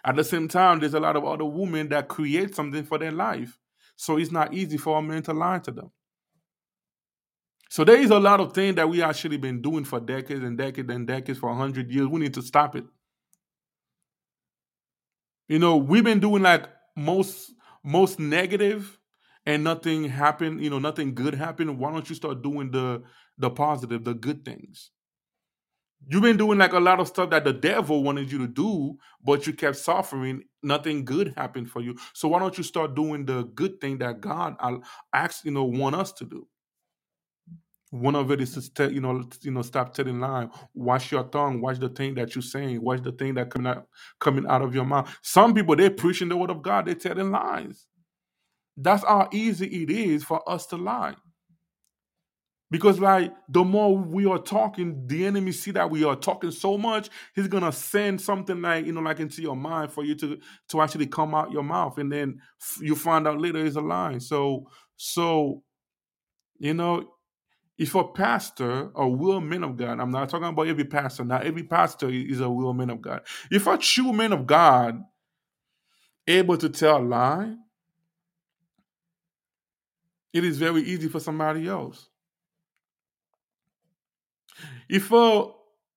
At 0.06 0.16
the 0.16 0.24
same 0.24 0.48
time, 0.48 0.80
there's 0.80 0.94
a 0.96 1.00
lot 1.00 1.16
of 1.16 1.26
other 1.26 1.46
women 1.46 1.90
that 1.90 2.10
create 2.10 2.56
something 2.56 2.84
for 2.84 2.98
their 2.98 3.12
life. 3.12 3.58
So 3.96 4.18
it's 4.18 4.32
not 4.32 4.54
easy 4.54 4.78
for 4.78 4.98
a 4.98 5.02
man 5.02 5.24
to 5.24 5.34
lie 5.34 5.60
to 5.60 5.72
them. 5.72 5.92
So 7.70 7.84
there 7.84 8.00
is 8.00 8.12
a 8.12 8.20
lot 8.20 8.40
of 8.40 8.54
things 8.54 8.76
that 8.76 8.90
we 8.90 9.02
actually 9.02 9.38
been 9.38 9.62
doing 9.62 9.86
for 9.86 10.00
decades 10.00 10.44
and 10.44 10.58
decades 10.58 10.90
and 10.92 11.08
decades 11.08 11.40
for 11.40 11.54
hundred 11.56 11.92
years. 11.92 12.08
We 12.08 12.20
need 12.22 12.36
to 12.36 12.42
stop 12.44 12.76
it. 12.76 12.86
You 15.48 15.60
know, 15.60 15.78
we've 15.78 16.04
been 16.04 16.20
doing 16.20 16.44
like 16.44 16.70
most 16.96 17.52
most 17.84 18.20
negative 18.20 19.00
and 19.46 19.64
nothing 19.64 20.06
happened, 20.06 20.64
you 20.64 20.70
know, 20.70 20.80
nothing 20.80 21.16
good 21.16 21.36
happened, 21.36 21.80
why 21.80 21.92
don't 21.92 22.10
you 22.10 22.16
start 22.16 22.44
doing 22.44 22.72
the 22.72 23.04
the 23.38 23.50
positive, 23.50 24.04
the 24.06 24.16
good 24.16 24.46
things? 24.46 24.92
You've 26.08 26.22
been 26.22 26.38
doing 26.38 26.58
like 26.58 26.74
a 26.74 26.80
lot 26.80 27.00
of 27.00 27.08
stuff 27.08 27.30
that 27.30 27.46
the 27.46 27.54
devil 27.54 28.04
wanted 28.04 28.32
you 28.32 28.38
to 28.40 28.48
do, 28.48 28.98
but 29.24 29.48
you 29.48 29.54
kept 29.54 29.78
suffering. 29.78 30.44
Nothing 30.62 31.06
good 31.06 31.34
happened 31.38 31.70
for 31.70 31.82
you. 31.82 31.98
So 32.14 32.28
why 32.28 32.40
don't 32.40 32.58
you 32.58 32.64
start 32.64 32.96
doing 32.96 33.26
the 33.26 33.44
good 33.56 33.80
thing 33.80 34.00
that 34.00 34.22
God 34.22 34.56
uh, 34.60 34.78
asks, 35.14 35.46
you 35.46 35.52
know, 35.52 35.64
want 35.64 35.96
us 35.96 36.12
to 36.14 36.26
do? 36.26 36.48
One 37.92 38.16
of 38.16 38.32
it 38.32 38.42
is 38.42 38.54
to 38.56 38.60
mm. 38.60 38.74
tell, 38.74 38.92
you 38.92 39.02
know, 39.02 39.24
you 39.44 39.52
know, 39.52 39.62
stop 39.62 39.94
telling 39.94 40.20
lies. 40.20 40.48
Watch 40.74 41.12
your 41.12 41.26
tongue. 41.26 41.62
Watch 41.62 41.78
the 41.80 41.90
thing 41.90 42.16
that 42.16 42.34
you're 42.34 42.42
saying. 42.42 42.82
Watch 42.82 43.04
the 43.04 43.12
thing 43.12 43.36
that 43.36 43.52
coming 43.52 43.68
out 43.68 43.88
coming 44.20 44.48
out 44.48 44.64
of 44.64 44.74
your 44.74 44.86
mouth. 44.86 45.16
Some 45.22 45.54
people 45.54 45.76
they're 45.76 45.92
preaching 45.92 46.28
the 46.28 46.36
word 46.36 46.50
of 46.50 46.64
God. 46.64 46.88
They're 46.88 46.96
telling 46.96 47.30
lies. 47.30 47.86
That's 48.76 49.04
how 49.04 49.30
easy 49.32 49.84
it 49.84 49.92
is 49.92 50.24
for 50.24 50.48
us 50.50 50.66
to 50.68 50.78
lie. 50.78 51.14
Because 52.74 53.00
like 53.00 53.32
the 53.50 53.64
more 53.64 53.96
we 53.96 54.26
are 54.26 54.40
talking, 54.40 55.06
the 55.06 55.28
enemy 55.28 55.52
see 55.52 55.70
that 55.70 55.92
we 55.92 56.04
are 56.04 56.16
talking 56.16 56.50
so 56.50 56.76
much, 56.76 57.08
he's 57.36 57.48
gonna 57.48 57.72
send 57.72 58.20
something 58.20 58.64
like 58.64 58.88
you 58.88 58.92
know, 58.92 59.02
like 59.02 59.20
into 59.20 59.44
your 59.44 59.56
mind 59.56 59.92
for 59.92 60.04
you 60.04 60.16
to 60.16 60.40
to 60.70 60.82
actually 60.82 61.06
come 61.06 61.36
out 61.36 61.52
your 61.52 61.62
mouth, 61.62 62.00
and 62.00 62.12
then 62.12 62.40
you 62.82 62.96
find 62.96 63.28
out 63.28 63.40
later 63.40 63.64
it's 63.64 63.76
a 63.76 63.80
lie. 63.82 64.18
So 64.18 64.72
so 64.96 65.62
you 66.58 66.74
know 66.74 67.12
if 67.78 67.94
a 67.94 68.06
pastor, 68.06 68.90
a 68.96 69.08
real 69.08 69.40
man 69.40 69.64
of 69.64 69.78
God, 69.78 70.00
I'm 70.00 70.10
not 70.10 70.30
talking 70.30 70.48
about 70.48 70.68
every 70.68 70.86
pastor, 70.86 71.24
not 71.26 71.46
every 71.46 71.64
pastor 71.64 72.10
is 72.10 72.40
a 72.40 72.50
real 72.50 72.74
man 72.74 72.90
of 72.90 73.04
God. 73.04 73.22
If 73.52 73.68
a 73.68 73.78
true 73.78 74.14
man 74.14 74.34
of 74.34 74.48
God 74.48 75.00
able 76.26 76.58
to 76.58 76.70
tell 76.70 76.98
a 76.98 77.04
lie, 77.04 77.54
it 80.34 80.44
is 80.44 80.58
very 80.58 80.82
easy 80.82 81.08
for 81.08 81.20
somebody 81.20 81.68
else. 81.68 82.10
If 84.90 85.12
a, 85.12 85.48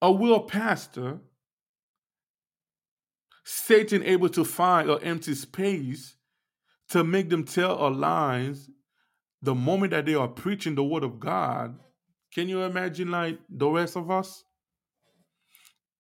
a 0.03 0.15
real 0.15 0.41
pastor, 0.41 1.19
Satan 3.45 4.03
able 4.03 4.29
to 4.31 4.45
find 4.45 4.91
an 4.91 5.03
empty 5.03 5.35
space 5.35 6.17
to 6.91 7.05
make 7.05 7.31
them 7.31 7.45
tell 7.45 7.87
a 7.87 7.89
lies 7.89 8.69
the 9.43 9.55
moment 9.55 9.93
that 9.93 10.07
they 10.07 10.15
are 10.15 10.29
preaching 10.29 10.75
the 10.75 10.85
word 10.85 11.05
of 11.05 11.21
God, 11.21 11.79
can 12.33 12.49
you 12.49 12.63
imagine 12.63 13.11
like 13.11 13.39
the 13.49 13.69
rest 13.69 13.97
of 13.97 14.11
us? 14.11 14.45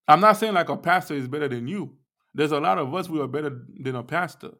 I'm 0.08 0.20
not 0.20 0.36
saying 0.36 0.54
like 0.54 0.68
a 0.68 0.76
pastor 0.76 1.14
is 1.14 1.28
better 1.28 1.48
than 1.48 1.66
you. 1.68 1.96
There's 2.34 2.52
a 2.52 2.60
lot 2.60 2.78
of 2.78 2.94
us 2.94 3.08
we 3.08 3.20
are 3.20 3.26
better 3.26 3.62
than 3.80 3.96
a 3.96 4.02
pastor. 4.02 4.50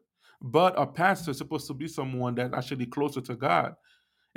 But 0.41 0.79
a 0.79 0.85
pastor 0.85 1.31
is 1.31 1.37
supposed 1.37 1.67
to 1.67 1.73
be 1.73 1.87
someone 1.87 2.35
that's 2.35 2.53
actually 2.53 2.85
closer 2.87 3.21
to 3.21 3.35
God. 3.35 3.75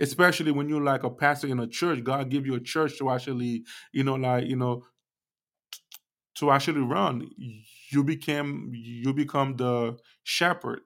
Especially 0.00 0.50
when 0.50 0.68
you're 0.68 0.80
like 0.80 1.04
a 1.04 1.10
pastor 1.10 1.48
in 1.48 1.60
a 1.60 1.66
church, 1.66 2.02
God 2.02 2.30
give 2.30 2.46
you 2.46 2.54
a 2.54 2.60
church 2.60 2.98
to 2.98 3.10
actually, 3.10 3.64
you 3.92 4.02
know, 4.02 4.14
like, 4.14 4.46
you 4.46 4.56
know, 4.56 4.84
to 6.36 6.50
actually 6.50 6.80
run. 6.80 7.28
You 7.90 8.04
became 8.04 8.70
you 8.74 9.12
become 9.12 9.56
the 9.56 9.98
shepherd. 10.22 10.80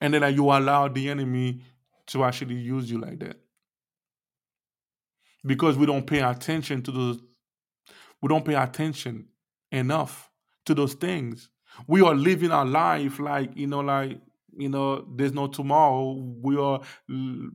And 0.00 0.14
then 0.14 0.34
you 0.34 0.44
allow 0.44 0.88
the 0.88 1.08
enemy 1.10 1.62
to 2.08 2.24
actually 2.24 2.56
use 2.56 2.90
you 2.90 2.98
like 2.98 3.20
that. 3.20 3.36
Because 5.46 5.76
we 5.78 5.86
don't 5.86 6.06
pay 6.06 6.20
attention 6.20 6.82
to 6.82 6.90
those 6.90 7.20
we 8.22 8.28
don't 8.28 8.44
pay 8.44 8.54
attention 8.54 9.28
enough 9.70 10.30
to 10.66 10.74
those 10.74 10.94
things. 10.94 11.50
We 11.86 12.02
are 12.02 12.14
living 12.14 12.50
our 12.50 12.66
life 12.66 13.18
like, 13.18 13.56
you 13.56 13.66
know, 13.66 13.80
like, 13.80 14.20
you 14.56 14.68
know, 14.70 15.06
there's 15.16 15.32
no 15.34 15.48
tomorrow. 15.48 16.14
We 16.42 16.56
are 16.58 16.80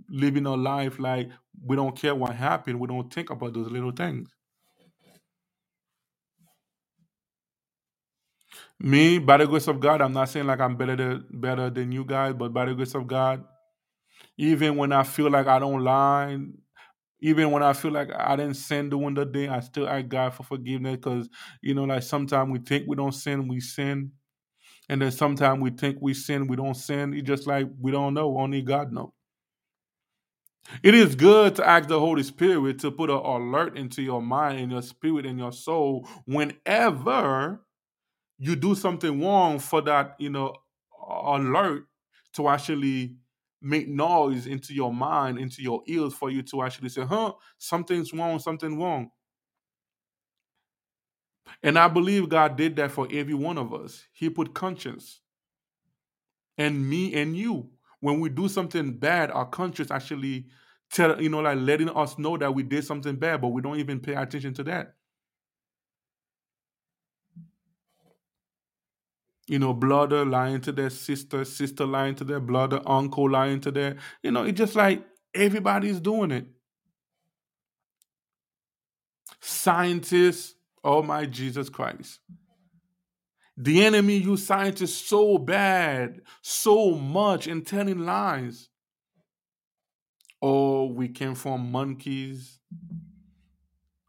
living 0.09 0.47
our 0.47 0.57
life 0.57 0.99
like 0.99 1.29
we 1.65 1.75
don't 1.75 1.97
care 1.97 2.15
what 2.15 2.35
happened. 2.35 2.79
We 2.79 2.87
don't 2.87 3.13
think 3.13 3.29
about 3.31 3.53
those 3.53 3.71
little 3.71 3.91
things. 3.91 4.29
Me, 8.79 9.19
by 9.19 9.37
the 9.37 9.47
grace 9.47 9.67
of 9.67 9.79
God, 9.79 10.01
I'm 10.01 10.13
not 10.13 10.29
saying 10.29 10.47
like 10.47 10.61
I'm 10.61 10.77
better 10.77 10.95
than, 10.95 11.25
better 11.31 11.69
than 11.71 11.91
you 11.91 12.05
guys, 12.05 12.35
but 12.37 12.53
by 12.53 12.65
the 12.65 12.75
grace 12.75 12.95
of 12.95 13.07
God, 13.07 13.43
even 14.37 14.77
when 14.77 14.91
I 14.93 15.03
feel 15.03 15.31
like 15.31 15.47
I 15.47 15.59
don't 15.59 15.83
lie, 15.83 16.37
even 17.21 17.51
when 17.51 17.63
I 17.63 17.73
feel 17.73 17.91
like 17.91 18.09
I 18.17 18.35
didn't 18.35 18.55
sin 18.55 18.89
during 18.89 19.15
the 19.15 19.25
day, 19.25 19.49
I 19.49 19.61
still 19.61 19.89
ask 19.89 20.07
God 20.07 20.33
for 20.35 20.43
forgiveness 20.43 20.97
because 20.97 21.29
you 21.61 21.75
know, 21.75 21.85
like 21.85 22.03
sometimes 22.03 22.51
we 22.51 22.59
think 22.59 22.85
we 22.87 22.95
don't 22.97 23.13
sin, 23.13 23.47
we 23.47 23.59
sin, 23.61 24.11
and 24.89 25.01
then 25.01 25.11
sometimes 25.11 25.61
we 25.61 25.71
think 25.71 25.97
we 26.01 26.13
sin, 26.13 26.47
we 26.47 26.55
don't 26.55 26.75
sin. 26.75 27.13
It's 27.13 27.27
just 27.27 27.47
like 27.47 27.67
we 27.79 27.91
don't 27.91 28.13
know, 28.13 28.37
only 28.37 28.61
God 28.61 28.91
knows. 28.91 29.11
It 30.81 30.95
is 30.95 31.15
good 31.15 31.55
to 31.55 31.67
ask 31.67 31.87
the 31.87 31.99
Holy 31.99 32.23
Spirit 32.23 32.79
to 32.79 32.91
put 32.91 33.09
an 33.09 33.17
alert 33.17 33.77
into 33.77 34.01
your 34.01 34.21
mind 34.21 34.59
and 34.59 34.71
your 34.71 34.81
spirit 34.81 35.25
and 35.25 35.37
your 35.37 35.51
soul 35.51 36.07
whenever 36.25 37.61
you 38.39 38.55
do 38.55 38.75
something 38.75 39.21
wrong 39.21 39.59
for 39.59 39.81
that, 39.81 40.15
you 40.19 40.29
know, 40.29 40.55
alert 41.07 41.83
to 42.33 42.49
actually 42.49 43.15
make 43.61 43.87
noise 43.87 44.47
into 44.47 44.73
your 44.73 44.93
mind, 44.93 45.37
into 45.37 45.61
your 45.61 45.81
ears 45.87 46.13
for 46.13 46.29
you 46.29 46.41
to 46.43 46.63
actually 46.63 46.89
say, 46.89 47.03
huh, 47.03 47.33
something's 47.57 48.13
wrong, 48.13 48.39
something 48.39 48.79
wrong. 48.79 49.09
And 51.65 51.77
I 51.77 51.89
believe 51.89 52.29
God 52.29 52.55
did 52.55 52.77
that 52.77 52.91
for 52.91 53.09
every 53.11 53.33
one 53.33 53.57
of 53.57 53.73
us. 53.73 54.05
He 54.13 54.29
put 54.29 54.53
conscience. 54.53 55.19
And 56.57 56.89
me 56.89 57.13
and 57.15 57.35
you. 57.35 57.71
When 57.99 58.21
we 58.21 58.29
do 58.29 58.47
something 58.47 58.93
bad, 58.99 59.31
our 59.31 59.47
conscience 59.47 59.91
actually 59.91 60.45
tell, 60.91 61.21
you 61.21 61.29
know, 61.29 61.39
like 61.39 61.57
letting 61.57 61.89
us 61.89 62.19
know 62.19 62.37
that 62.37 62.53
we 62.53 62.63
did 62.63 62.85
something 62.85 63.17
bad, 63.17 63.41
but 63.41 63.49
we 63.49 63.61
don't 63.61 63.79
even 63.79 63.99
pay 63.99 64.13
attention 64.13 64.53
to 64.53 64.63
that. 64.65 64.93
you 69.47 69.59
know, 69.59 69.73
brother 69.73 70.25
lying 70.25 70.61
to 70.61 70.71
their 70.71 70.89
sister, 70.89 71.45
sister 71.45 71.85
lying 71.85 72.15
to 72.15 72.23
their 72.23 72.39
brother, 72.39 72.81
uncle 72.85 73.29
lying 73.29 73.59
to 73.61 73.71
their, 73.71 73.97
you 74.23 74.31
know, 74.31 74.43
it's 74.43 74.57
just 74.57 74.75
like 74.75 75.05
everybody's 75.33 75.99
doing 75.99 76.31
it. 76.31 76.47
Scientists, 79.41 80.55
oh 80.85 81.03
my 81.03 81.25
Jesus 81.25 81.69
Christ. 81.69 82.19
The 83.57 83.85
enemy 83.85 84.17
use 84.17 84.45
scientists 84.45 85.07
so 85.07 85.37
bad, 85.37 86.21
so 86.41 86.91
much 86.91 87.47
in 87.47 87.63
telling 87.63 88.05
lies. 88.05 88.69
Oh, 90.41 90.85
we 90.85 91.09
came 91.09 91.35
from 91.35 91.71
monkeys. 91.71 92.59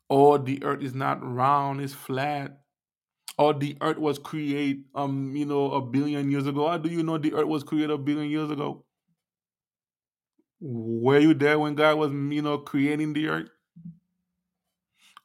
Or 0.08 0.38
the 0.38 0.62
earth 0.62 0.82
is 0.82 0.94
not 0.94 1.18
round, 1.22 1.80
it's 1.80 1.92
flat 1.92 2.60
or 3.38 3.54
the 3.54 3.76
earth 3.80 3.98
was 3.98 4.18
created 4.18 4.84
um 4.94 5.34
you 5.36 5.44
know 5.44 5.70
a 5.72 5.80
billion 5.80 6.30
years 6.30 6.46
ago 6.46 6.68
how 6.68 6.78
do 6.78 6.88
you 6.88 7.02
know 7.02 7.18
the 7.18 7.34
earth 7.34 7.46
was 7.46 7.62
created 7.62 7.90
a 7.90 7.98
billion 7.98 8.30
years 8.30 8.50
ago 8.50 8.84
were 10.60 11.18
you 11.18 11.34
there 11.34 11.58
when 11.58 11.74
god 11.74 11.96
was 11.96 12.10
you 12.10 12.42
know 12.42 12.58
creating 12.58 13.12
the 13.12 13.28
earth 13.28 13.48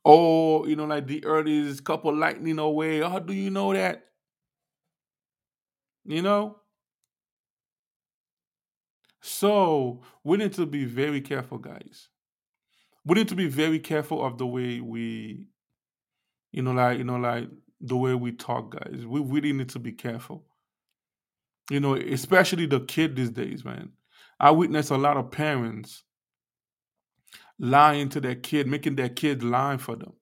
or 0.03 0.67
you 0.67 0.75
know 0.75 0.85
like 0.85 1.07
the 1.07 1.23
earth 1.25 1.47
is 1.47 1.79
a 1.79 1.83
couple 1.83 2.15
lightning 2.15 2.59
away 2.59 2.99
how 3.01 3.19
do 3.19 3.33
you 3.33 3.49
know 3.49 3.73
that 3.73 4.05
you 6.05 6.21
know 6.21 6.57
so 9.21 10.01
we 10.23 10.37
need 10.37 10.53
to 10.53 10.65
be 10.65 10.85
very 10.85 11.21
careful 11.21 11.57
guys 11.57 12.09
we 13.05 13.15
need 13.15 13.27
to 13.27 13.35
be 13.35 13.47
very 13.47 13.79
careful 13.79 14.23
of 14.25 14.37
the 14.37 14.45
way 14.45 14.81
we 14.81 15.47
you 16.51 16.61
know 16.61 16.71
like 16.71 16.97
you 16.97 17.03
know 17.03 17.17
like 17.17 17.47
the 17.81 17.97
way 17.97 18.13
we 18.13 18.31
talk, 18.31 18.75
guys. 18.77 19.05
We 19.05 19.19
really 19.21 19.53
need 19.53 19.69
to 19.69 19.79
be 19.79 19.91
careful. 19.91 20.45
You 21.69 21.79
know, 21.79 21.95
especially 21.95 22.65
the 22.65 22.81
kid 22.81 23.15
these 23.15 23.31
days, 23.31 23.65
man. 23.65 23.91
I 24.39 24.51
witness 24.51 24.89
a 24.89 24.97
lot 24.97 25.17
of 25.17 25.31
parents 25.31 26.03
lying 27.61 28.09
to 28.09 28.19
their 28.19 28.35
kid, 28.35 28.67
making 28.67 28.95
their 28.95 29.07
kid 29.07 29.43
lie 29.43 29.77
for 29.77 29.95
them. 29.95 30.13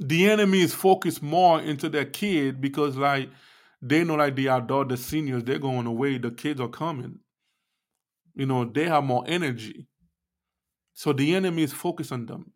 The 0.00 0.28
enemy 0.28 0.60
is 0.60 0.74
focused 0.74 1.22
more 1.22 1.60
into 1.60 1.88
their 1.88 2.06
kid 2.06 2.60
because, 2.60 2.96
like, 2.96 3.30
they 3.80 4.02
know, 4.02 4.16
like, 4.16 4.34
the 4.34 4.48
adult, 4.48 4.88
the 4.88 4.96
seniors, 4.96 5.44
they're 5.44 5.58
going 5.58 5.86
away. 5.86 6.18
The 6.18 6.32
kids 6.32 6.60
are 6.60 6.68
coming. 6.68 7.20
You 8.34 8.46
know, 8.46 8.64
they 8.64 8.86
have 8.86 9.04
more 9.04 9.24
energy. 9.26 9.86
So 10.94 11.12
the 11.12 11.34
enemy 11.34 11.62
is 11.62 11.72
focused 11.72 12.12
on 12.12 12.26
them. 12.26 12.52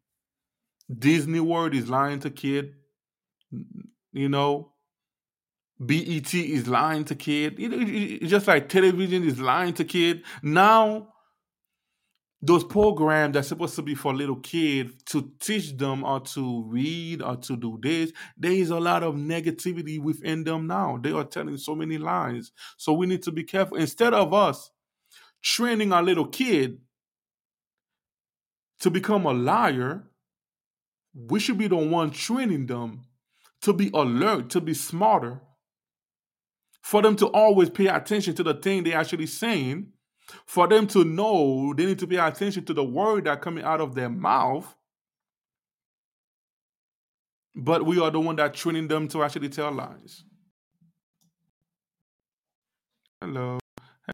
Disney 0.92 1.40
World 1.40 1.74
is 1.74 1.88
lying 1.88 2.18
to 2.20 2.30
kid. 2.30 2.72
You 4.12 4.28
know, 4.28 4.73
BET 5.78 6.32
is 6.34 6.68
lying 6.68 7.04
to 7.04 7.14
kid. 7.14 7.56
It's 7.58 8.30
just 8.30 8.46
like 8.46 8.68
television 8.68 9.24
is 9.24 9.40
lying 9.40 9.74
to 9.74 9.84
kid. 9.84 10.22
Now, 10.42 11.08
those 12.40 12.62
programs 12.62 13.34
that's 13.34 13.48
supposed 13.48 13.74
to 13.74 13.82
be 13.82 13.94
for 13.94 14.14
little 14.14 14.36
kids 14.36 15.02
to 15.06 15.32
teach 15.40 15.76
them 15.76 16.02
how 16.02 16.18
to 16.18 16.64
read 16.68 17.22
or 17.22 17.36
to 17.36 17.56
do 17.56 17.78
this, 17.82 18.12
there 18.36 18.52
is 18.52 18.70
a 18.70 18.78
lot 18.78 19.02
of 19.02 19.14
negativity 19.14 19.98
within 19.98 20.44
them 20.44 20.66
now. 20.66 20.98
They 21.02 21.12
are 21.12 21.24
telling 21.24 21.56
so 21.56 21.74
many 21.74 21.96
lies. 21.96 22.52
So 22.76 22.92
we 22.92 23.06
need 23.06 23.22
to 23.22 23.32
be 23.32 23.44
careful. 23.44 23.78
Instead 23.78 24.12
of 24.12 24.34
us 24.34 24.70
training 25.42 25.92
our 25.92 26.02
little 26.02 26.26
kid 26.26 26.78
to 28.80 28.90
become 28.90 29.24
a 29.24 29.32
liar, 29.32 30.04
we 31.14 31.40
should 31.40 31.56
be 31.56 31.68
the 31.68 31.76
one 31.76 32.10
training 32.10 32.66
them 32.66 33.04
to 33.62 33.72
be 33.72 33.90
alert, 33.94 34.50
to 34.50 34.60
be 34.60 34.74
smarter, 34.74 35.40
for 36.84 37.00
them 37.00 37.16
to 37.16 37.26
always 37.28 37.70
pay 37.70 37.86
attention 37.86 38.34
to 38.34 38.42
the 38.42 38.52
thing 38.52 38.84
they're 38.84 38.98
actually 38.98 39.26
saying, 39.26 39.90
for 40.44 40.68
them 40.68 40.86
to 40.86 41.02
know 41.02 41.72
they 41.74 41.86
need 41.86 41.98
to 41.98 42.06
pay 42.06 42.16
attention 42.16 42.62
to 42.66 42.74
the 42.74 42.84
word 42.84 43.24
that 43.24 43.40
coming 43.40 43.64
out 43.64 43.80
of 43.80 43.94
their 43.94 44.10
mouth. 44.10 44.76
But 47.54 47.86
we 47.86 47.98
are 48.00 48.10
the 48.10 48.20
one 48.20 48.36
that 48.36 48.52
training 48.52 48.88
them 48.88 49.08
to 49.08 49.22
actually 49.22 49.48
tell 49.48 49.72
lies. 49.72 50.24
Hello. 53.20 53.58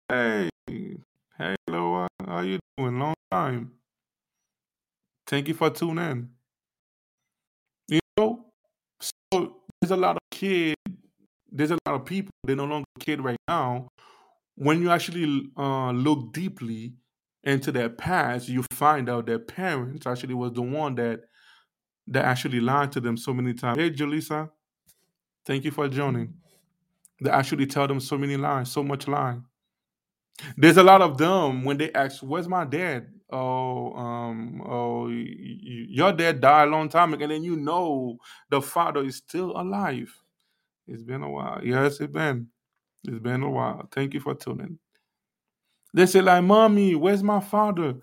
Hey. 0.08 0.48
Hey, 0.68 1.56
hello. 1.66 2.06
How 2.24 2.40
you 2.42 2.60
doing? 2.76 3.00
Long 3.00 3.14
time. 3.32 3.72
Thank 5.26 5.48
you 5.48 5.54
for 5.54 5.70
tuning 5.70 6.04
in. 6.04 6.28
You 7.88 7.98
know, 8.16 8.44
so 9.00 9.56
there's 9.80 9.90
a 9.90 9.96
lot 9.96 10.16
of 10.16 10.22
kids, 10.30 10.76
there's 11.52 11.70
a 11.70 11.78
lot 11.86 11.94
of 11.94 12.04
people, 12.04 12.30
they're 12.44 12.56
no 12.56 12.64
longer 12.64 12.86
kid 12.98 13.20
right 13.22 13.36
now. 13.48 13.88
When 14.56 14.82
you 14.82 14.90
actually 14.90 15.50
uh, 15.56 15.90
look 15.92 16.32
deeply 16.32 16.94
into 17.42 17.72
their 17.72 17.88
past, 17.88 18.48
you 18.48 18.64
find 18.72 19.08
out 19.08 19.26
their 19.26 19.38
parents 19.38 20.06
actually 20.06 20.34
was 20.34 20.52
the 20.52 20.62
one 20.62 20.94
that 20.96 21.20
that 22.08 22.24
actually 22.24 22.60
lied 22.60 22.92
to 22.92 23.00
them 23.00 23.16
so 23.16 23.32
many 23.32 23.54
times. 23.54 23.78
Hey, 23.78 23.90
Julissa, 23.90 24.50
thank 25.46 25.64
you 25.64 25.70
for 25.70 25.88
joining. 25.88 26.34
They 27.22 27.30
actually 27.30 27.66
tell 27.66 27.86
them 27.86 28.00
so 28.00 28.18
many 28.18 28.36
lies, 28.36 28.70
so 28.72 28.82
much 28.82 29.06
lying. 29.06 29.44
There's 30.56 30.78
a 30.78 30.82
lot 30.82 31.02
of 31.02 31.18
them 31.18 31.64
when 31.64 31.76
they 31.76 31.92
ask, 31.92 32.20
"Where's 32.22 32.48
my 32.48 32.64
dad?" 32.64 33.08
Oh, 33.32 33.92
um, 33.94 34.62
oh, 34.66 35.08
your 35.08 36.12
dad 36.12 36.40
died 36.40 36.68
a 36.68 36.70
long 36.70 36.88
time 36.88 37.14
ago, 37.14 37.24
and 37.24 37.32
then 37.32 37.44
you 37.44 37.56
know 37.56 38.18
the 38.48 38.60
father 38.60 39.04
is 39.04 39.16
still 39.16 39.52
alive. 39.60 40.12
It's 40.90 41.04
been 41.04 41.22
a 41.22 41.30
while. 41.30 41.60
Yes, 41.64 42.00
it's 42.00 42.12
been. 42.12 42.48
It's 43.04 43.20
been 43.20 43.42
a 43.42 43.50
while. 43.50 43.88
Thank 43.92 44.14
you 44.14 44.20
for 44.20 44.34
tuning. 44.34 44.78
They 45.94 46.06
say 46.06 46.20
like, 46.20 46.44
"Mommy, 46.44 46.94
where's 46.94 47.22
my 47.22 47.40
father?" 47.40 47.94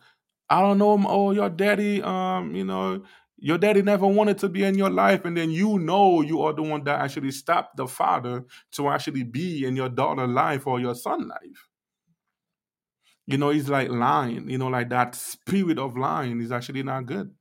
I 0.49 0.61
don't 0.61 0.77
know. 0.77 1.03
Oh, 1.07 1.31
your 1.31 1.49
daddy. 1.49 2.01
Um, 2.01 2.55
you 2.55 2.63
know, 2.63 3.03
your 3.38 3.57
daddy 3.57 3.81
never 3.81 4.07
wanted 4.07 4.38
to 4.39 4.49
be 4.49 4.63
in 4.63 4.77
your 4.77 4.89
life, 4.89 5.25
and 5.25 5.35
then 5.38 5.51
you 5.51 5.79
know 5.79 6.21
you 6.21 6.41
are 6.41 6.53
the 6.53 6.63
one 6.63 6.83
that 6.85 7.01
actually 7.01 7.31
stopped 7.31 7.77
the 7.77 7.88
father 7.88 8.45
to 8.73 8.89
actually 8.89 9.23
be 9.23 9.65
in 9.65 9.75
your 9.75 9.89
daughter 9.89 10.27
life 10.27 10.67
or 10.67 10.79
your 10.79 10.95
son 10.95 11.27
life. 11.27 11.67
You 13.27 13.38
know, 13.38 13.49
it's 13.49 13.69
like 13.69 13.89
lying. 13.89 14.49
You 14.49 14.57
know, 14.57 14.67
like 14.69 14.89
that 14.89 15.15
spirit 15.15 15.77
of 15.79 15.97
lying 15.97 16.41
is 16.41 16.51
actually 16.51 16.83
not 16.83 17.05
good. 17.05 17.33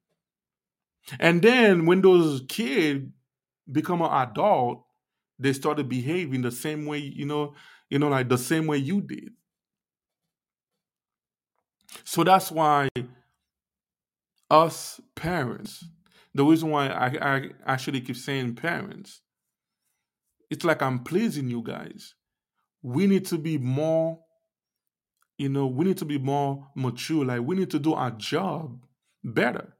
And 1.20 1.42
then 1.42 1.86
when 1.86 2.03
those 2.03 2.42
kids 2.49 3.07
become 3.70 4.03
an 4.03 4.12
adult, 4.12 4.86
they 5.39 5.53
started 5.53 5.89
behaving 5.89 6.43
the 6.43 6.51
same 6.51 6.87
way. 6.87 6.99
You 6.99 7.26
know, 7.26 7.55
you 7.91 7.99
know, 7.99 8.09
like 8.09 8.28
the 8.28 8.39
same 8.39 8.66
way 8.66 8.78
you 8.78 9.01
did. 9.01 9.30
So 12.05 12.24
that's 12.24 12.51
why 12.51 12.89
us 14.51 15.01
parents, 15.14 15.84
the 16.34 16.45
reason 16.45 16.70
why 16.70 16.89
I, 16.89 17.37
I 17.37 17.51
actually 17.66 18.01
keep 18.01 18.16
saying 18.16 18.55
parents, 18.57 19.22
it's 20.51 20.64
like 20.64 20.82
I'm 20.82 21.03
pleasing 21.03 21.49
you 21.49 21.62
guys. 21.62 22.14
We 22.82 23.07
need 23.07 23.26
to 23.26 23.39
be 23.39 23.59
more, 23.59 24.20
you 25.39 25.49
know, 25.49 25.66
we 25.66 25.84
need 25.84 25.99
to 25.99 26.05
be 26.05 26.18
more 26.18 26.68
mature. 26.76 27.24
Like 27.24 27.43
we 27.43 27.57
need 27.57 27.70
to 27.70 27.78
do 27.78 27.95
our 27.95 28.12
job 28.12 28.84
better. 29.24 29.74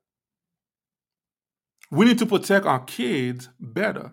We 1.91 2.05
need 2.05 2.19
to 2.19 2.27
protect 2.27 2.67
our 2.67 2.81
kids 2.81 3.49
better. 3.61 4.13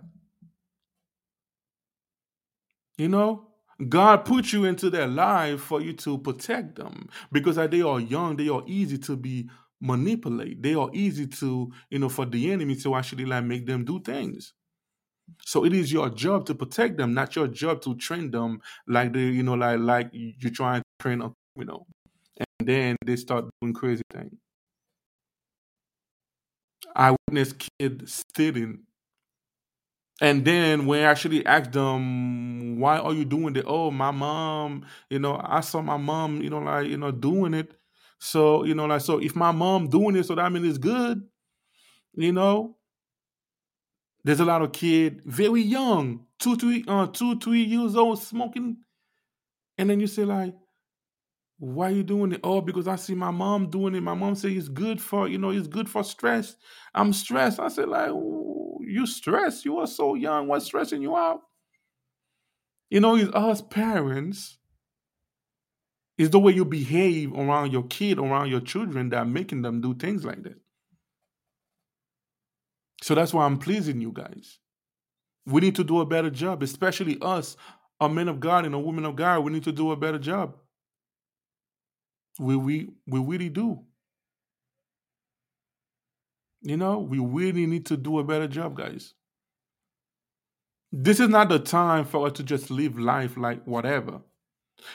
You 2.97 3.09
know, 3.09 3.47
God 3.89 4.25
put 4.25 4.53
you 4.53 4.65
into 4.65 4.89
their 4.89 5.07
life 5.07 5.61
for 5.61 5.81
you 5.81 5.93
to 5.93 6.17
protect 6.19 6.75
them 6.75 7.09
because 7.31 7.57
as 7.57 7.69
they 7.69 7.81
are 7.81 7.99
young, 7.99 8.35
they 8.35 8.49
are 8.49 8.63
easy 8.67 8.97
to 8.99 9.15
be 9.15 9.49
manipulated. 9.81 10.61
They 10.63 10.75
are 10.75 10.89
easy 10.93 11.27
to, 11.27 11.71
you 11.89 11.99
know, 11.99 12.09
for 12.09 12.25
the 12.25 12.51
enemy 12.51 12.75
to 12.77 12.95
actually 12.95 13.25
like 13.25 13.43
make 13.45 13.65
them 13.65 13.83
do 13.83 13.99
things. 13.99 14.53
So 15.45 15.65
it 15.65 15.73
is 15.73 15.91
your 15.93 16.09
job 16.09 16.45
to 16.47 16.55
protect 16.55 16.97
them, 16.97 17.13
not 17.13 17.35
your 17.35 17.47
job 17.47 17.81
to 17.83 17.95
train 17.95 18.31
them 18.31 18.61
like 18.87 19.13
they, 19.13 19.27
you 19.27 19.43
know, 19.43 19.55
like 19.55 19.79
like 19.79 20.09
you 20.13 20.49
try 20.51 20.77
and 20.77 20.83
train 21.01 21.19
them, 21.19 21.33
you 21.57 21.65
know, 21.65 21.85
And 22.59 22.67
then 22.69 22.97
they 23.05 23.17
start 23.17 23.45
doing 23.61 23.73
crazy 23.73 24.03
things. 24.13 24.35
I 26.95 27.15
witnessed 27.27 27.67
kids 27.79 28.13
stealing 28.13 28.83
and 30.21 30.45
then 30.45 30.85
when 30.85 31.01
I 31.01 31.09
actually 31.11 31.45
asked 31.45 31.73
them, 31.73 32.79
why 32.79 32.97
are 32.97 33.13
you 33.13 33.25
doing 33.25 33.55
it? 33.55 33.65
Oh, 33.67 33.91
my 33.91 34.11
mom, 34.11 34.85
you 35.09 35.19
know, 35.19 35.39
I 35.43 35.61
saw 35.61 35.81
my 35.81 35.97
mom, 35.97 36.41
you 36.41 36.49
know, 36.49 36.59
like, 36.59 36.87
you 36.87 36.97
know, 36.97 37.11
doing 37.11 37.53
it. 37.53 37.73
So, 38.19 38.63
you 38.63 38.73
know, 38.75 38.85
like, 38.85 39.01
so 39.01 39.19
if 39.19 39.35
my 39.35 39.51
mom 39.51 39.89
doing 39.89 40.15
it, 40.15 40.25
so 40.25 40.35
that 40.35 40.51
means 40.51 40.67
it's 40.67 40.77
good, 40.77 41.23
you 42.15 42.33
know. 42.33 42.77
There's 44.23 44.39
a 44.39 44.45
lot 44.45 44.61
of 44.61 44.71
kid, 44.71 45.21
very 45.25 45.61
young, 45.61 46.25
two, 46.39 46.55
three, 46.55 46.85
uh, 46.87 47.07
two, 47.07 47.39
three 47.39 47.63
years 47.63 47.95
old, 47.95 48.21
smoking. 48.21 48.77
And 49.77 49.89
then 49.89 49.99
you 49.99 50.07
say, 50.07 50.25
like, 50.25 50.55
why 51.57 51.89
you 51.89 52.03
doing 52.03 52.33
it? 52.33 52.41
Oh, 52.43 52.61
because 52.61 52.87
I 52.87 52.95
see 52.95 53.15
my 53.15 53.31
mom 53.31 53.69
doing 53.69 53.95
it. 53.95 54.01
My 54.01 54.13
mom 54.13 54.35
say 54.35 54.51
it's 54.51 54.67
good 54.67 55.01
for, 55.01 55.27
you 55.27 55.37
know, 55.37 55.51
it's 55.51 55.67
good 55.67 55.87
for 55.87 56.03
stress. 56.03 56.55
I'm 56.93 57.13
stressed. 57.13 57.59
I 57.59 57.69
said, 57.69 57.89
like, 57.89 58.09
you 58.09 59.05
stressed? 59.05 59.65
You 59.65 59.77
are 59.79 59.87
so 59.87 60.15
young. 60.15 60.47
What's 60.47 60.65
stressing 60.65 61.01
you 61.01 61.15
out? 61.15 61.41
You 62.89 62.99
know, 62.99 63.15
it's 63.15 63.33
us 63.33 63.61
parents, 63.61 64.59
it's 66.17 66.29
the 66.29 66.39
way 66.39 66.51
you 66.53 66.63
behave 66.63 67.33
around 67.33 67.71
your 67.71 67.87
kid, 67.87 68.19
around 68.19 68.49
your 68.49 68.59
children 68.59 69.09
that 69.09 69.27
making 69.27 69.63
them 69.63 69.81
do 69.81 69.95
things 69.95 70.23
like 70.23 70.43
that. 70.43 70.59
So 73.01 73.15
that's 73.15 73.33
why 73.33 73.45
I'm 73.45 73.57
pleasing 73.57 73.99
you 73.99 74.11
guys. 74.11 74.59
We 75.45 75.61
need 75.61 75.75
to 75.75 75.83
do 75.83 76.01
a 76.01 76.05
better 76.05 76.29
job, 76.29 76.61
especially 76.61 77.17
us, 77.21 77.57
a 77.99 78.07
men 78.07 78.27
of 78.27 78.39
God 78.39 78.65
and 78.65 78.75
a 78.75 78.79
woman 78.79 79.05
of 79.05 79.15
God. 79.15 79.43
We 79.43 79.51
need 79.51 79.63
to 79.63 79.71
do 79.71 79.91
a 79.91 79.97
better 79.97 80.19
job. 80.19 80.55
We 82.39 82.55
we 82.55 82.89
we 83.07 83.19
really 83.19 83.49
do. 83.49 83.81
You 86.61 86.77
know, 86.77 86.99
we 86.99 87.19
really 87.19 87.65
need 87.65 87.85
to 87.87 87.97
do 87.97 88.19
a 88.19 88.23
better 88.23 88.47
job, 88.47 88.77
guys. 88.77 89.13
This 90.91 91.19
is 91.19 91.29
not 91.29 91.49
the 91.49 91.59
time 91.59 92.05
for 92.05 92.27
us 92.27 92.33
to 92.33 92.43
just 92.43 92.71
live 92.71 92.97
life 92.97 93.35
like 93.35 93.63
whatever. 93.65 94.21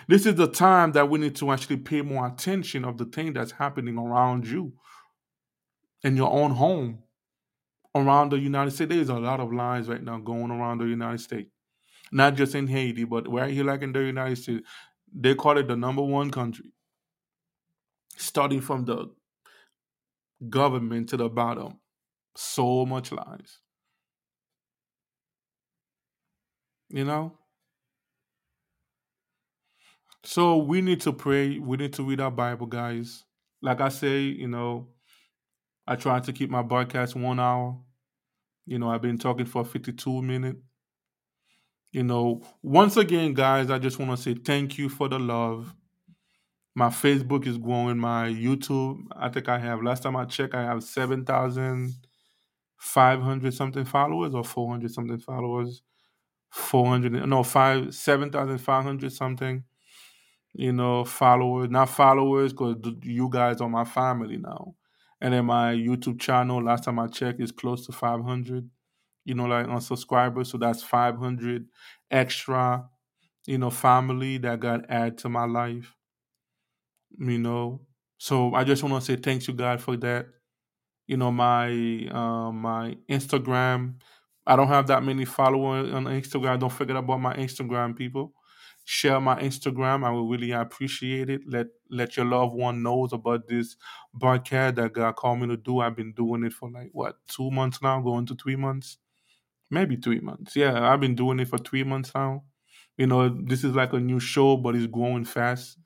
This 0.07 0.26
is 0.26 0.36
the 0.36 0.47
time 0.49 0.93
that 0.93 1.09
we 1.11 1.18
need 1.18 1.36
to 1.36 1.51
actually 1.51 1.78
pay 1.78 2.03
more 2.03 2.26
attention 2.26 2.84
of 2.84 2.99
the 2.99 3.05
thing 3.05 3.32
that's 3.32 3.53
happening 3.53 3.99
around 3.99 4.47
you 4.47 4.72
in 6.03 6.16
your 6.16 6.30
own 6.30 6.53
home, 6.53 7.03
around 7.95 8.30
the 8.30 8.39
United 8.39 8.70
States. 8.72 8.91
There's 8.91 9.09
a 9.09 9.14
lot 9.14 9.41
of 9.41 9.53
lies 9.53 9.89
right 9.89 10.03
now 10.03 10.18
going 10.18 10.51
around 10.51 10.78
the 10.78 10.86
United 10.86 11.20
States. 11.20 11.51
Not 12.12 12.36
just 12.36 12.55
in 12.55 12.66
Haiti, 12.66 13.05
but 13.05 13.30
right 13.30 13.53
here 13.53 13.64
like 13.64 13.82
in 13.82 13.93
the 13.93 14.01
United 14.01 14.36
States. 14.36 14.66
They 15.12 15.34
call 15.34 15.59
it 15.59 15.68
the 15.68 15.76
number 15.76 16.03
one 16.03 16.30
country. 16.30 16.72
Starting 18.19 18.61
from 18.61 18.85
the 18.85 19.09
government 20.49 21.09
to 21.11 21.16
the 21.16 21.29
bottom. 21.29 21.79
So 22.37 22.85
much 22.85 23.12
lies. 23.12 23.59
You 26.91 27.05
know? 27.05 27.33
So 30.25 30.59
we 30.59 30.81
need 30.83 31.01
to 31.03 31.12
pray. 31.12 31.59
We 31.59 31.77
need 31.77 31.93
to 31.95 32.03
read 32.03 32.21
our 32.21 32.31
Bible, 32.31 32.66
guys. 32.66 33.25
Like 33.62 33.81
I 33.81 33.89
say, 33.89 34.21
you 34.21 34.49
know, 34.49 34.89
I 35.87 35.97
try 35.97 36.21
to 36.21 36.33
keep 36.33 36.51
my 36.51 36.62
broadcast 36.62 37.16
one 37.16 37.41
hour. 37.41 37.79
You 38.66 38.79
know, 38.79 38.91
I've 38.91 39.03
been 39.03 39.19
talking 39.19 39.47
for 39.47 39.64
52 39.64 40.23
minutes. 40.23 40.59
You 41.93 42.03
know, 42.03 42.43
once 42.62 42.99
again, 42.99 43.33
guys, 43.33 43.71
I 43.71 43.79
just 43.79 43.99
want 43.99 44.11
to 44.11 44.23
say 44.23 44.35
thank 44.35 44.77
you 44.77 44.91
for 44.91 45.09
the 45.09 45.19
love. 45.19 45.75
My 46.79 46.89
Facebook 46.89 47.47
is 47.47 47.59
growing. 47.59 47.99
My 47.99 48.29
YouTube, 48.29 49.03
I 49.16 49.29
think 49.29 49.49
I 49.49 49.59
have, 49.59 49.83
last 49.83 50.05
time 50.05 50.16
I 50.16 50.24
checked, 50.24 50.55
I 50.55 50.62
have 50.62 50.85
7,500 50.85 53.55
something 53.55 53.85
followers 53.85 54.35
or 54.35 54.45
400 54.45 54.91
something 54.91 55.18
followers. 55.18 55.83
400, 56.51 57.26
no, 57.26 57.43
five, 57.43 57.95
7,500 57.95 59.12
something 59.12 59.64
you 60.55 60.72
know, 60.72 61.05
followers, 61.05 61.70
not 61.70 61.89
followers, 61.89 62.53
because 62.53 62.76
you 63.03 63.29
guys 63.31 63.61
are 63.61 63.68
my 63.68 63.85
family 63.85 64.37
now. 64.37 64.74
And 65.20 65.35
then 65.35 65.47
my 65.47 65.74
YouTube 65.74 66.20
channel, 66.20 66.62
last 66.62 66.85
time 66.85 66.99
I 66.99 67.09
checked, 67.09 67.41
is 67.41 67.53
close 67.53 67.87
to 67.87 67.93
500, 67.93 68.68
you 69.24 69.35
know, 69.35 69.47
like 69.47 69.68
on 69.68 69.81
subscribers. 69.81 70.51
So 70.51 70.59
that's 70.59 70.83
500 70.83 71.66
extra, 72.11 72.89
you 73.47 73.59
know, 73.59 73.70
family 73.70 74.39
that 74.39 74.61
got 74.61 74.89
added 74.89 75.18
to 75.18 75.29
my 75.29 75.45
life, 75.45 75.95
you 77.18 77.38
know. 77.38 77.86
So 78.18 78.54
I 78.54 78.64
just 78.64 78.82
want 78.82 78.94
to 78.94 79.00
say 79.00 79.20
thanks 79.20 79.46
to 79.46 79.52
God 79.52 79.80
for 79.80 79.96
that. 79.98 80.26
You 81.06 81.16
know, 81.16 81.32
my 81.32 81.68
um, 82.11 82.61
my 82.61 82.96
Instagram, 83.09 83.94
I 84.46 84.56
don't 84.56 84.68
have 84.68 84.86
that 84.88 85.02
many 85.02 85.24
followers 85.24 85.92
on 85.92 86.04
Instagram. 86.04 86.61
Don't 86.61 86.72
forget 86.72 86.96
about 86.96 87.20
my 87.20 87.34
Instagram, 87.34 87.96
people 87.96 88.34
share 88.84 89.20
my 89.20 89.40
Instagram. 89.42 90.04
I 90.04 90.11
will 90.11 90.28
really 90.28 90.52
appreciate 90.52 91.30
it. 91.30 91.42
Let 91.46 91.68
let 91.90 92.16
your 92.16 92.26
loved 92.26 92.54
one 92.54 92.82
knows 92.82 93.12
about 93.12 93.48
this 93.48 93.76
broadcast 94.14 94.76
that 94.76 94.92
God 94.92 95.16
called 95.16 95.40
me 95.40 95.48
to 95.48 95.56
do. 95.56 95.80
I've 95.80 95.96
been 95.96 96.12
doing 96.12 96.44
it 96.44 96.52
for 96.52 96.70
like 96.70 96.90
what 96.92 97.16
two 97.28 97.50
months 97.50 97.82
now, 97.82 98.00
going 98.00 98.26
to 98.26 98.34
three 98.34 98.56
months, 98.56 98.98
maybe 99.70 99.96
three 99.96 100.20
months. 100.20 100.56
Yeah, 100.56 100.88
I've 100.90 101.00
been 101.00 101.14
doing 101.14 101.40
it 101.40 101.48
for 101.48 101.59
three 101.59 101.84
months 101.84 102.12
now. 102.14 102.44
You 102.96 103.06
know, 103.06 103.28
this 103.28 103.64
is 103.64 103.74
like 103.74 103.92
a 103.92 104.00
new 104.00 104.20
show, 104.20 104.56
but 104.56 104.74
it's 104.74 104.86
growing 104.86 105.24
fast. 105.24 105.78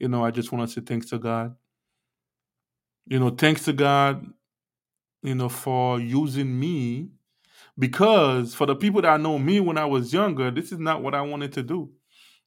You 0.00 0.08
know, 0.08 0.24
I 0.24 0.32
just 0.32 0.52
want 0.52 0.68
to 0.68 0.74
say 0.74 0.84
thanks 0.84 1.08
to 1.10 1.20
God. 1.20 1.56
You 3.06 3.18
know, 3.18 3.30
thanks 3.30 3.64
to 3.64 3.72
God. 3.72 4.26
You 5.22 5.34
know, 5.34 5.48
for 5.48 6.00
using 6.00 6.58
me 6.58 7.10
because 7.78 8.54
for 8.54 8.66
the 8.66 8.76
people 8.76 9.02
that 9.02 9.20
know 9.20 9.38
me 9.38 9.60
when 9.60 9.78
I 9.78 9.86
was 9.86 10.12
younger, 10.12 10.50
this 10.50 10.72
is 10.72 10.78
not 10.78 11.02
what 11.02 11.14
I 11.14 11.22
wanted 11.22 11.52
to 11.54 11.62
do. 11.62 11.90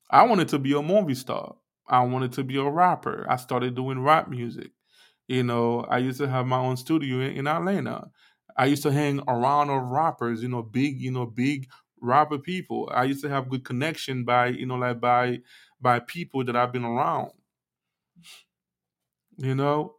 I 0.10 0.24
wanted 0.24 0.50
to 0.50 0.60
be 0.60 0.74
a 0.74 0.82
movie 0.82 1.16
star. 1.16 1.56
I 1.88 2.02
wanted 2.02 2.34
to 2.34 2.44
be 2.44 2.58
a 2.58 2.70
rapper. 2.70 3.26
I 3.30 3.38
started 3.38 3.76
doing 3.76 4.02
rap 4.02 4.30
music. 4.30 4.72
You 5.28 5.44
know, 5.44 5.82
I 5.82 6.00
used 6.00 6.20
to 6.20 6.28
have 6.30 6.46
my 6.48 6.58
own 6.60 6.78
studio 6.78 7.20
in, 7.22 7.38
in 7.38 7.48
Atlanta. 7.48 8.10
I 8.58 8.66
used 8.66 8.84
to 8.84 8.92
hang 8.92 9.22
around 9.28 9.70
of 9.70 9.84
rappers, 9.92 10.44
you 10.44 10.50
know, 10.50 10.62
big, 10.62 11.02
you 11.02 11.12
know, 11.12 11.26
big 11.26 11.70
rapper 12.02 12.38
people. 12.38 12.92
I 12.94 13.06
used 13.06 13.24
to 13.24 13.30
have 13.30 13.50
good 13.50 13.66
connection 13.66 14.26
by, 14.26 14.48
you 14.48 14.66
know, 14.66 14.76
like 14.76 15.00
by 15.00 15.40
by 15.82 16.00
people 16.00 16.44
that 16.46 16.56
I've 16.56 16.72
been 16.74 16.86
around. 16.86 17.32
You 19.38 19.56
know, 19.56 19.96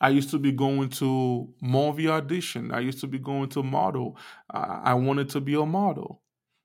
I 0.00 0.10
used 0.10 0.30
to 0.30 0.38
be 0.38 0.52
going 0.52 0.90
to 0.90 1.52
movie 1.62 2.08
audition. 2.08 2.70
I 2.72 2.80
used 2.80 3.00
to 3.00 3.06
be 3.06 3.18
going 3.18 3.48
to 3.50 3.62
model. 3.62 4.18
I, 4.50 4.94
wanted 4.94 5.30
to 5.30 5.40
be 5.40 5.54
a 5.54 5.64
model. 5.64 6.22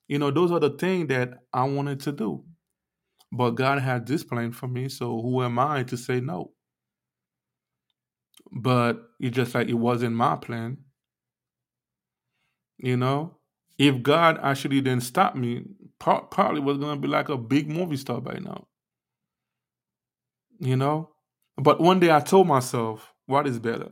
You 0.08 0.20
know, 0.20 0.32
those 0.32 0.52
are 0.52 0.60
the 0.60 0.72
things 0.72 1.08
that 1.08 1.40
I 1.54 1.64
wanted 1.64 2.02
to 2.02 2.12
do. 2.12 2.44
But 3.32 3.52
God 3.52 3.80
had 3.80 4.06
this 4.06 4.24
plan 4.24 4.52
for 4.52 4.68
me, 4.68 4.90
so 4.90 5.22
who 5.22 5.42
am 5.42 5.58
I 5.58 5.84
to 5.84 5.98
say 5.98 6.20
no? 6.20 6.52
But 8.52 9.02
it's 9.20 9.36
just 9.36 9.56
like 9.56 9.70
it 9.70 9.74
wasn't 9.76 10.16
my 10.16 10.36
plan. 10.36 10.78
You 12.78 12.98
know, 12.98 13.38
if 13.78 14.04
God 14.04 14.40
actually 14.42 14.82
didn't 14.82 15.04
stop 15.04 15.36
me, 15.36 15.64
probably 16.00 16.60
was 16.60 16.78
gonna 16.78 17.00
be 17.00 17.08
like 17.08 17.30
a 17.30 17.38
big 17.38 17.70
movie 17.70 17.98
star 17.98 18.20
by 18.20 18.40
now. 18.40 18.68
You 20.60 20.76
know, 20.76 21.11
but 21.62 21.80
one 21.80 22.00
day 22.00 22.12
I 22.12 22.20
told 22.20 22.48
myself, 22.48 23.14
what 23.26 23.48
is 23.48 23.60
better? 23.60 23.90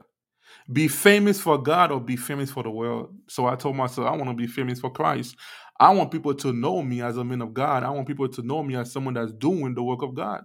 Be 0.71 0.87
famous 0.87 1.41
for 1.41 1.57
God 1.57 1.91
or 1.91 1.99
be 1.99 2.15
famous 2.15 2.51
for 2.51 2.63
the 2.63 2.69
world? 2.69 3.15
So 3.27 3.47
I 3.47 3.55
told 3.55 3.75
myself, 3.75 4.07
I 4.07 4.11
want 4.15 4.29
to 4.29 4.35
be 4.35 4.47
famous 4.47 4.79
for 4.79 4.91
Christ. 4.91 5.35
I 5.79 5.91
want 5.93 6.11
people 6.11 6.33
to 6.35 6.53
know 6.53 6.81
me 6.81 7.01
as 7.01 7.17
a 7.17 7.23
man 7.23 7.41
of 7.41 7.53
God. 7.53 7.83
I 7.83 7.89
want 7.89 8.07
people 8.07 8.27
to 8.27 8.41
know 8.41 8.61
me 8.63 8.75
as 8.75 8.91
someone 8.91 9.13
that's 9.13 9.31
doing 9.31 9.73
the 9.73 9.83
work 9.83 10.01
of 10.01 10.13
God. 10.13 10.43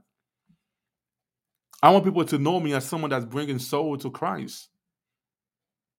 I 1.82 1.90
want 1.90 2.04
people 2.04 2.24
to 2.24 2.38
know 2.38 2.60
me 2.60 2.72
as 2.72 2.86
someone 2.86 3.10
that's 3.10 3.26
bringing 3.26 3.58
soul 3.58 3.98
to 3.98 4.10
Christ. 4.10 4.68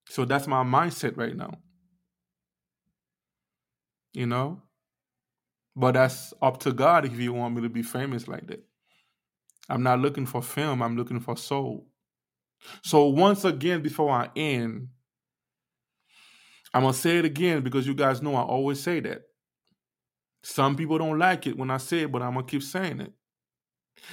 So 0.09 0.25
that's 0.25 0.47
my 0.47 0.63
mindset 0.63 1.17
right 1.17 1.35
now. 1.35 1.59
You 4.13 4.25
know? 4.25 4.61
But 5.75 5.93
that's 5.93 6.33
up 6.41 6.59
to 6.61 6.71
God 6.71 7.05
if 7.05 7.19
you 7.19 7.33
want 7.33 7.55
me 7.55 7.61
to 7.61 7.69
be 7.69 7.83
famous 7.83 8.27
like 8.27 8.47
that. 8.47 8.65
I'm 9.69 9.83
not 9.83 9.99
looking 9.99 10.25
for 10.25 10.41
film, 10.41 10.81
I'm 10.81 10.97
looking 10.97 11.19
for 11.19 11.37
soul. 11.37 11.87
So 12.83 13.07
once 13.07 13.45
again, 13.45 13.81
before 13.81 14.11
I 14.11 14.29
end, 14.35 14.89
I'm 16.73 16.81
gonna 16.81 16.93
say 16.93 17.17
it 17.17 17.25
again 17.25 17.61
because 17.61 17.87
you 17.87 17.93
guys 17.93 18.21
know 18.21 18.35
I 18.35 18.41
always 18.41 18.81
say 18.81 18.99
that. 19.01 19.23
Some 20.43 20.75
people 20.75 20.97
don't 20.97 21.17
like 21.17 21.47
it 21.47 21.57
when 21.57 21.71
I 21.71 21.77
say 21.77 22.01
it, 22.01 22.11
but 22.11 22.21
I'm 22.21 22.33
gonna 22.33 22.45
keep 22.45 22.63
saying 22.63 22.99
it. 23.01 23.13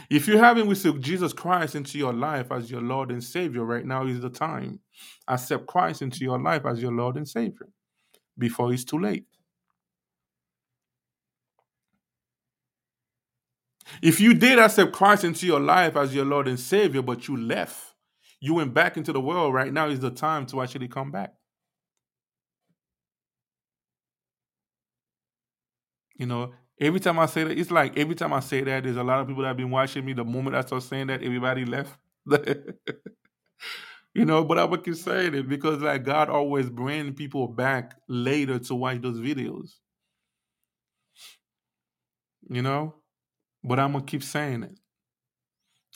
If 0.08 0.28
you 0.28 0.38
haven't 0.38 0.68
received 0.68 1.02
Jesus 1.02 1.32
Christ 1.32 1.74
into 1.74 1.98
your 1.98 2.12
life 2.12 2.52
as 2.52 2.70
your 2.70 2.80
Lord 2.80 3.10
and 3.10 3.22
Savior, 3.22 3.64
right 3.64 3.84
now 3.84 4.06
is 4.06 4.20
the 4.20 4.30
time. 4.30 4.80
Accept 5.28 5.66
Christ 5.66 6.02
into 6.02 6.20
your 6.24 6.40
life 6.40 6.64
as 6.64 6.80
your 6.80 6.92
Lord 6.92 7.16
and 7.16 7.28
Savior 7.28 7.68
before 8.38 8.72
it's 8.72 8.84
too 8.84 8.98
late. 8.98 9.26
If 14.00 14.20
you 14.20 14.34
did 14.34 14.58
accept 14.58 14.92
Christ 14.92 15.24
into 15.24 15.46
your 15.46 15.60
life 15.60 15.96
as 15.96 16.14
your 16.14 16.24
Lord 16.24 16.48
and 16.48 16.58
Savior, 16.58 17.02
but 17.02 17.28
you 17.28 17.36
left, 17.36 17.94
you 18.40 18.54
went 18.54 18.74
back 18.74 18.96
into 18.96 19.12
the 19.12 19.20
world, 19.20 19.54
right 19.54 19.72
now 19.72 19.88
is 19.88 20.00
the 20.00 20.10
time 20.10 20.46
to 20.46 20.62
actually 20.62 20.88
come 20.88 21.10
back. 21.10 21.34
You 26.16 26.26
know, 26.26 26.52
every 26.80 27.00
time 27.00 27.18
I 27.18 27.26
say 27.26 27.44
that, 27.44 27.58
it's 27.58 27.70
like 27.70 27.98
every 27.98 28.14
time 28.14 28.32
I 28.32 28.40
say 28.40 28.62
that, 28.62 28.84
there's 28.84 28.96
a 28.96 29.04
lot 29.04 29.20
of 29.20 29.26
people 29.26 29.42
that 29.42 29.48
have 29.48 29.56
been 29.56 29.70
watching 29.70 30.04
me. 30.04 30.12
The 30.12 30.24
moment 30.24 30.56
I 30.56 30.62
start 30.62 30.82
saying 30.82 31.08
that, 31.08 31.22
everybody 31.22 31.64
left. 31.64 31.98
you 34.14 34.24
know, 34.24 34.44
but 34.44 34.58
I 34.58 34.64
would 34.64 34.84
keep 34.84 34.94
saying 34.94 35.34
it 35.34 35.48
because 35.48 35.82
like 35.82 36.04
God 36.04 36.28
always 36.28 36.70
bring 36.70 37.14
people 37.14 37.48
back 37.48 37.96
later 38.08 38.58
to 38.60 38.74
watch 38.74 39.00
those 39.00 39.18
videos. 39.18 39.72
You 42.48 42.62
know? 42.62 42.94
But 43.64 43.78
I'm 43.78 43.92
gonna 43.92 44.04
keep 44.04 44.22
saying 44.22 44.64
it. 44.64 44.78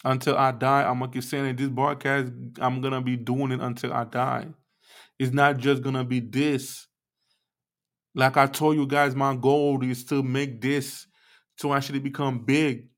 Until 0.04 0.36
I 0.36 0.52
die, 0.52 0.82
I'm 0.82 0.98
gonna 0.98 1.10
keep 1.10 1.24
saying 1.24 1.46
it. 1.46 1.56
This 1.56 1.68
broadcast, 1.68 2.30
I'm 2.60 2.80
gonna 2.80 3.00
be 3.00 3.16
doing 3.16 3.52
it 3.52 3.60
until 3.60 3.92
I 3.92 4.04
die. 4.04 4.48
It's 5.18 5.32
not 5.32 5.56
just 5.58 5.82
gonna 5.82 6.04
be 6.04 6.20
this. 6.20 6.86
Like 8.14 8.36
I 8.36 8.46
told 8.46 8.76
you 8.76 8.86
guys, 8.86 9.14
my 9.14 9.34
goal 9.34 9.82
is 9.82 10.04
to 10.06 10.22
make 10.22 10.60
this 10.60 11.06
to 11.58 11.72
actually 11.72 11.98
become 11.98 12.44
big, 12.44 12.88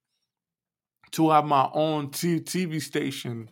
to 1.13 1.31
have 1.31 1.45
my 1.45 1.69
own 1.73 2.11
TV 2.11 2.83
station, 2.83 3.49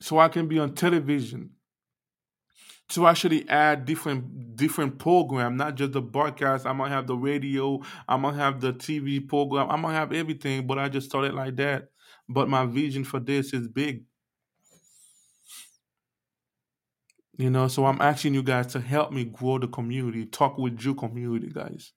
so 0.00 0.18
I 0.18 0.28
can 0.28 0.46
be 0.46 0.58
on 0.58 0.74
television, 0.74 1.50
to 2.90 3.06
actually 3.06 3.48
add 3.48 3.84
different 3.84 4.56
different 4.56 4.98
program, 4.98 5.56
not 5.56 5.74
just 5.74 5.92
the 5.92 6.02
broadcast. 6.02 6.66
I 6.66 6.72
might 6.72 6.90
have 6.90 7.06
the 7.06 7.16
radio, 7.16 7.80
I 8.08 8.16
might 8.16 8.34
have 8.34 8.60
the 8.60 8.72
TV 8.72 9.26
program, 9.26 9.70
I 9.70 9.76
might 9.76 9.94
have 9.94 10.12
everything. 10.12 10.66
But 10.66 10.78
I 10.78 10.88
just 10.88 11.08
started 11.08 11.34
like 11.34 11.56
that. 11.56 11.88
But 12.28 12.48
my 12.48 12.66
vision 12.66 13.04
for 13.04 13.20
this 13.20 13.52
is 13.52 13.68
big. 13.68 14.04
You 17.36 17.50
know, 17.50 17.68
so 17.68 17.86
I'm 17.86 18.00
asking 18.00 18.34
you 18.34 18.42
guys 18.42 18.66
to 18.68 18.80
help 18.80 19.12
me 19.12 19.24
grow 19.24 19.58
the 19.58 19.68
community, 19.68 20.26
Talk 20.26 20.58
with 20.58 20.76
Joe 20.76 20.94
community, 20.94 21.48
guys. 21.48 21.92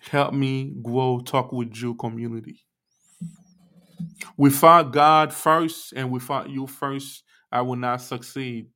Help 0.00 0.34
me 0.34 0.74
grow 0.82 1.20
Talk 1.20 1.50
with 1.50 1.70
Joe 1.70 1.94
community. 1.94 2.60
Without 4.36 4.92
God 4.92 5.32
first 5.32 5.94
and 5.94 6.10
without 6.10 6.50
you 6.50 6.66
first, 6.66 7.22
I 7.50 7.62
will 7.62 7.76
not 7.76 8.02
succeed. 8.02 8.66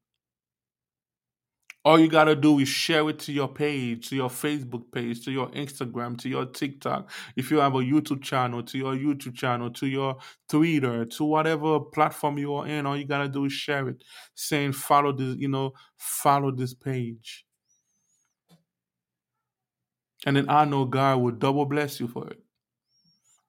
All 1.89 1.99
you 1.99 2.07
got 2.07 2.25
to 2.25 2.37
do 2.37 2.59
is 2.59 2.69
share 2.69 3.09
it 3.09 3.19
to 3.21 3.33
your 3.33 3.49
page, 3.49 4.11
to 4.11 4.15
your 4.15 4.29
Facebook 4.29 4.93
page, 4.93 5.25
to 5.25 5.31
your 5.31 5.49
Instagram, 5.53 6.19
to 6.19 6.29
your 6.29 6.45
TikTok. 6.45 7.09
If 7.35 7.51
you 7.51 7.61
have 7.61 7.77
a 7.77 7.79
YouTube 7.79 8.23
channel, 8.23 8.63
to 8.65 8.77
your 8.77 8.95
YouTube 8.95 9.35
channel, 9.35 9.71
to 9.71 9.87
your 9.87 10.19
Twitter, 10.51 11.07
to 11.07 11.25
whatever 11.25 11.81
platform 11.81 12.37
you 12.37 12.55
are 12.57 12.67
in, 12.67 12.85
all 12.85 12.95
you 12.95 13.07
got 13.07 13.23
to 13.23 13.29
do 13.31 13.47
is 13.47 13.55
share 13.55 13.89
it, 13.89 14.05
saying, 14.35 14.73
follow 14.73 15.13
this, 15.13 15.37
you 15.39 15.49
know, 15.49 15.73
follow 15.97 16.51
this 16.51 16.75
page. 16.75 17.47
And 20.27 20.37
then 20.37 20.51
I 20.51 20.67
know 20.67 20.85
God 20.85 21.23
will 21.23 21.33
double 21.33 21.65
bless 21.65 22.01
you 22.01 22.09
for 22.09 22.29
it. 22.29 22.39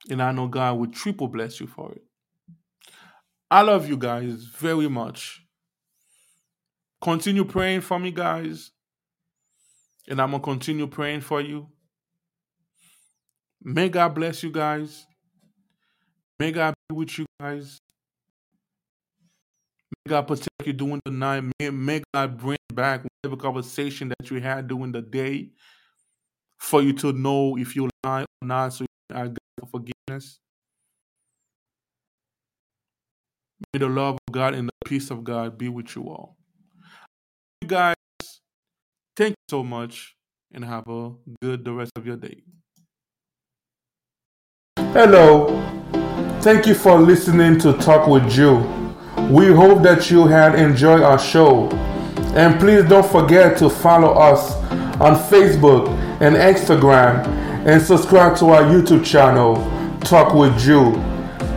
And 0.10 0.24
I 0.24 0.32
know 0.32 0.48
God 0.48 0.78
will 0.78 0.88
triple 0.88 1.28
bless 1.28 1.60
you 1.60 1.68
for 1.68 1.92
it. 1.92 2.04
I 3.52 3.64
love 3.64 3.90
you 3.90 3.98
guys 3.98 4.46
very 4.46 4.88
much. 4.88 5.42
Continue 7.02 7.45
praying 7.45 7.82
for 7.82 7.97
me, 7.97 8.12
guys. 8.12 8.72
And 10.08 10.22
I'm 10.22 10.32
going 10.32 10.41
to 10.41 10.45
continue 10.45 10.88
praying 10.88 11.22
for 11.22 11.39
you. 11.39 11.68
May 13.62 13.89
God 13.89 14.16
bless 14.16 14.43
you 14.43 14.52
guys. 14.52 15.06
May 16.39 16.52
God 16.52 16.74
be 16.88 16.95
with 16.95 17.18
you 17.20 17.26
guys. 17.39 17.80
May 20.06 20.12
God 20.12 20.28
protect 20.28 20.50
you 20.66 20.74
during 20.74 21.02
the 21.06 21.12
night. 21.12 21.43
May, 21.60 21.70
may 21.70 22.02
God 22.14 22.38
bring 22.38 22.58
back 22.74 23.04
whatever 23.22 23.39
conversation 23.39 24.10
that 24.10 24.32
you 24.32 24.41
had 24.41 24.68
during 24.68 24.91
the 24.91 25.02
day 25.02 25.52
for 26.58 26.82
you 26.82 26.93
to 26.93 27.14
know 27.14 27.58
if 27.58 27.76
you 27.76 27.89
lie 28.04 28.22
or 28.22 28.47
not 28.47 28.74
so 28.74 28.84
you 28.84 28.88
can 29.10 29.18
ask 29.18 29.32
God 29.32 29.39
for 29.60 29.80
forgiveness. 29.80 30.39
May 33.74 33.80
the 33.80 33.89
love 33.89 34.16
of 34.16 34.34
God 34.34 34.54
and 34.54 34.68
the 34.70 34.74
peace 34.86 35.12
of 35.12 35.24
God 35.24 35.58
be 35.58 35.70
with 35.70 35.95
you 35.95 36.04
all 36.10 36.39
guys, 37.70 37.95
thank 39.15 39.30
you 39.30 39.45
so 39.47 39.63
much 39.63 40.15
and 40.51 40.65
have 40.65 40.88
a 40.88 41.11
good 41.39 41.63
the 41.63 41.72
rest 41.72 41.91
of 41.95 42.05
your 42.05 42.17
day. 42.17 42.41
Hello. 44.76 45.55
Thank 46.41 46.65
you 46.65 46.74
for 46.74 46.99
listening 46.99 47.59
to 47.59 47.74
Talk 47.74 48.07
with 48.07 48.28
Joe. 48.28 48.57
We 49.30 49.53
hope 49.53 49.84
that 49.84 50.09
you 50.09 50.26
had 50.26 50.55
enjoyed 50.55 51.03
our 51.03 51.20
show. 51.20 51.70
And 52.34 52.59
please 52.59 52.86
don't 52.86 53.05
forget 53.05 53.55
to 53.59 53.70
follow 53.70 54.13
us 54.13 54.55
on 54.99 55.15
Facebook 55.30 55.89
and 56.22 56.36
Instagram 56.36 57.28
and 57.67 57.80
subscribe 57.80 58.36
to 58.38 58.47
our 58.47 58.63
YouTube 58.63 59.05
channel, 59.05 59.57
Talk 60.01 60.34
with 60.34 60.57
Joe. 60.57 60.93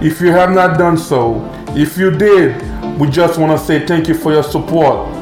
If 0.02 0.20
you 0.20 0.30
have 0.30 0.50
not 0.50 0.76
done 0.76 0.98
so, 0.98 1.40
if 1.70 1.96
you 1.96 2.10
did, 2.10 2.60
we 3.00 3.08
just 3.08 3.38
want 3.38 3.58
to 3.58 3.64
say 3.64 3.86
thank 3.86 4.08
you 4.08 4.14
for 4.14 4.30
your 4.32 4.42
support 4.42 5.21